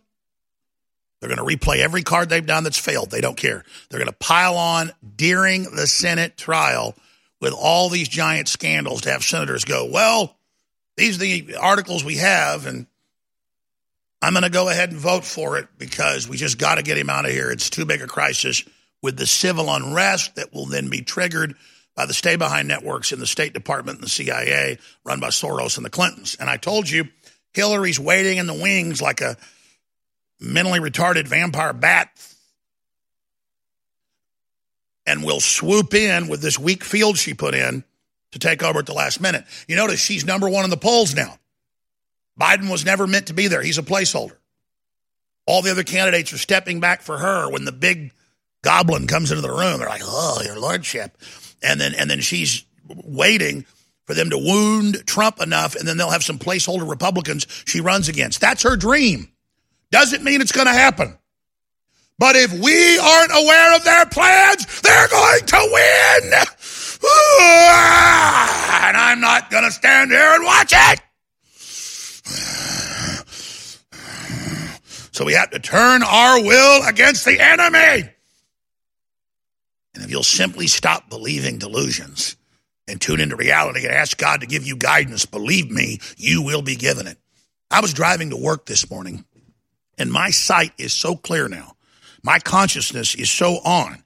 They're 1.19 1.27
going 1.27 1.45
to 1.45 1.57
replay 1.57 1.79
every 1.79 2.01
card 2.01 2.29
they've 2.29 2.45
done 2.45 2.63
that's 2.63 2.77
failed. 2.77 3.11
They 3.11 3.19
don't 3.19 3.35
care. 3.35 3.65
They're 3.89 3.99
going 3.99 4.09
to 4.09 4.17
pile 4.17 4.55
on 4.55 4.93
during 5.17 5.63
the 5.63 5.85
Senate 5.85 6.37
trial 6.37 6.95
with 7.41 7.51
all 7.51 7.89
these 7.89 8.07
giant 8.07 8.47
scandals 8.47 9.01
to 9.01 9.11
have 9.11 9.21
senators 9.21 9.65
go, 9.65 9.89
well, 9.91 10.37
these 10.95 11.17
are 11.17 11.19
the 11.19 11.57
articles 11.59 12.05
we 12.05 12.15
have, 12.15 12.65
and 12.65 12.87
I'm 14.21 14.31
going 14.31 14.43
to 14.43 14.49
go 14.49 14.69
ahead 14.69 14.91
and 14.91 14.97
vote 14.97 15.25
for 15.25 15.57
it 15.57 15.67
because 15.77 16.25
we 16.25 16.37
just 16.37 16.57
got 16.57 16.75
to 16.75 16.83
get 16.83 16.97
him 16.97 17.09
out 17.09 17.25
of 17.25 17.31
here. 17.31 17.51
It's 17.51 17.69
too 17.69 17.83
big 17.83 18.01
a 18.01 18.07
crisis 18.07 18.63
with 19.01 19.17
the 19.17 19.27
civil 19.27 19.69
unrest 19.69 20.35
that 20.35 20.53
will 20.53 20.67
then 20.67 20.89
be 20.89 21.01
triggered 21.01 21.57
by 21.99 22.05
the 22.05 22.13
stay 22.13 22.37
behind 22.37 22.65
networks 22.65 23.11
in 23.11 23.19
the 23.19 23.27
State 23.27 23.51
Department 23.51 23.97
and 23.97 24.05
the 24.05 24.09
CIA 24.09 24.77
run 25.03 25.19
by 25.19 25.27
Soros 25.27 25.75
and 25.75 25.85
the 25.85 25.89
Clintons. 25.89 26.37
And 26.39 26.49
I 26.49 26.55
told 26.55 26.89
you, 26.89 27.09
Hillary's 27.51 27.99
waiting 27.99 28.37
in 28.37 28.47
the 28.47 28.53
wings 28.53 29.01
like 29.01 29.19
a 29.19 29.35
mentally 30.39 30.79
retarded 30.79 31.27
vampire 31.27 31.73
bat 31.73 32.09
and 35.05 35.25
will 35.25 35.41
swoop 35.41 35.93
in 35.93 36.29
with 36.29 36.41
this 36.41 36.57
weak 36.57 36.85
field 36.85 37.17
she 37.17 37.33
put 37.33 37.53
in 37.53 37.83
to 38.31 38.39
take 38.39 38.63
over 38.63 38.79
at 38.79 38.85
the 38.85 38.93
last 38.93 39.19
minute. 39.19 39.43
You 39.67 39.75
notice 39.75 39.99
she's 39.99 40.23
number 40.23 40.47
one 40.47 40.63
in 40.63 40.69
the 40.69 40.77
polls 40.77 41.13
now. 41.13 41.37
Biden 42.39 42.71
was 42.71 42.85
never 42.85 43.07
meant 43.07 43.27
to 43.27 43.33
be 43.33 43.49
there. 43.49 43.61
He's 43.61 43.77
a 43.77 43.83
placeholder. 43.83 44.37
All 45.45 45.61
the 45.61 45.71
other 45.71 45.83
candidates 45.83 46.31
are 46.31 46.37
stepping 46.37 46.79
back 46.79 47.01
for 47.01 47.17
her 47.17 47.51
when 47.51 47.65
the 47.65 47.73
big 47.73 48.13
goblin 48.61 49.05
comes 49.05 49.31
into 49.31 49.41
the 49.41 49.51
room. 49.51 49.79
They're 49.79 49.89
like, 49.89 50.01
"Oh, 50.05 50.41
your 50.45 50.57
lordship," 50.57 51.17
and 51.61 51.79
then 51.79 51.93
and 51.95 52.09
then 52.09 52.19
she's 52.21 52.65
waiting 52.87 53.65
for 54.05 54.13
them 54.13 54.29
to 54.31 54.37
wound 54.37 55.05
Trump 55.05 55.39
enough, 55.41 55.75
and 55.75 55.87
then 55.87 55.97
they'll 55.97 56.09
have 56.09 56.23
some 56.23 56.39
placeholder 56.39 56.89
Republicans 56.89 57.45
she 57.65 57.79
runs 57.79 58.09
against. 58.09 58.41
That's 58.41 58.63
her 58.63 58.75
dream. 58.75 59.31
Doesn't 59.91 60.23
mean 60.23 60.41
it's 60.41 60.51
going 60.51 60.67
to 60.67 60.73
happen. 60.73 61.17
But 62.17 62.35
if 62.35 62.51
we 62.51 62.99
aren't 62.99 63.31
aware 63.31 63.75
of 63.75 63.83
their 63.85 64.05
plans, 64.07 64.81
they're 64.81 65.07
going 65.07 65.45
to 65.45 65.69
win. 65.71 66.33
And 68.81 68.97
I'm 68.97 69.21
not 69.21 69.51
going 69.51 69.63
to 69.65 69.71
stand 69.71 70.09
here 70.09 70.33
and 70.33 70.43
watch 70.43 70.73
it. 70.75 70.99
So 75.11 75.25
we 75.25 75.33
have 75.33 75.49
to 75.49 75.59
turn 75.59 76.01
our 76.01 76.41
will 76.41 76.87
against 76.87 77.25
the 77.25 77.41
enemy. 77.41 78.09
And 79.99 80.05
if 80.05 80.11
you'll 80.11 80.23
simply 80.23 80.67
stop 80.67 81.09
believing 81.09 81.57
delusions 81.57 82.37
and 82.87 83.01
tune 83.01 83.19
into 83.19 83.35
reality 83.35 83.83
and 83.83 83.93
ask 83.93 84.17
God 84.17 84.39
to 84.39 84.47
give 84.47 84.65
you 84.65 84.77
guidance, 84.77 85.25
believe 85.25 85.69
me, 85.69 85.99
you 86.15 86.41
will 86.41 86.61
be 86.61 86.77
given 86.77 87.05
it. 87.05 87.17
I 87.69 87.81
was 87.81 87.93
driving 87.93 88.29
to 88.29 88.37
work 88.37 88.65
this 88.65 88.89
morning, 88.89 89.25
and 89.97 90.09
my 90.09 90.29
sight 90.29 90.71
is 90.77 90.93
so 90.93 91.17
clear 91.17 91.49
now. 91.49 91.75
My 92.23 92.39
consciousness 92.39 93.13
is 93.13 93.29
so 93.29 93.55
on 93.55 94.01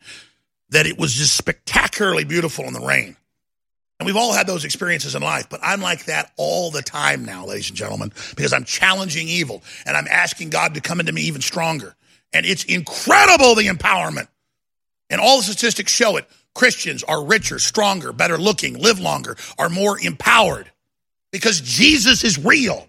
that 0.69 0.87
it 0.87 0.97
was 0.97 1.13
just 1.13 1.37
spectacularly 1.37 2.23
beautiful 2.23 2.65
in 2.65 2.73
the 2.73 2.79
rain. 2.83 3.15
And 3.99 4.07
we've 4.07 4.17
all 4.17 4.33
had 4.33 4.47
those 4.47 4.65
experiences 4.65 5.13
in 5.13 5.21
life, 5.21 5.47
but 5.47 5.59
I'm 5.61 5.79
like 5.79 6.05
that 6.05 6.31
all 6.37 6.71
the 6.71 6.81
time 6.81 7.23
now, 7.23 7.45
ladies 7.45 7.69
and 7.69 7.77
gentlemen, 7.77 8.11
because 8.35 8.51
I'm 8.51 8.63
challenging 8.63 9.27
evil 9.27 9.61
and 9.85 9.95
I'm 9.95 10.07
asking 10.09 10.49
God 10.49 10.73
to 10.73 10.81
come 10.81 10.99
into 10.99 11.11
me 11.11 11.21
even 11.21 11.41
stronger. 11.41 11.95
And 12.33 12.47
it's 12.47 12.63
incredible 12.63 13.53
the 13.53 13.67
empowerment. 13.67 14.27
And 15.13 15.21
all 15.21 15.37
the 15.37 15.43
statistics 15.43 15.91
show 15.91 16.17
it. 16.17 16.27
Christians 16.55 17.03
are 17.03 17.23
richer, 17.23 17.59
stronger, 17.59 18.11
better 18.11 18.35
looking, 18.35 18.79
live 18.79 18.99
longer, 18.99 19.37
are 19.59 19.69
more 19.69 19.99
empowered 20.03 20.71
because 21.31 21.61
Jesus 21.61 22.23
is 22.23 22.43
real. 22.43 22.87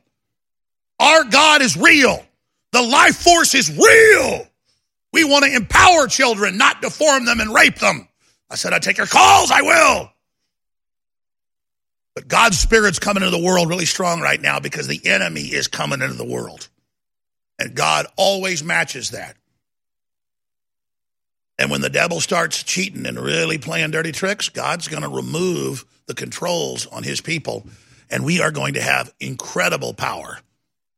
Our 0.99 1.25
God 1.25 1.61
is 1.61 1.77
real. 1.77 2.25
The 2.73 2.81
life 2.81 3.17
force 3.17 3.55
is 3.55 3.71
real. 3.71 4.47
We 5.13 5.25
want 5.25 5.45
to 5.45 5.55
empower 5.55 6.07
children, 6.07 6.57
not 6.57 6.81
deform 6.81 7.27
them 7.27 7.41
and 7.41 7.53
rape 7.53 7.79
them. 7.79 8.09
I 8.49 8.55
said, 8.55 8.73
I 8.73 8.79
take 8.79 8.97
your 8.97 9.07
calls, 9.07 9.51
I 9.51 9.61
will. 9.61 10.11
But 12.15 12.27
God's 12.27 12.59
Spirit's 12.59 12.99
coming 12.99 13.23
into 13.23 13.37
the 13.37 13.45
world 13.45 13.69
really 13.69 13.85
strong 13.85 14.23
right 14.23 14.41
now 14.41 14.61
because 14.61 14.87
the 14.87 15.05
enemy 15.05 15.43
is 15.43 15.69
coming 15.69 16.01
into 16.01 16.15
the 16.15 16.25
world. 16.25 16.69
And 17.59 17.75
God 17.75 18.07
always 18.17 18.65
matches 18.65 19.11
that. 19.11 19.37
And 21.59 21.71
when 21.71 21.81
the 21.81 21.91
devil 21.91 22.21
starts 22.21 22.63
cheating 22.63 23.07
and 23.07 23.19
really 23.19 23.59
playing 23.59 23.93
dirty 23.93 24.13
tricks, 24.13 24.49
God's 24.49 24.89
going 24.89 25.03
to 25.03 25.09
remove 25.09 25.85
the 26.07 26.15
controls 26.15 26.87
on 26.87 27.03
his 27.03 27.21
people. 27.21 27.67
And 28.11 28.25
we 28.25 28.41
are 28.41 28.51
going 28.51 28.75
to 28.75 28.83
have 28.83 29.13
incredible 29.21 29.95
power 29.95 30.41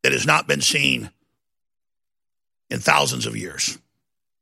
that 0.02 0.12
has 0.12 0.26
not 0.26 0.46
been 0.46 0.60
seen 0.60 1.10
in 2.70 2.78
thousands 2.78 3.26
of 3.26 3.36
years. 3.36 3.78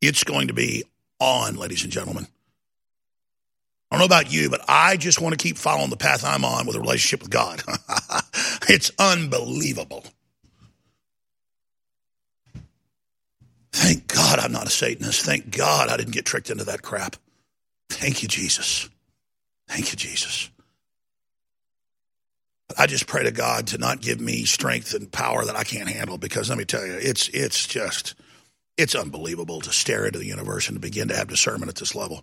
It's 0.01 0.25
going 0.25 0.49
to 0.49 0.55
be 0.55 0.85
on, 1.19 1.57
ladies 1.57 1.85
and 1.85 1.93
gentlemen. 1.93 2.27
I 3.91 3.97
don't 3.97 4.01
know 4.01 4.07
about 4.17 4.33
you, 4.33 4.51
but 4.51 4.65
I 4.69 4.97
just 4.97 5.21
want 5.21 5.39
to 5.39 5.43
keep 5.43 5.57
following 5.57 5.91
the 5.91 5.97
path 5.97 6.25
I'm 6.25 6.45
on 6.45 6.67
with 6.67 6.77
a 6.77 6.81
relationship 6.81 7.23
with 7.23 7.31
God. 7.31 7.63
it's 8.69 8.91
unbelievable. 8.99 10.05
Thank 13.75 14.07
God 14.07 14.39
I'm 14.39 14.53
not 14.53 14.69
a 14.69 14.71
Satanist. 14.71 15.27
Thank 15.27 15.51
God 15.51 15.89
I 15.89 15.97
didn't 15.97 16.13
get 16.13 16.25
tricked 16.25 16.49
into 16.49 16.63
that 16.63 16.83
crap. 16.83 17.17
Thank 17.89 18.23
you, 18.23 18.29
Jesus. 18.29 18.89
Thank 19.67 19.91
you, 19.91 19.97
Jesus. 19.97 20.49
I 22.79 22.87
just 22.87 23.09
pray 23.09 23.25
to 23.25 23.33
God 23.33 23.67
to 23.69 23.79
not 23.79 24.01
give 24.01 24.21
me 24.21 24.45
strength 24.45 24.95
and 24.95 25.11
power 25.11 25.45
that 25.45 25.57
I 25.57 25.65
can't 25.65 25.89
handle 25.89 26.19
because 26.19 26.49
let 26.49 26.57
me 26.57 26.65
tell 26.65 26.87
you, 26.87 26.93
it's 26.93 27.29
it's 27.31 27.67
just 27.67 28.15
it's 28.77 28.95
unbelievable 28.95 29.61
to 29.63 29.73
stare 29.73 30.07
into 30.07 30.21
the 30.21 30.27
universe 30.27 30.69
and 30.69 30.77
to 30.77 30.81
begin 30.81 31.09
to 31.09 31.17
have 31.17 31.27
discernment 31.27 31.69
at 31.69 31.75
this 31.75 31.97
level. 31.97 32.23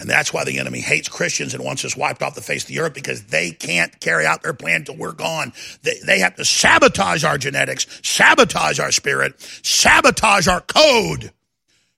And 0.00 0.08
that's 0.08 0.32
why 0.32 0.44
the 0.44 0.58
enemy 0.58 0.80
hates 0.80 1.08
Christians 1.08 1.54
and 1.54 1.64
wants 1.64 1.84
us 1.84 1.96
wiped 1.96 2.22
off 2.22 2.36
the 2.36 2.40
face 2.40 2.62
of 2.62 2.68
the 2.68 2.78
earth 2.80 2.94
because 2.94 3.24
they 3.24 3.50
can't 3.50 3.98
carry 4.00 4.26
out 4.26 4.42
their 4.42 4.54
plan 4.54 4.84
till 4.84 4.96
we're 4.96 5.12
gone. 5.12 5.52
They, 5.82 5.98
they 6.06 6.20
have 6.20 6.36
to 6.36 6.44
sabotage 6.44 7.24
our 7.24 7.36
genetics, 7.36 7.86
sabotage 8.02 8.78
our 8.78 8.92
spirit, 8.92 9.40
sabotage 9.64 10.46
our 10.46 10.60
code 10.60 11.32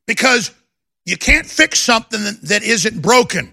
because 0.07 0.51
you 1.05 1.19
can't 1.19 1.47
fix 1.47 1.79
something 1.79 2.23
that, 2.25 2.41
that 2.43 2.63
isn't 2.63 3.03
broken. 3.03 3.53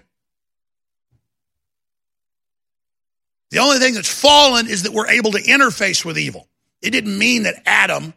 The 3.50 3.58
only 3.58 3.78
thing 3.78 3.94
that's 3.94 4.12
fallen 4.12 4.66
is 4.66 4.82
that 4.84 4.92
we're 4.92 5.08
able 5.08 5.32
to 5.32 5.42
interface 5.42 6.04
with 6.04 6.18
evil. 6.18 6.48
It 6.80 6.90
didn't 6.90 7.18
mean 7.18 7.42
that 7.42 7.62
Adam 7.66 8.14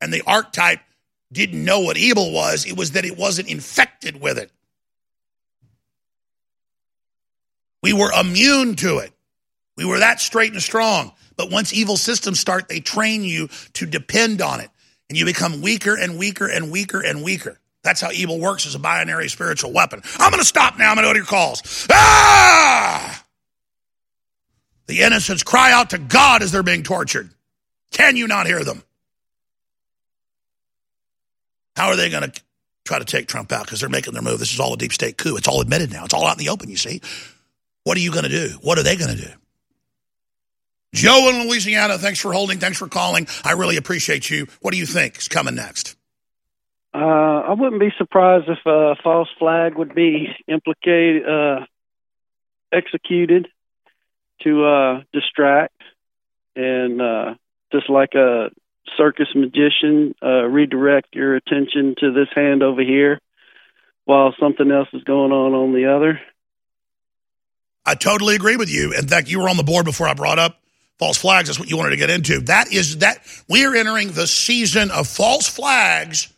and 0.00 0.12
the 0.12 0.22
archetype 0.26 0.80
didn't 1.30 1.64
know 1.64 1.80
what 1.80 1.96
evil 1.96 2.30
was, 2.32 2.66
it 2.66 2.76
was 2.76 2.92
that 2.92 3.06
it 3.06 3.16
wasn't 3.16 3.48
infected 3.48 4.20
with 4.20 4.36
it. 4.36 4.50
We 7.82 7.92
were 7.92 8.12
immune 8.12 8.76
to 8.76 8.98
it. 8.98 9.12
We 9.76 9.84
were 9.84 9.98
that 9.98 10.20
straight 10.20 10.52
and 10.52 10.62
strong. 10.62 11.12
But 11.36 11.50
once 11.50 11.72
evil 11.72 11.96
systems 11.96 12.38
start, 12.38 12.68
they 12.68 12.80
train 12.80 13.24
you 13.24 13.48
to 13.74 13.86
depend 13.86 14.40
on 14.42 14.60
it. 14.60 14.70
And 15.08 15.18
you 15.18 15.24
become 15.24 15.60
weaker 15.60 15.96
and 15.96 16.18
weaker 16.18 16.46
and 16.46 16.70
weaker 16.70 17.00
and 17.00 17.22
weaker. 17.22 17.58
That's 17.82 18.00
how 18.00 18.12
evil 18.12 18.38
works 18.38 18.66
as 18.66 18.74
a 18.74 18.78
binary 18.78 19.28
spiritual 19.28 19.72
weapon. 19.72 20.02
I'm 20.18 20.30
going 20.30 20.40
to 20.40 20.46
stop 20.46 20.78
now. 20.78 20.90
I'm 20.90 20.96
going 20.96 21.04
to 21.04 21.08
go 21.08 21.12
to 21.14 21.18
your 21.18 21.26
calls. 21.26 21.86
Ah! 21.90 23.24
The 24.86 25.00
innocents 25.00 25.42
cry 25.42 25.72
out 25.72 25.90
to 25.90 25.98
God 25.98 26.42
as 26.42 26.52
they're 26.52 26.62
being 26.62 26.82
tortured. 26.82 27.30
Can 27.90 28.16
you 28.16 28.28
not 28.28 28.46
hear 28.46 28.62
them? 28.62 28.82
How 31.76 31.88
are 31.88 31.96
they 31.96 32.10
going 32.10 32.30
to 32.30 32.42
try 32.84 32.98
to 32.98 33.04
take 33.04 33.26
Trump 33.26 33.50
out? 33.52 33.64
Because 33.64 33.80
they're 33.80 33.88
making 33.88 34.12
their 34.12 34.22
move. 34.22 34.38
This 34.38 34.52
is 34.52 34.60
all 34.60 34.74
a 34.74 34.76
deep 34.76 34.92
state 34.92 35.16
coup. 35.16 35.36
It's 35.36 35.48
all 35.48 35.60
admitted 35.60 35.90
now. 35.90 36.04
It's 36.04 36.14
all 36.14 36.26
out 36.26 36.38
in 36.38 36.44
the 36.44 36.50
open, 36.50 36.68
you 36.68 36.76
see. 36.76 37.00
What 37.84 37.96
are 37.96 38.00
you 38.00 38.10
going 38.10 38.24
to 38.24 38.30
do? 38.30 38.48
What 38.62 38.78
are 38.78 38.82
they 38.82 38.96
going 38.96 39.16
to 39.16 39.22
do? 39.22 39.30
Joe 40.94 41.30
in 41.30 41.48
Louisiana, 41.48 41.96
thanks 41.98 42.20
for 42.20 42.32
holding. 42.32 42.58
Thanks 42.58 42.78
for 42.78 42.86
calling. 42.86 43.26
I 43.44 43.52
really 43.52 43.76
appreciate 43.76 44.28
you. 44.28 44.46
What 44.60 44.72
do 44.72 44.78
you 44.78 44.86
think 44.86 45.18
is 45.18 45.28
coming 45.28 45.54
next? 45.54 45.96
Uh, 46.94 46.98
I 46.98 47.52
wouldn't 47.54 47.80
be 47.80 47.90
surprised 47.96 48.48
if 48.48 48.58
a 48.66 48.94
false 49.02 49.28
flag 49.38 49.76
would 49.76 49.94
be 49.94 50.28
implicated, 50.46 51.26
uh, 51.26 51.64
executed 52.70 53.48
to 54.42 54.64
uh, 54.64 55.00
distract, 55.12 55.80
and 56.54 57.00
uh, 57.00 57.34
just 57.72 57.88
like 57.88 58.14
a 58.14 58.50
circus 58.98 59.28
magician, 59.34 60.14
uh, 60.22 60.44
redirect 60.44 61.14
your 61.14 61.36
attention 61.36 61.94
to 61.98 62.12
this 62.12 62.28
hand 62.34 62.62
over 62.62 62.82
here 62.82 63.18
while 64.04 64.34
something 64.38 64.70
else 64.70 64.88
is 64.92 65.04
going 65.04 65.32
on 65.32 65.54
on 65.54 65.72
the 65.72 65.86
other. 65.86 66.20
I 67.84 67.94
totally 67.94 68.34
agree 68.34 68.56
with 68.56 68.70
you. 68.70 68.92
In 68.92 69.08
fact, 69.08 69.28
you 69.28 69.40
were 69.40 69.48
on 69.48 69.56
the 69.56 69.62
board 69.62 69.84
before 69.84 70.06
I 70.06 70.14
brought 70.14 70.38
up 70.38 70.58
false 70.98 71.16
flags. 71.18 71.48
That's 71.48 71.58
what 71.58 71.68
you 71.68 71.76
wanted 71.76 71.90
to 71.90 71.96
get 71.96 72.10
into. 72.10 72.40
That 72.40 72.72
is 72.72 72.98
that 72.98 73.18
we 73.48 73.64
are 73.64 73.74
entering 73.74 74.12
the 74.12 74.26
season 74.26 74.90
of 74.90 75.08
false 75.08 75.48
flags 75.48 76.32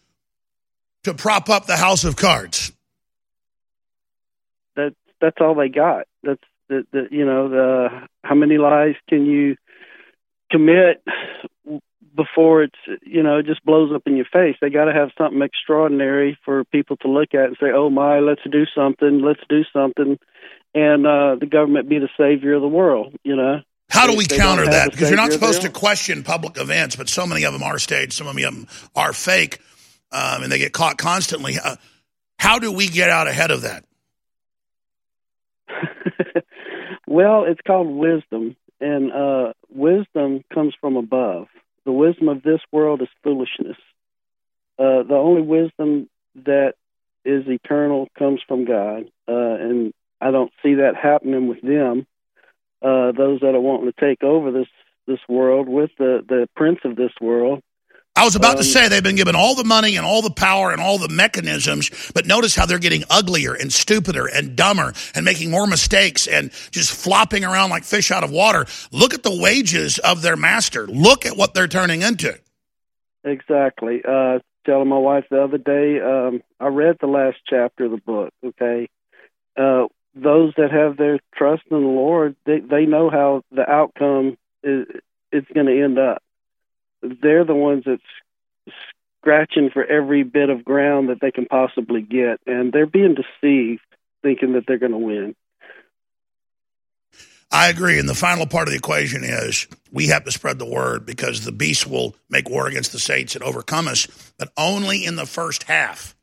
to 1.03 1.13
prop 1.13 1.51
up 1.51 1.67
the 1.67 1.77
house 1.77 2.05
of 2.05 2.17
cards. 2.17 2.73
That 4.77 4.95
that's 5.21 5.37
all 5.41 5.55
they 5.55 5.69
got. 5.69 6.07
That's 6.23 6.43
the, 6.69 6.87
the 6.93 7.09
you 7.11 7.27
know 7.27 7.49
the 7.49 7.89
how 8.23 8.35
many 8.35 8.57
lies 8.57 8.95
can 9.09 9.27
you 9.27 9.57
commit 10.51 11.03
before 12.17 12.63
it's 12.63 13.03
you 13.03 13.23
know 13.23 13.39
it 13.39 13.47
just 13.47 13.65
blows 13.65 13.93
up 13.95 14.03
in 14.07 14.17
your 14.17 14.27
face. 14.33 14.57
They 14.61 14.71
got 14.71 14.87
to 14.87 14.93
have 14.93 15.11
something 15.19 15.43
extraordinary 15.43 16.39
for 16.45 16.65
people 16.65 16.97
to 16.99 17.09
look 17.09 17.35
at 17.35 17.47
and 17.47 17.57
say, 17.61 17.71
"Oh 17.75 17.91
my, 17.91 18.21
let's 18.21 18.43
do 18.51 18.65
something. 18.75 19.21
Let's 19.21 19.43
do 19.49 19.63
something." 19.73 20.19
And 20.75 21.07
uh, 21.07 21.37
the 21.37 21.47
government 21.47 21.89
be 21.89 21.99
the 21.99 22.09
savior 22.19 22.55
of 22.55 22.63
the 22.63 22.69
world, 22.69 23.15
you 23.23 23.37
know. 23.37 23.61
How 23.91 24.09
do 24.09 24.17
we 24.17 24.27
counter 24.27 24.65
that? 24.65 24.91
Because 24.91 25.09
you're 25.09 25.17
not 25.17 25.33
supposed 25.33 25.63
to 25.63 25.71
question 25.71 26.25
public 26.25 26.59
events, 26.59 26.97
but 26.97 27.09
so 27.09 27.27
many 27.27 27.45
of 27.45 27.53
them 27.53 27.63
are 27.63 27.79
staged, 27.79 28.15
some 28.15 28.27
of 28.27 28.35
them 28.35 28.67
are 28.97 29.13
fake, 29.13 29.61
um, 30.11 30.43
and 30.43 30.51
they 30.51 30.59
get 30.59 30.73
caught 30.73 30.99
constantly. 30.99 31.59
Uh, 31.63 31.77
how 32.39 32.59
do 32.59 32.73
we 32.73 32.89
get 32.89 33.11
out 33.11 33.29
ahead 33.29 33.51
of 33.51 33.63
that? 33.63 33.85
well, 37.07 37.45
it's 37.45 37.61
called 37.67 37.89
wisdom, 37.89 38.57
and 38.81 39.13
uh, 39.13 39.53
wisdom 39.71 40.43
comes 40.53 40.75
from 40.81 40.97
above. 40.97 41.47
The 41.85 41.93
wisdom 41.93 42.29
of 42.29 42.43
this 42.43 42.61
world 42.73 43.03
is 43.03 43.09
foolishness. 43.23 43.77
Uh, 44.79 45.05
the 45.05 45.15
only 45.15 45.43
wisdom 45.43 46.09
that 46.35 46.75
is 47.25 47.45
eternal 47.47 48.09
comes 48.19 48.41
from 48.47 48.65
God, 48.65 49.05
uh, 49.29 49.33
and 49.33 49.95
I 50.21 50.31
don't 50.31 50.53
see 50.63 50.75
that 50.75 50.97
happening 50.97 51.49
with 51.49 51.61
them 51.63 52.07
uh, 52.85 53.13
those 53.13 53.41
that 53.41 53.55
are 53.55 53.61
wanting 53.61 53.91
to 53.91 54.01
take 54.01 54.23
over 54.23 54.53
this 54.53 54.69
this 55.07 55.21
world 55.29 55.69
with 55.69 55.91
the 55.99 56.23
the 56.29 56.49
prince 56.55 56.81
of 56.85 56.97
this 56.97 57.13
world. 57.21 57.63
I 58.17 58.25
was 58.25 58.37
about 58.37 58.53
um, 58.53 58.59
to 58.59 58.65
say 58.65 58.89
they've 58.89 59.03
been 59.03 59.17
given 59.17 59.35
all 59.35 59.57
the 59.57 59.65
money 59.65 59.97
and 59.97 60.07
all 60.07 60.23
the 60.23 60.31
power 60.31 60.71
and 60.71 60.81
all 60.81 60.99
the 60.99 61.09
mechanisms, 61.09 61.91
but 62.15 62.27
notice 62.27 62.55
how 62.55 62.65
they're 62.65 62.79
getting 62.79 63.03
uglier 63.11 63.55
and 63.55 63.73
stupider 63.73 64.27
and 64.27 64.55
dumber 64.55 64.93
and 65.17 65.25
making 65.25 65.51
more 65.51 65.67
mistakes 65.67 66.29
and 66.29 66.53
just 66.71 66.93
flopping 66.93 67.45
around 67.45 67.71
like 67.71 67.83
fish 67.83 68.13
out 68.13 68.23
of 68.23 68.31
water. 68.31 68.67
Look 68.93 69.15
at 69.15 69.25
the 69.25 69.37
wages 69.37 69.99
of 69.99 70.23
their 70.23 70.37
master. 70.37 70.87
Look 70.87 71.27
at 71.27 71.37
what 71.37 71.55
they're 71.55 71.67
turning 71.67 72.03
into. 72.03 72.39
Exactly. 73.25 74.03
Uh, 74.07 74.39
telling 74.65 74.89
my 74.89 74.99
wife 74.99 75.25
the 75.29 75.43
other 75.43 75.59
day, 75.59 76.01
um, 76.01 76.41
I 76.61 76.69
read 76.69 76.99
the 77.01 77.09
last 77.09 77.39
chapter 77.49 77.87
of 77.87 77.91
the 77.91 77.97
book. 77.97 78.33
Okay, 78.45 78.89
uh, 79.57 79.87
those 80.15 80.53
that 80.57 80.71
have 80.71 80.97
their 80.97 81.19
trust 81.35 81.63
in 81.71 81.81
the 81.81 81.87
Lord, 81.87 82.37
they 82.47 82.61
they 82.61 82.87
know 82.87 83.11
how 83.11 83.43
the 83.51 83.69
outcome 83.69 84.37
is 84.63 84.87
it's 85.33 85.51
going 85.53 85.67
to 85.67 85.83
end 85.83 85.99
up. 85.99 86.23
They're 87.03 87.45
the 87.45 87.55
ones 87.55 87.85
that's 87.85 88.77
scratching 89.19 89.71
for 89.71 89.85
every 89.85 90.23
bit 90.23 90.51
of 90.51 90.65
ground 90.65 91.09
that 91.09 91.21
they 91.21 91.31
can 91.31 91.47
possibly 91.47 92.03
get, 92.03 92.41
and 92.47 92.73
they're 92.73 92.87
being 92.87 93.15
deceived, 93.15 93.83
thinking 94.23 94.53
that 94.53 94.65
they're 94.67 94.79
going 94.79 94.93
to 94.93 94.99
win. 94.99 95.35
I 97.51 97.69
agree. 97.69 97.99
And 97.99 98.09
the 98.09 98.15
final 98.15 98.47
part 98.47 98.69
of 98.69 98.73
the 98.73 98.79
equation 98.79 99.23
is 99.23 99.69
we 99.93 100.09
have 100.09 100.25
to 100.25 100.33
spread 100.33 100.59
the 100.59 100.67
word 100.67 101.07
because 101.07 101.45
the 101.45 101.53
beast 101.53 101.87
will 101.87 102.17
make 102.29 102.49
war 102.49 102.67
against 102.67 102.93
the 102.93 102.99
saints 102.99 103.35
and 103.35 103.45
overcome 103.45 103.87
us, 103.87 104.07
but 104.39 104.53
only 104.57 105.05
in 105.05 105.17
the 105.17 105.27
first 105.27 105.65
half. 105.65 106.17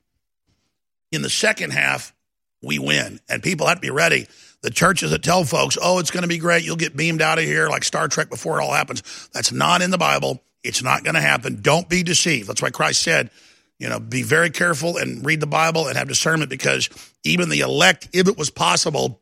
In 1.11 1.21
the 1.21 1.29
second 1.29 1.71
half, 1.71 2.13
we 2.61 2.79
win. 2.79 3.19
And 3.29 3.41
people 3.41 3.67
have 3.67 3.77
to 3.77 3.81
be 3.81 3.89
ready. 3.89 4.27
The 4.61 4.69
churches 4.69 5.11
that 5.11 5.23
tell 5.23 5.43
folks, 5.43 5.77
oh, 5.81 5.99
it's 5.99 6.11
going 6.11 6.21
to 6.21 6.27
be 6.27 6.37
great, 6.37 6.63
you'll 6.63 6.75
get 6.75 6.95
beamed 6.95 7.21
out 7.21 7.39
of 7.39 7.45
here 7.45 7.67
like 7.67 7.83
Star 7.83 8.07
Trek 8.07 8.29
before 8.29 8.59
it 8.59 8.63
all 8.63 8.73
happens. 8.73 9.29
That's 9.33 9.51
not 9.51 9.81
in 9.81 9.89
the 9.89 9.97
Bible. 9.97 10.41
It's 10.63 10.83
not 10.83 11.03
going 11.03 11.15
to 11.15 11.21
happen. 11.21 11.61
Don't 11.61 11.89
be 11.89 12.03
deceived. 12.03 12.47
That's 12.47 12.61
why 12.61 12.69
Christ 12.69 13.01
said, 13.01 13.31
you 13.79 13.89
know, 13.89 13.99
be 13.99 14.21
very 14.21 14.51
careful 14.51 14.97
and 14.97 15.25
read 15.25 15.39
the 15.39 15.47
Bible 15.47 15.87
and 15.87 15.97
have 15.97 16.07
discernment 16.07 16.51
because 16.51 16.89
even 17.23 17.49
the 17.49 17.61
elect, 17.61 18.09
if 18.13 18.27
it 18.27 18.37
was 18.37 18.51
possible, 18.51 19.19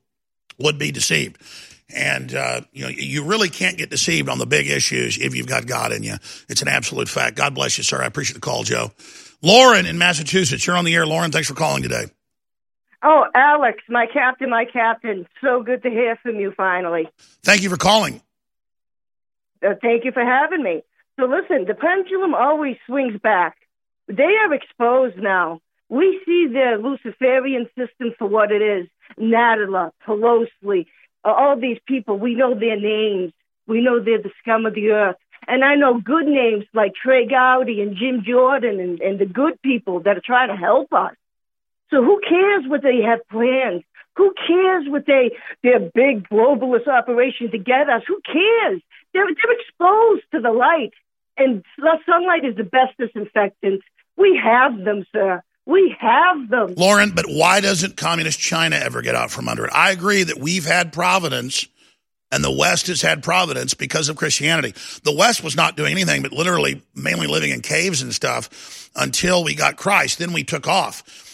would 0.58 0.78
be 0.78 0.92
deceived. 0.92 1.38
And, 1.96 2.36
uh, 2.36 2.62
you 2.74 2.84
know, 2.84 2.90
you 2.90 3.24
really 3.24 3.50
can't 3.50 3.78
get 3.78 3.90
deceived 3.90 4.28
on 4.28 4.38
the 4.38 4.46
big 4.46 4.70
issues 4.70 5.18
if 5.18 5.34
you've 5.34 5.48
got 5.48 5.66
God 5.66 5.94
in 5.94 6.04
you. 6.04 6.16
It's 6.50 6.62
an 6.62 6.68
absolute 6.68 7.08
fact. 7.08 7.38
God 7.38 7.56
bless 7.56 7.78
you, 7.78 7.84
sir. 7.86 8.02
I 8.02 8.06
appreciate 8.06 8.36
the 8.36 8.42
call, 8.42 8.64
Joe. 8.64 8.92
Lauren 9.42 9.86
in 9.86 9.98
Massachusetts, 9.98 10.68
you're 10.68 10.76
on 10.76 10.84
the 10.84 10.94
air. 10.94 11.08
Lauren, 11.08 11.32
thanks 11.32 11.48
for 11.48 11.56
calling 11.56 11.82
today. 11.82 12.06
Oh, 13.02 13.26
Alex, 13.34 13.80
my 13.88 14.08
captain, 14.12 14.50
my 14.50 14.66
captain. 14.66 15.28
So 15.42 15.64
good 15.64 15.84
to 15.84 15.90
hear 15.90 16.18
from 16.22 16.36
you 16.36 16.54
finally. 16.56 17.08
Thank 17.44 17.62
you 17.62 17.70
for 17.70 17.78
calling. 17.78 18.22
Uh, 19.66 19.76
thank 19.82 20.06
you 20.06 20.12
for 20.12 20.24
having 20.24 20.64
me. 20.64 20.84
So, 21.18 21.26
listen, 21.26 21.66
the 21.66 21.74
pendulum 21.74 22.34
always 22.34 22.78
swings 22.86 23.20
back. 23.22 23.58
They 24.08 24.36
are 24.44 24.54
exposed 24.54 25.18
now. 25.18 25.62
We 25.90 26.22
see 26.26 26.48
the 26.52 26.78
Luciferian 26.82 27.68
system 27.78 28.14
for 28.18 28.28
what 28.28 28.52
it 28.52 28.62
is 28.62 28.88
Nadler, 29.20 29.92
Pelosi, 30.06 30.86
uh, 31.26 31.32
all 31.32 31.60
these 31.60 31.80
people. 31.88 32.18
We 32.18 32.36
know 32.36 32.54
their 32.54 32.80
names. 32.80 33.34
We 33.68 33.82
know 33.82 34.00
they're 34.00 34.22
the 34.22 34.32
scum 34.42 34.66
of 34.66 34.76
the 34.76 34.92
earth. 34.92 35.16
And 35.48 35.64
I 35.64 35.76
know 35.76 36.00
good 36.00 36.28
names 36.28 36.66
like 36.74 36.94
Trey 36.94 37.28
Gowdy 37.28 37.82
and 37.82 37.98
Jim 37.98 38.24
Jordan 38.26 38.80
and, 38.80 39.00
and 39.00 39.20
the 39.20 39.26
good 39.26 39.62
people 39.62 40.02
that 40.02 40.18
are 40.18 40.24
trying 40.24 40.50
to 40.50 40.56
help 40.56 40.94
us. 40.94 41.16
So 41.90 42.04
who 42.04 42.22
cares 42.28 42.66
what 42.68 42.82
they 42.84 43.02
have 43.02 43.20
planned? 43.30 43.84
Who 44.16 44.34
cares 44.48 44.86
what 44.88 45.06
they 45.06 45.32
their 45.64 45.80
big 45.80 46.28
globalist 46.30 46.88
operation 46.88 47.52
to 47.52 47.58
get 47.58 47.90
us? 47.90 48.04
Who 48.08 48.20
cares? 48.26 48.82
They're 49.14 49.26
they're 49.26 49.60
exposed 49.60 50.24
to 50.34 50.42
the 50.42 50.52
light, 50.52 50.94
and 51.38 51.64
sunlight 52.06 52.46
is 52.46 52.56
the 52.56 52.64
best 52.64 52.98
disinfectant. 52.98 53.82
We 54.18 54.40
have 54.44 54.84
them, 54.84 55.06
sir. 55.12 55.42
We 55.66 55.96
have 56.00 56.50
them. 56.50 56.74
Lauren, 56.76 57.12
but 57.12 57.26
why 57.28 57.62
doesn't 57.62 57.96
communist 57.96 58.40
China 58.40 58.76
ever 58.76 59.02
get 59.02 59.16
out 59.16 59.32
from 59.32 59.48
under 59.48 59.66
it? 59.66 59.72
I 59.74 59.92
agree 59.92 60.24
that 60.24 60.40
we've 60.40 60.66
had 60.66 60.92
providence 60.92 61.68
and 62.32 62.44
the 62.44 62.52
West 62.52 62.88
has 62.88 63.02
had 63.02 63.24
providence 63.24 63.74
because 63.74 64.10
of 64.10 64.16
Christianity. 64.16 64.74
The 65.04 65.16
West 65.16 65.44
was 65.44 65.56
not 65.56 65.78
doing 65.78 65.92
anything 65.92 66.22
but 66.22 66.32
literally 66.32 66.84
mainly 66.96 67.28
living 67.28 67.52
in 67.52 67.62
caves 67.62 68.02
and 68.02 68.14
stuff 68.14 68.90
until 68.96 69.44
we 69.44 69.56
got 69.56 69.78
Christ. 69.78 70.20
Then 70.20 70.34
we 70.34 70.44
took 70.44 70.68
off. 70.68 71.29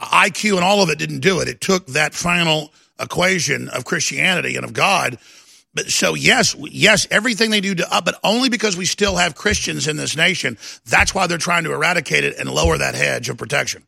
IQ 0.00 0.56
and 0.56 0.64
all 0.64 0.82
of 0.82 0.90
it 0.90 0.98
didn't 0.98 1.20
do 1.20 1.40
it. 1.40 1.48
It 1.48 1.60
took 1.60 1.86
that 1.86 2.14
final 2.14 2.72
equation 3.00 3.68
of 3.68 3.84
Christianity 3.84 4.56
and 4.56 4.64
of 4.64 4.72
God. 4.72 5.18
But 5.74 5.90
so 5.90 6.14
yes, 6.14 6.54
yes, 6.70 7.06
everything 7.10 7.50
they 7.50 7.60
do 7.60 7.74
to 7.74 7.94
up, 7.94 8.04
but 8.04 8.18
only 8.22 8.48
because 8.48 8.76
we 8.76 8.84
still 8.84 9.16
have 9.16 9.34
Christians 9.34 9.88
in 9.88 9.96
this 9.96 10.16
nation. 10.16 10.56
That's 10.86 11.14
why 11.14 11.26
they're 11.26 11.38
trying 11.38 11.64
to 11.64 11.72
eradicate 11.72 12.24
it 12.24 12.38
and 12.38 12.48
lower 12.48 12.78
that 12.78 12.94
hedge 12.94 13.28
of 13.28 13.36
protection. 13.36 13.82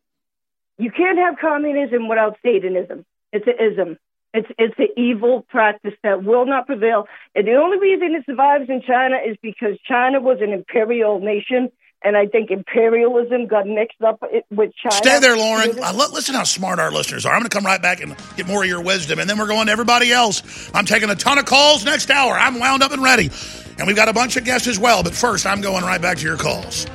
You 0.78 0.90
can't 0.90 1.18
have 1.18 1.36
communism 1.38 2.08
without 2.08 2.36
Satanism. 2.44 3.04
It's 3.32 3.46
an 3.46 3.54
ism. 3.60 3.98
It's 4.34 4.48
it's 4.58 4.74
an 4.78 4.88
evil 4.96 5.46
practice 5.48 5.94
that 6.02 6.24
will 6.24 6.44
not 6.44 6.66
prevail. 6.66 7.06
And 7.34 7.46
the 7.46 7.54
only 7.54 7.78
reason 7.78 8.14
it 8.14 8.26
survives 8.26 8.68
in 8.68 8.82
China 8.82 9.16
is 9.24 9.36
because 9.40 9.78
China 9.88 10.20
was 10.20 10.38
an 10.42 10.52
imperial 10.52 11.20
nation 11.20 11.70
and 12.02 12.16
I 12.16 12.26
think 12.26 12.50
imperialism 12.50 13.46
got 13.46 13.66
mixed 13.66 14.00
up 14.02 14.22
with 14.50 14.72
China. 14.76 14.94
Stay 14.94 15.18
there, 15.18 15.36
Lauren. 15.36 15.78
Uh, 15.82 15.92
listen 16.12 16.34
how 16.34 16.44
smart 16.44 16.78
our 16.78 16.92
listeners 16.92 17.26
are. 17.26 17.32
I'm 17.32 17.40
going 17.40 17.48
to 17.48 17.56
come 17.56 17.64
right 17.64 17.80
back 17.80 18.00
and 18.00 18.16
get 18.36 18.46
more 18.46 18.62
of 18.62 18.68
your 18.68 18.82
wisdom, 18.82 19.18
and 19.18 19.28
then 19.28 19.38
we're 19.38 19.48
going 19.48 19.66
to 19.66 19.72
everybody 19.72 20.12
else. 20.12 20.70
I'm 20.74 20.86
taking 20.86 21.10
a 21.10 21.14
ton 21.14 21.38
of 21.38 21.46
calls 21.46 21.84
next 21.84 22.10
hour. 22.10 22.34
I'm 22.34 22.58
wound 22.58 22.82
up 22.82 22.92
and 22.92 23.02
ready. 23.02 23.30
And 23.78 23.86
we've 23.86 23.96
got 23.96 24.08
a 24.08 24.12
bunch 24.12 24.36
of 24.36 24.44
guests 24.44 24.68
as 24.68 24.78
well, 24.78 25.02
but 25.02 25.14
first, 25.14 25.46
I'm 25.46 25.60
going 25.60 25.84
right 25.84 26.00
back 26.00 26.18
to 26.18 26.24
your 26.24 26.36
calls. 26.36 26.86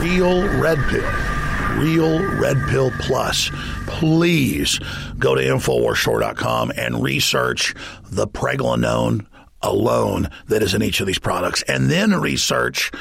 Real 0.00 0.46
Red 0.60 0.78
Pill. 0.88 1.33
Real 1.76 2.18
Red 2.38 2.56
Pill 2.68 2.90
Plus. 3.00 3.50
Please 3.86 4.78
go 5.18 5.34
to 5.34 5.42
InfoWarsStore.com 5.42 6.72
and 6.76 7.02
research 7.02 7.74
the 8.10 8.26
pregnenolone 8.26 9.26
alone 9.64 10.28
that 10.46 10.62
is 10.62 10.74
in 10.74 10.82
each 10.82 11.00
of 11.00 11.06
these 11.06 11.18
products 11.18 11.62
and 11.62 11.90
then 11.90 12.14
research 12.20 12.92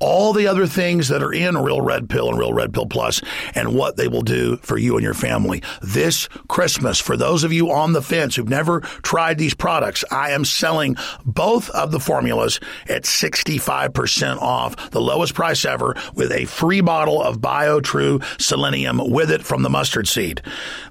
all 0.00 0.32
the 0.32 0.46
other 0.46 0.66
things 0.66 1.08
that 1.08 1.22
are 1.22 1.32
in 1.32 1.56
Real 1.58 1.80
Red 1.80 2.08
Pill 2.08 2.28
and 2.28 2.38
Real 2.38 2.52
Red 2.52 2.72
Pill 2.72 2.86
Plus 2.86 3.20
and 3.54 3.74
what 3.74 3.96
they 3.96 4.08
will 4.08 4.22
do 4.22 4.56
for 4.58 4.78
you 4.78 4.96
and 4.96 5.04
your 5.04 5.14
family. 5.14 5.62
This 5.82 6.28
Christmas, 6.48 6.98
for 6.98 7.16
those 7.16 7.44
of 7.44 7.52
you 7.52 7.70
on 7.70 7.92
the 7.92 8.02
fence 8.02 8.36
who've 8.36 8.48
never 8.48 8.80
tried 8.80 9.38
these 9.38 9.54
products, 9.54 10.04
I 10.10 10.30
am 10.30 10.44
selling 10.44 10.96
both 11.24 11.68
of 11.70 11.90
the 11.90 12.00
formulas 12.00 12.60
at 12.88 13.04
65% 13.04 14.38
off, 14.38 14.90
the 14.90 15.00
lowest 15.00 15.34
price 15.34 15.64
ever, 15.64 15.94
with 16.14 16.32
a 16.32 16.46
free 16.46 16.80
bottle 16.80 17.22
of 17.22 17.38
BioTrue 17.38 18.40
Selenium 18.40 19.10
with 19.10 19.30
it 19.30 19.42
from 19.42 19.62
the 19.62 19.70
mustard 19.70 20.08
seed. 20.08 20.40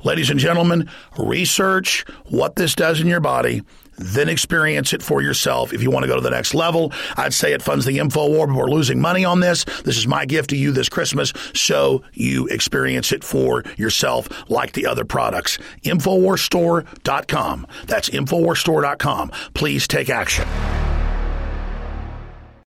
Ladies 0.04 0.30
and 0.30 0.40
gentlemen, 0.40 0.90
research 1.18 2.06
what 2.26 2.56
this 2.56 2.76
does 2.76 3.02
in 3.02 3.08
your 3.08 3.20
body 3.20 3.64
then 4.00 4.30
experience 4.30 4.94
it 4.94 5.04
for 5.04 5.22
yourself. 5.22 5.74
If 5.74 5.84
you 5.84 5.92
want 5.92 6.04
to 6.04 6.08
go 6.08 6.16
to 6.16 6.22
the 6.22 6.30
next 6.30 6.54
level, 6.54 6.92
I'd 7.18 7.34
say 7.34 7.54
it 7.54 7.62
funds 7.62 7.86
the 7.86 8.00
info 8.00 8.28
war, 8.30 8.48
but 8.48 8.56
we're 8.56 8.70
losing 8.70 9.00
money 9.00 9.26
on 9.26 9.40
this. 9.40 9.66
This 9.84 9.98
is 9.98 10.08
my 10.08 10.26
gift 10.26 10.50
to 10.52 10.58
you 10.58 10.72
this 10.72 10.90
Christmas, 10.90 11.34
so 11.54 12.04
you 12.14 12.48
experience 12.48 13.12
it 13.12 13.24
for 13.24 13.64
yourself 13.78 14.30
like 14.50 14.74
the 14.74 14.86
other 14.86 15.06
products. 15.06 15.58
Infowarsstore.com. 15.84 17.68
That's 17.86 18.10
Infowarsstore.com. 18.10 19.32
Please 19.54 19.88
take 19.88 20.10
action. 20.10 20.48